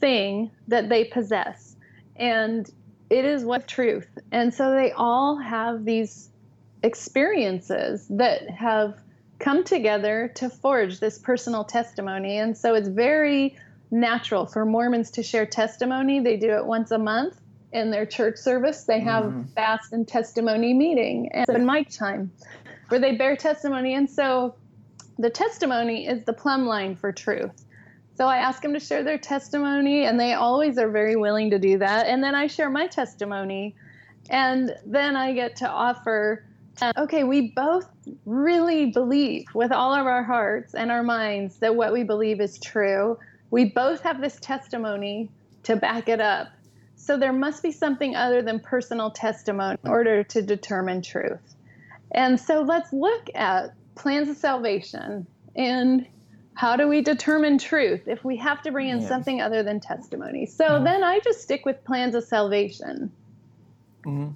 [0.00, 1.69] thing that they possess
[2.20, 2.70] and
[3.08, 4.06] it is what truth.
[4.30, 6.30] And so they all have these
[6.82, 8.94] experiences that have
[9.40, 12.38] come together to forge this personal testimony.
[12.38, 13.56] And so it's very
[13.90, 16.20] natural for mormons to share testimony.
[16.20, 17.40] They do it once a month
[17.72, 18.84] in their church service.
[18.84, 19.48] They have Mhm.
[19.54, 22.30] fast and testimony meeting and open mic time
[22.88, 23.94] where they bear testimony.
[23.94, 24.54] And so
[25.18, 27.64] the testimony is the plumb line for truth
[28.20, 31.58] so I ask them to share their testimony, and they always are very willing to
[31.58, 32.06] do that.
[32.06, 33.74] And then I share my testimony,
[34.28, 36.44] and then I get to offer.
[36.82, 37.88] uh, Okay, we both
[38.26, 42.58] really believe with all of our hearts and our minds that what we believe is
[42.58, 43.18] true.
[43.50, 45.30] We both have this testimony
[45.62, 46.48] to back it up.
[46.96, 51.56] So there must be something other than personal testimony in order to determine truth.
[52.12, 55.26] And so let's look at plans of salvation
[55.56, 56.06] And
[56.60, 59.08] how do we determine truth if we have to bring in Yeah.
[59.08, 60.44] something other than testimony?
[60.44, 63.10] So then I just stick with plans of salvation.
[64.04, 64.34] I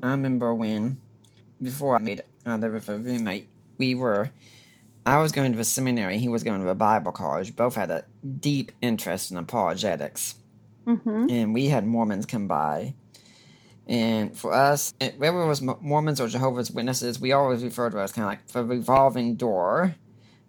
[0.00, 0.98] remember when,
[1.60, 3.48] before I made uh, there a roommate,
[3.78, 4.30] we were,
[5.04, 7.56] I was going to a seminary, he was going to a Bible college.
[7.56, 8.04] Both had a
[8.38, 10.36] deep interest in apologetics.
[10.86, 12.94] hmm And we had Mormons come by.
[13.88, 18.04] And for us, whether it was Mormons or Jehovah's Witnesses, we always referred to it
[18.04, 19.96] as kind of like the revolving door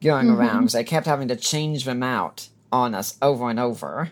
[0.01, 4.11] going around because they kept having to change them out on us over and over.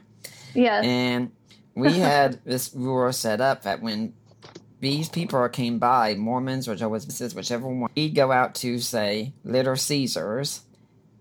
[0.53, 0.86] Yes.
[0.86, 1.32] And
[1.76, 4.14] we had this rule set up that when
[4.80, 9.34] these people came by, Mormons or Jehovah's Witnesses, whichever one, we'd go out to, say,
[9.44, 10.62] Little Caesars,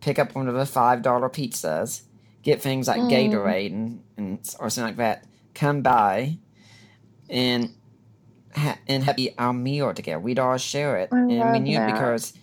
[0.01, 2.03] pick up one of the $5 pizzas,
[2.43, 3.11] get things like Mm.
[3.33, 5.25] Gatorade and, and or something like that,
[5.55, 6.39] come by,
[7.31, 7.71] and
[8.55, 10.21] ha- and have our meal together.
[10.21, 11.09] We'd all share it.
[11.13, 11.93] I and we knew it that.
[11.93, 12.35] because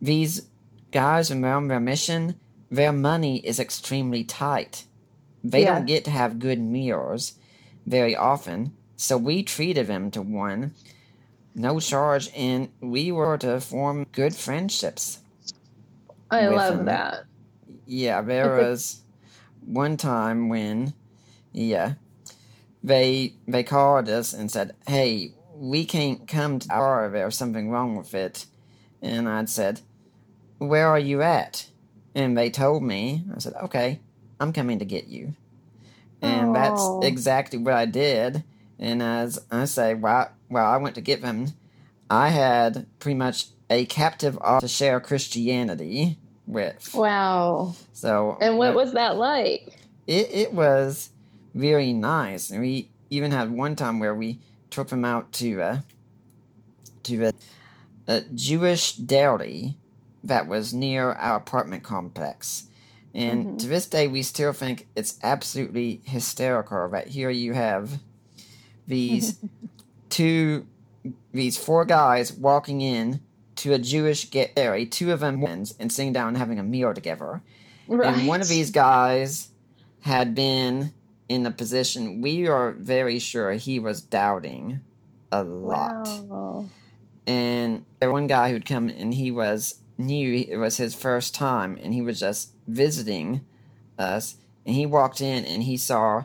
[0.00, 0.42] these
[0.92, 2.36] guys around their mission,
[2.70, 4.86] their money is extremely tight.
[5.44, 5.74] They Yeah.
[5.76, 7.34] don't get to have good meals
[7.86, 10.74] very often, so we treated them to one,
[11.54, 15.20] no charge, and we were to form good friendships.
[16.30, 16.86] I love them.
[16.86, 17.24] that.
[17.86, 19.02] Yeah, there was
[19.60, 20.94] one time when,
[21.52, 21.94] yeah,
[22.82, 27.96] they they called us and said, "Hey, we can't come to our there's something wrong
[27.96, 28.46] with it,"
[29.02, 29.80] and I'd said,
[30.58, 31.66] "Where are you at?"
[32.14, 33.24] And they told me.
[33.34, 34.00] I said, "Okay,
[34.40, 35.34] I'm coming to get you,"
[36.22, 38.44] and that's exactly what I did.
[38.78, 41.48] And as I say, while while I went to get them,
[42.10, 46.94] I had pretty much a captive to share Christianity with.
[46.94, 47.74] Wow.
[47.92, 49.78] So And what uh, was that like?
[50.06, 50.30] it?
[50.30, 51.10] It was
[51.54, 55.78] very nice, and we even had one time where we took them out to uh,
[57.04, 57.32] to a,
[58.06, 59.76] a Jewish dairy
[60.26, 62.64] that was near our apartment complex.
[63.14, 63.58] And Mhm.
[63.60, 68.00] to this day, we still think it's absolutely hysterical that here you have
[68.86, 69.36] these
[70.10, 70.66] two,
[71.32, 73.20] these four guys walking in
[73.56, 76.62] to a Jewish get dairy, two of them Mormons, and sitting down and having a
[76.62, 77.40] meal together.
[77.88, 78.14] Right.
[78.14, 79.48] And one of these guys
[80.00, 80.92] had been
[81.28, 84.80] in a position we are very sure he was doubting
[85.32, 86.06] a lot.
[86.28, 86.66] Wow.
[87.26, 91.78] And there one guy who'd come and he was knew it was his first time
[91.82, 93.44] and he was just visiting
[93.98, 96.24] us and he walked in and he saw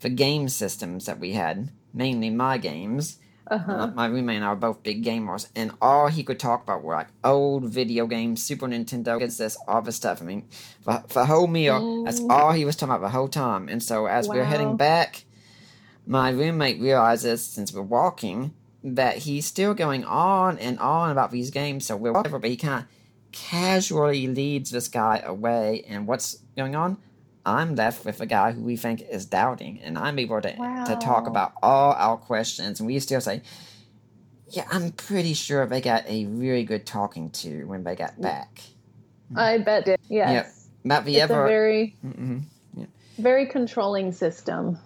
[0.00, 3.18] the game systems that we had, mainly my games.
[3.48, 3.72] Uh-huh.
[3.72, 6.82] Uh, my roommate and I were both big gamers, and all he could talk about
[6.82, 10.20] were like old video games, Super Nintendo, kids, this, all this stuff.
[10.20, 10.48] I mean,
[10.82, 13.68] for, for the whole meal, that's all he was talking about the whole time.
[13.68, 14.48] And so, as we were Wow.
[14.50, 15.26] heading back,
[16.06, 18.52] my roommate realizes, since we're walking,
[18.82, 21.86] that he's still going on and on about these games.
[21.86, 22.88] So we're whatever, but he kind of
[23.48, 25.84] casually leads this guy away.
[25.88, 26.98] And what's going on?
[27.44, 30.98] I'm left with a guy who we think is doubting, and I'm able to to
[31.00, 33.42] talk about all our questions, and we still say,
[34.50, 38.60] "Yeah, I'm pretty sure they got a really good talking to when they got back."
[39.34, 40.00] I bet it.
[40.08, 40.68] Yes.
[40.82, 42.42] Not the It's ever, a very, mm
[43.18, 44.78] very controlling system.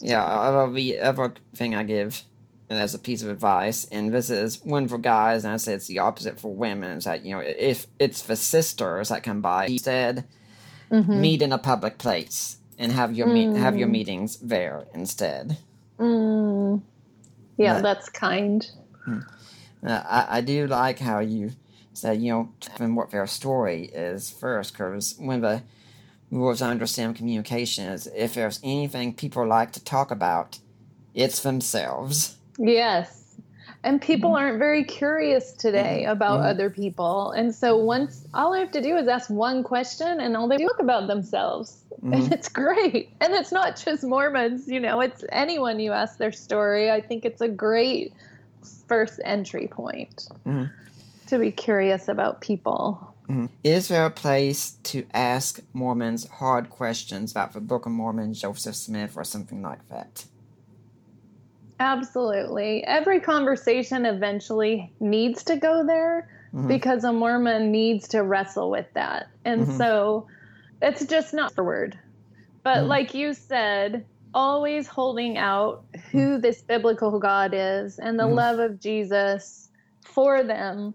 [0.00, 2.22] yeah, uh, the other thing I give
[2.78, 5.86] as a piece of advice, and this is one for guys, and I say it's
[5.88, 6.98] the opposite for women.
[6.98, 10.24] Is that you know if it's the sisters that come by, instead
[10.90, 11.20] Mhm.
[11.20, 13.92] meet in a public place and have your meet have your Mm.
[13.92, 15.58] meetings there instead.
[15.98, 16.82] Mm.
[17.56, 18.66] Yeah, But- that's kind.
[19.06, 19.20] Uh,
[20.08, 21.50] I, I do like how you
[21.92, 22.48] said, you know,
[22.78, 25.62] and what their story is first, because when the
[26.30, 30.58] rules I understand communication is if there's anything people like to talk about,
[31.14, 32.36] it's themselves.
[32.60, 33.16] Yes.
[33.82, 34.06] And Mm-hmm.
[34.12, 36.50] people aren't very curious today about Mhm.
[36.50, 37.30] other people.
[37.32, 40.58] And so once all I have to do is ask one question and all they
[40.58, 41.78] talk about themselves.
[42.02, 42.12] Mhm.
[42.24, 43.08] And it's great.
[43.22, 46.90] And it's not just Mormons, you know, it's anyone you ask their story.
[46.90, 48.12] I think it's a great
[48.86, 50.70] first entry point Mhm.
[51.28, 52.98] to be curious about people.
[53.30, 53.48] Mhm.
[53.64, 58.76] Is there a place to ask Mormons hard questions about the Book of Mormon, Joseph
[58.76, 60.26] Smith, or something like that?
[61.80, 62.84] Absolutely.
[62.84, 66.68] Every conversation eventually needs to go there Mhm.
[66.68, 69.28] because a Mormon needs to wrestle with that.
[69.44, 69.78] And Mhm.
[69.78, 70.26] so
[70.82, 71.98] it's just not forward.
[72.62, 72.88] But Mhm.
[72.88, 74.04] like you said,
[74.34, 78.36] always holding out who this biblical God is and the Mhm.
[78.36, 79.70] love of Jesus
[80.04, 80.94] for them.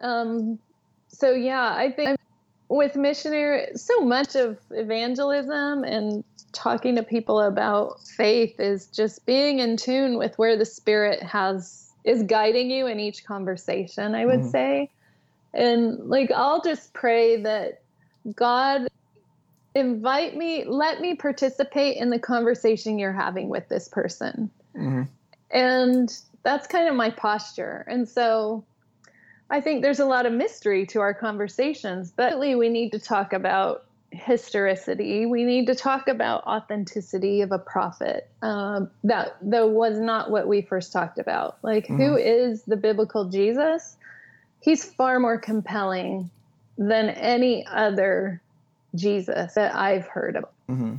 [0.00, 0.58] Um,
[1.08, 2.18] so, yeah, I think
[2.68, 6.22] with missionary, so much of evangelism and
[6.52, 11.86] talking to people about faith is just being in tune with where the spirit has
[12.04, 14.50] is guiding you in each conversation i would Mhm.
[14.50, 14.90] say
[15.52, 17.82] And like, I'll just pray that
[18.36, 18.86] God
[19.74, 24.50] invite me, let me participate in the conversation you're having with this person.
[24.76, 25.02] Mm-hmm.
[25.50, 27.84] And that's kind of my posture.
[27.88, 28.64] And so
[29.50, 33.00] I think there's a lot of mystery to our conversations, but really we need to
[33.00, 35.26] talk about historicity.
[35.26, 38.28] We need to talk about authenticity of a prophet.
[38.42, 41.58] Um, that that was not what we first talked about.
[41.62, 41.96] Like, mm-hmm.
[41.96, 43.96] who is the biblical Jesus?
[44.60, 46.30] He's far more compelling
[46.76, 48.42] than any other
[48.94, 50.44] Jesus that I've heard of.
[50.68, 50.96] Mm-hmm.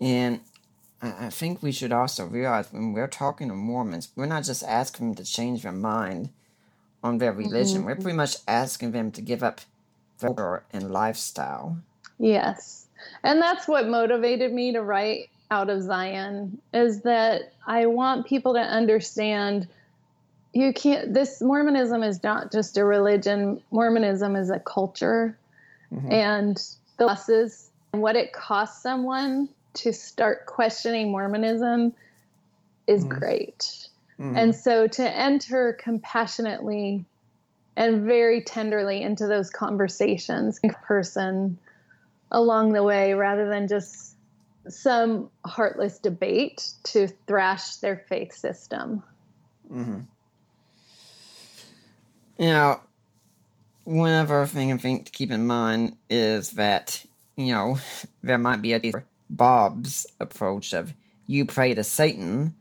[0.00, 0.40] And
[1.00, 5.08] I think we should also realize when we're talking to Mormons, we're not just asking
[5.08, 6.30] them to change their mind
[7.02, 7.78] on their religion.
[7.78, 7.86] Mm-hmm.
[7.86, 9.60] We're pretty much asking them to give up
[10.18, 11.78] their and lifestyle.
[12.18, 12.86] Yes.
[13.22, 18.54] And that's what motivated me to write Out of Zion is that I want people
[18.54, 19.68] to understand
[20.52, 23.62] you can't this Mormonism is not just a religion.
[23.70, 25.36] Mormonism is a culture
[25.92, 26.10] mm-hmm.
[26.10, 26.56] and
[26.96, 31.92] the losses and what it costs someone to start questioning Mormonism
[32.86, 33.18] is mm-hmm.
[33.18, 33.88] great.
[34.18, 34.36] Mm-hmm.
[34.36, 37.04] And so to enter compassionately
[37.76, 41.58] and very tenderly into those conversations person
[42.30, 44.16] along the way rather than just
[44.68, 49.02] some heartless debate to thrash their faith system.
[49.72, 50.00] Mm-hmm.
[52.38, 52.80] You know,
[53.84, 57.04] one other thing I think to keep in mind is that,
[57.36, 57.78] you know,
[58.22, 58.92] there might be a
[59.30, 60.92] Bob's approach of
[61.26, 62.54] you pray to Satan,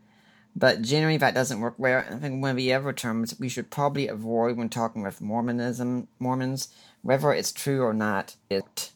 [0.56, 2.04] but generally that doesn't work well.
[2.10, 6.08] I think one of the other terms we should probably avoid when talking with Mormonism
[6.20, 6.70] Mormons,
[7.02, 8.92] whether it's true or not, it.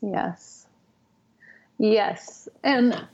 [0.00, 0.66] Yes.
[1.78, 2.48] Yes.
[2.64, 3.06] And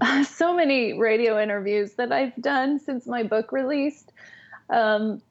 [0.26, 4.12] so many radio interviews that I've done since my book released,
[4.68, 5.22] um,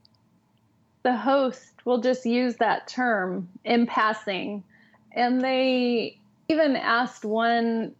[1.03, 4.63] the host will just use that term in passing.
[5.11, 6.19] And they
[6.49, 7.95] even asked one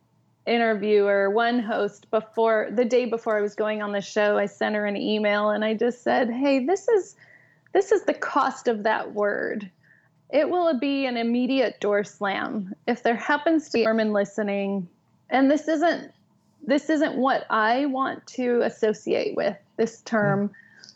[0.48, 4.76] interviewer, one host before the day before I was going on the show, I sent
[4.76, 7.15] her an email and I just said, "Hey, this is
[7.74, 9.69] this is the cost of that word.
[10.30, 14.88] It will be an immediate door slam if there happens to be Mormon listening,
[15.30, 16.11] and this isn't
[16.65, 20.53] this isn't what I want to associate with this term hmm.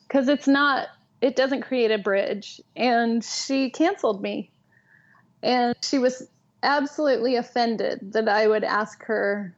[0.07, 0.87] because it's not
[1.21, 4.49] it doesn't create a bridge." And she canceled me.
[5.43, 6.27] And she was
[6.63, 9.55] absolutely offended that I would ask her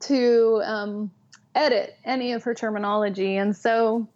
[0.00, 1.10] to um,
[1.54, 3.36] edit any of her terminology.
[3.36, 4.08] And so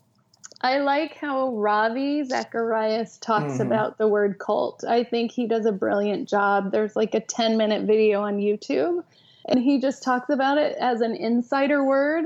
[0.63, 3.63] I like how Ravi Zacharias talks mm-hmm.
[3.63, 4.85] about the word cult.
[4.85, 6.73] I think he does a brilliant job.
[6.73, 9.05] There's like a 10 minute video on YouTube,
[9.47, 12.25] and he just talks about it as an insider word,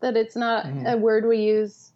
[0.00, 0.86] that it's not mm-hmm.
[0.86, 1.90] a word we use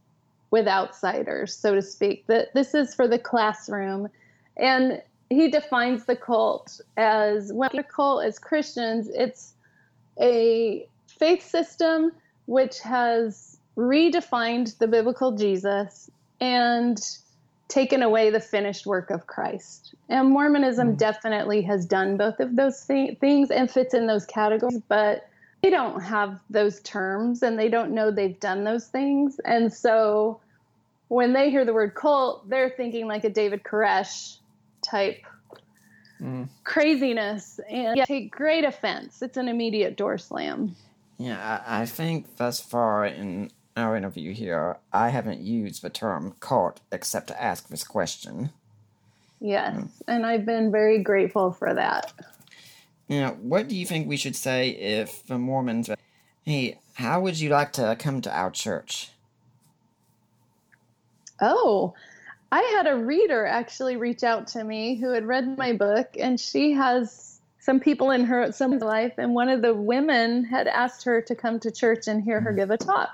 [0.51, 2.27] with outsiders, so to speak.
[2.27, 4.09] That this is for the classroom.
[4.57, 9.55] And he defines the cult as when a cult as Christians, it's
[10.21, 12.13] a faith system
[12.47, 16.99] which has redefined the biblical Jesus and
[17.69, 19.95] taken away the finished work of Christ.
[20.09, 20.99] And Mormonism mm.
[20.99, 25.29] definitely has done both of those th- things and fits in those categories, but
[25.63, 29.41] they don't have those terms and they don't know they've done those things.
[29.45, 30.41] And so
[31.09, 34.39] when they hear the word cult, they're thinking like a David Koresh
[34.87, 35.23] type
[36.21, 36.49] mm.
[36.65, 39.23] craziness and yeah, take great offense.
[39.23, 40.77] It's an immediate door slam.
[41.19, 46.35] Yeah, I, I think thus far in our interview here, I haven't used the term
[46.41, 48.51] cult except to ask this question.
[49.41, 49.91] Yes, mm.
[50.09, 52.13] and I've been very grateful for that.
[53.09, 55.91] Now, what do you think we should say if the Mormons,
[56.45, 59.11] hey, how would you like to come to our church?
[61.41, 61.95] Oh,
[62.53, 66.39] I had a reader actually reach out to me who had read my book, and
[66.39, 71.05] she has some people in her some life, and one of the women had asked
[71.05, 73.11] her to come to church and hear her give a talk.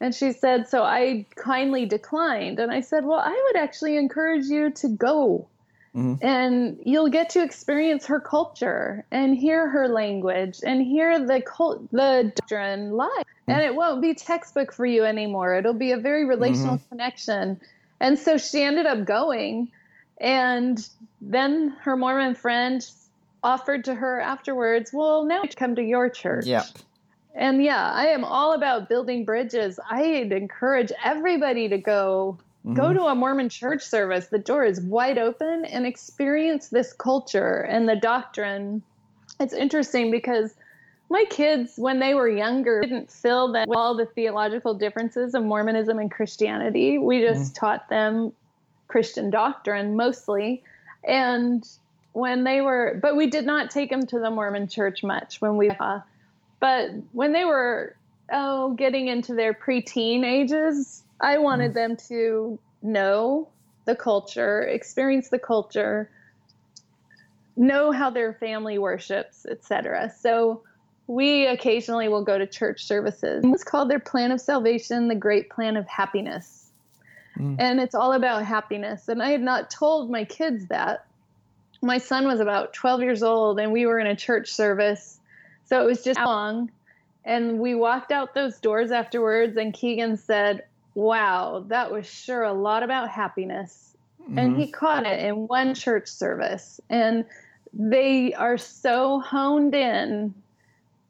[0.00, 2.58] And she said, so I kindly declined.
[2.58, 5.48] And I said, well, I would actually encourage you to go.
[5.94, 6.24] Mm-hmm.
[6.24, 11.88] And you'll get to experience her culture and hear her language and hear the cult,
[11.92, 13.10] the doctrine live.
[13.10, 13.50] Mm-hmm.
[13.50, 15.54] And it won't be textbook for you anymore.
[15.54, 16.88] It'll be a very relational mm-hmm.
[16.88, 17.60] connection
[18.02, 19.70] and so she ended up going.
[20.20, 20.86] And
[21.20, 22.86] then her Mormon friend
[23.42, 26.46] offered to her afterwards, well, now come to your church.
[26.46, 26.66] Yep.
[27.34, 29.78] And yeah, I am all about building bridges.
[29.88, 32.74] I'd encourage everybody to go mm-hmm.
[32.74, 34.26] go to a Mormon church service.
[34.26, 38.82] The door is wide open and experience this culture and the doctrine.
[39.40, 40.54] It's interesting because
[41.12, 45.44] my kids, when they were younger, didn't fill them with all the theological differences of
[45.44, 46.96] Mormonism and Christianity.
[46.96, 47.60] We just mm.
[47.60, 48.32] taught them
[48.88, 50.62] Christian doctrine mostly.
[51.04, 51.68] And
[52.14, 55.58] when they were, but we did not take them to the Mormon church much when
[55.58, 56.00] we, uh,
[56.60, 57.94] but when they were,
[58.32, 61.74] oh, getting into their preteen ages, I wanted mm.
[61.74, 63.48] them to know
[63.84, 66.08] the culture, experience the culture,
[67.54, 70.10] know how their family worships, etc.
[70.18, 70.62] So
[71.12, 73.44] we occasionally will go to church services.
[73.46, 76.70] It's called their plan of salvation, the great plan of happiness.
[77.38, 77.56] Mm.
[77.58, 79.08] And it's all about happiness.
[79.08, 81.06] And I had not told my kids that.
[81.82, 85.20] My son was about 12 years old and we were in a church service.
[85.64, 86.70] So it was just long.
[87.24, 90.64] And we walked out those doors afterwards, and Keegan said,
[90.94, 93.96] Wow, that was sure a lot about happiness.
[94.22, 94.38] Mm-hmm.
[94.38, 96.80] And he caught it in one church service.
[96.90, 97.24] And
[97.72, 100.34] they are so honed in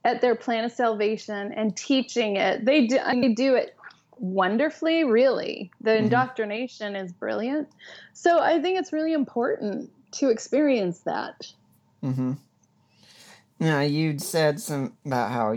[0.05, 2.65] at their plan of salvation and teaching it.
[2.65, 3.77] They do, they do it
[4.19, 5.71] wonderfully, really.
[5.81, 6.05] The mm-hmm.
[6.05, 7.69] indoctrination is brilliant.
[8.13, 11.53] So I think it's really important to experience that.
[12.03, 12.33] Mm-hmm.
[13.61, 15.57] Now, you'd said some about how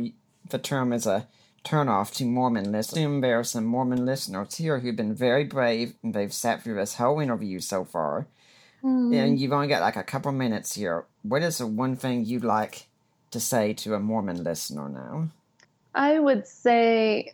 [0.49, 1.27] the term is a
[1.63, 2.97] turnoff to Mormon listeners.
[2.97, 6.63] I assume there are some Mormon listeners here who've been very brave and they've sat
[6.63, 8.27] through this whole interview so far.
[8.83, 9.15] Mm.
[9.15, 11.05] And you've only got like a couple minutes here.
[11.23, 12.87] What is the one thing you'd like
[13.35, 15.27] to say to a Mormon listener now?
[15.93, 17.33] I would say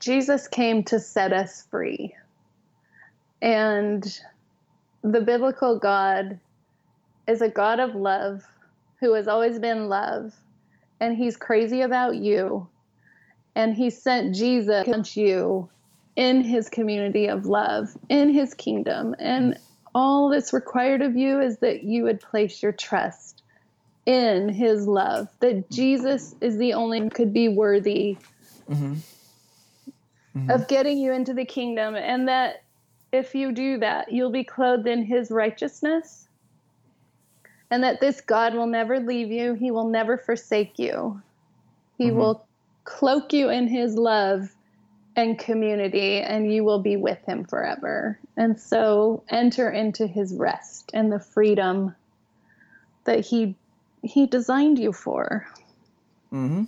[0.00, 2.16] Jesus came to set us free.
[3.40, 4.02] And
[5.02, 6.40] the biblical God
[7.28, 8.42] is a God of love
[8.98, 10.34] who has always been love.
[10.98, 12.66] And he's crazy about you.
[13.54, 15.68] And he sent Jesus to you
[16.16, 19.14] in his community of love, in his kingdom.
[19.20, 19.56] And
[19.94, 23.41] all that's required of you is that you would place your trust
[24.06, 28.18] in his love, that Jesus is the only one could be worthy
[28.68, 28.94] mm-hmm.
[30.36, 30.50] Mm-hmm.
[30.50, 32.64] of getting you into the kingdom, and that
[33.12, 36.26] if you do that, you'll be clothed in his righteousness,
[37.70, 41.22] and that this God will never leave you, he will never forsake you,
[41.98, 42.16] he mm-hmm.
[42.16, 42.46] will
[42.84, 44.52] cloak you in his love
[45.14, 48.18] and community, and you will be with him forever.
[48.36, 51.94] And so enter into his rest and the freedom
[53.04, 53.54] that he
[54.02, 55.46] he designed you for.
[56.32, 56.64] Mm-hmm.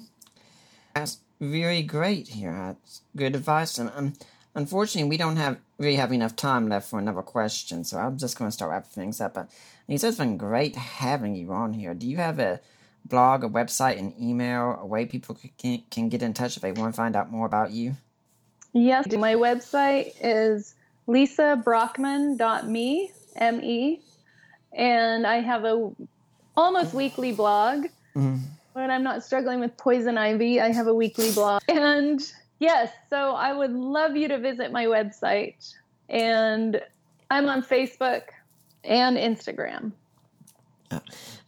[0.94, 2.52] That's very great here.
[2.52, 3.78] That's good advice.
[3.78, 4.12] And um,
[4.55, 8.39] unfortunately, we don't have really have enough time left for another question, so I'm just
[8.39, 9.35] going to start wrapping things up.
[9.35, 9.51] But
[9.89, 11.94] it's just been great having you on here.
[11.94, 12.61] Do you have a
[13.05, 16.73] blog, a website, an email, a way people can, can get in touch if they
[16.73, 17.97] want to find out more about you?
[18.73, 20.74] Yes, my website is
[21.06, 24.01] lisabrockman.me, M-E,
[24.73, 25.93] and I have a
[26.56, 27.86] almost weekly blog.
[28.16, 28.39] Mm-hmm.
[28.72, 31.62] When I'm not struggling with poison ivy, I have a weekly blog.
[31.68, 32.20] And
[32.59, 35.74] yes, so I would love you to visit my website.
[36.09, 36.81] And
[37.31, 38.22] I'm on Facebook
[38.82, 39.93] and Instagram.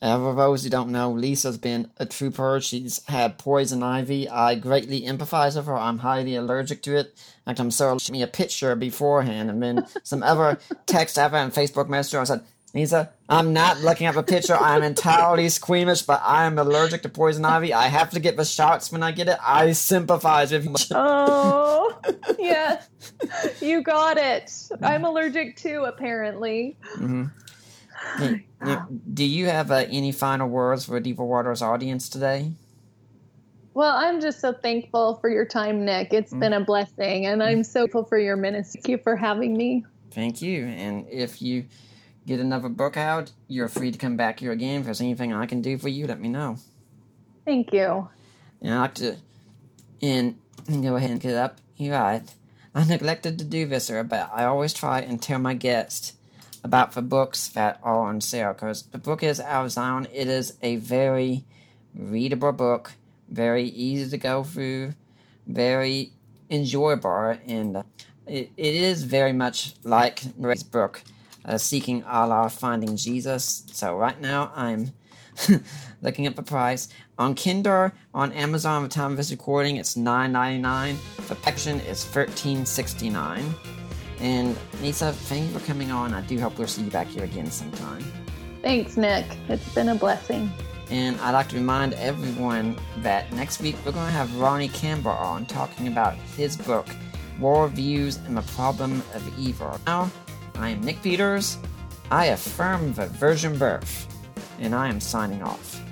[0.03, 2.61] Uh, for those who don't know, Lisa's been a trooper.
[2.61, 4.29] She's had poison ivy.
[4.29, 5.77] I greatly empathize with her.
[5.77, 7.15] I'm highly allergic to it.
[7.45, 11.89] Fact, I'm so me a picture beforehand, and then some other text ever and Facebook
[11.89, 12.21] Messenger.
[12.21, 12.41] I said,
[12.77, 14.55] Lisa, I'm not looking up a picture.
[14.55, 17.73] I'm entirely squeamish, but I am allergic to poison ivy.
[17.73, 19.39] I have to get the shots when I get it.
[19.43, 20.75] I sympathize with you.
[20.91, 21.99] Oh,
[22.39, 22.87] yes.
[23.63, 24.53] You got it.
[24.83, 26.77] I'm allergic too, apparently.
[26.99, 28.35] Mm-hmm.
[29.15, 32.53] Do you have uh, any final words for Deeper Waters audience today?
[33.73, 36.13] Well, I'm just so thankful for your time, Nick.
[36.13, 36.41] It's mm.
[36.41, 38.83] been a blessing, and I'm so grateful for your ministry.
[38.83, 39.87] Thank you for having me.
[40.11, 40.67] Thank you.
[40.67, 41.65] And if you
[42.27, 44.81] get another book out, you're free to come back here again.
[44.81, 46.59] If there's anything I can do for you, let me know.
[47.45, 48.09] Thank you.
[48.61, 49.17] And I'd like to
[50.03, 50.37] and
[50.83, 51.59] go ahead and get up.
[51.77, 52.23] You're right.
[52.75, 56.15] I neglected to do this, sir, but I always try and tell my guests
[56.63, 60.07] about the books that are on sale because the book is out of Zion.
[60.13, 61.45] It is a very
[61.95, 62.93] readable book,
[63.29, 64.95] very easy to go through,
[65.47, 66.13] very
[66.51, 67.85] enjoyable, and
[68.27, 71.03] it, it is very much like Ray's book,
[71.47, 73.65] uh, Seeking Allah, Finding Jesus.
[73.73, 74.93] So right now I'm
[76.03, 76.89] looking at the price.
[77.19, 80.99] On Kindle, on Amazon, at the time of this recording, it's nine ninety nine.
[81.29, 83.55] The Pection is thirteen sixty nine.
[84.21, 86.15] And Lisa, thank you for coming on.
[86.15, 88.03] I do hope we'll see you back here again sometime.
[88.63, 89.27] Thanks, Nick.
[89.49, 90.51] It's been a blessing.
[90.91, 95.11] And I'd like to remind everyone that next week we're going to have Ronnie Campbell
[95.11, 96.87] on talking about his book,
[97.41, 99.79] World Views and the Problem of Evil.
[99.87, 100.11] Now,
[100.59, 101.59] I am Nick Peters.
[102.11, 104.07] I affirm the virgin birth,
[104.59, 105.83] and I am signing off.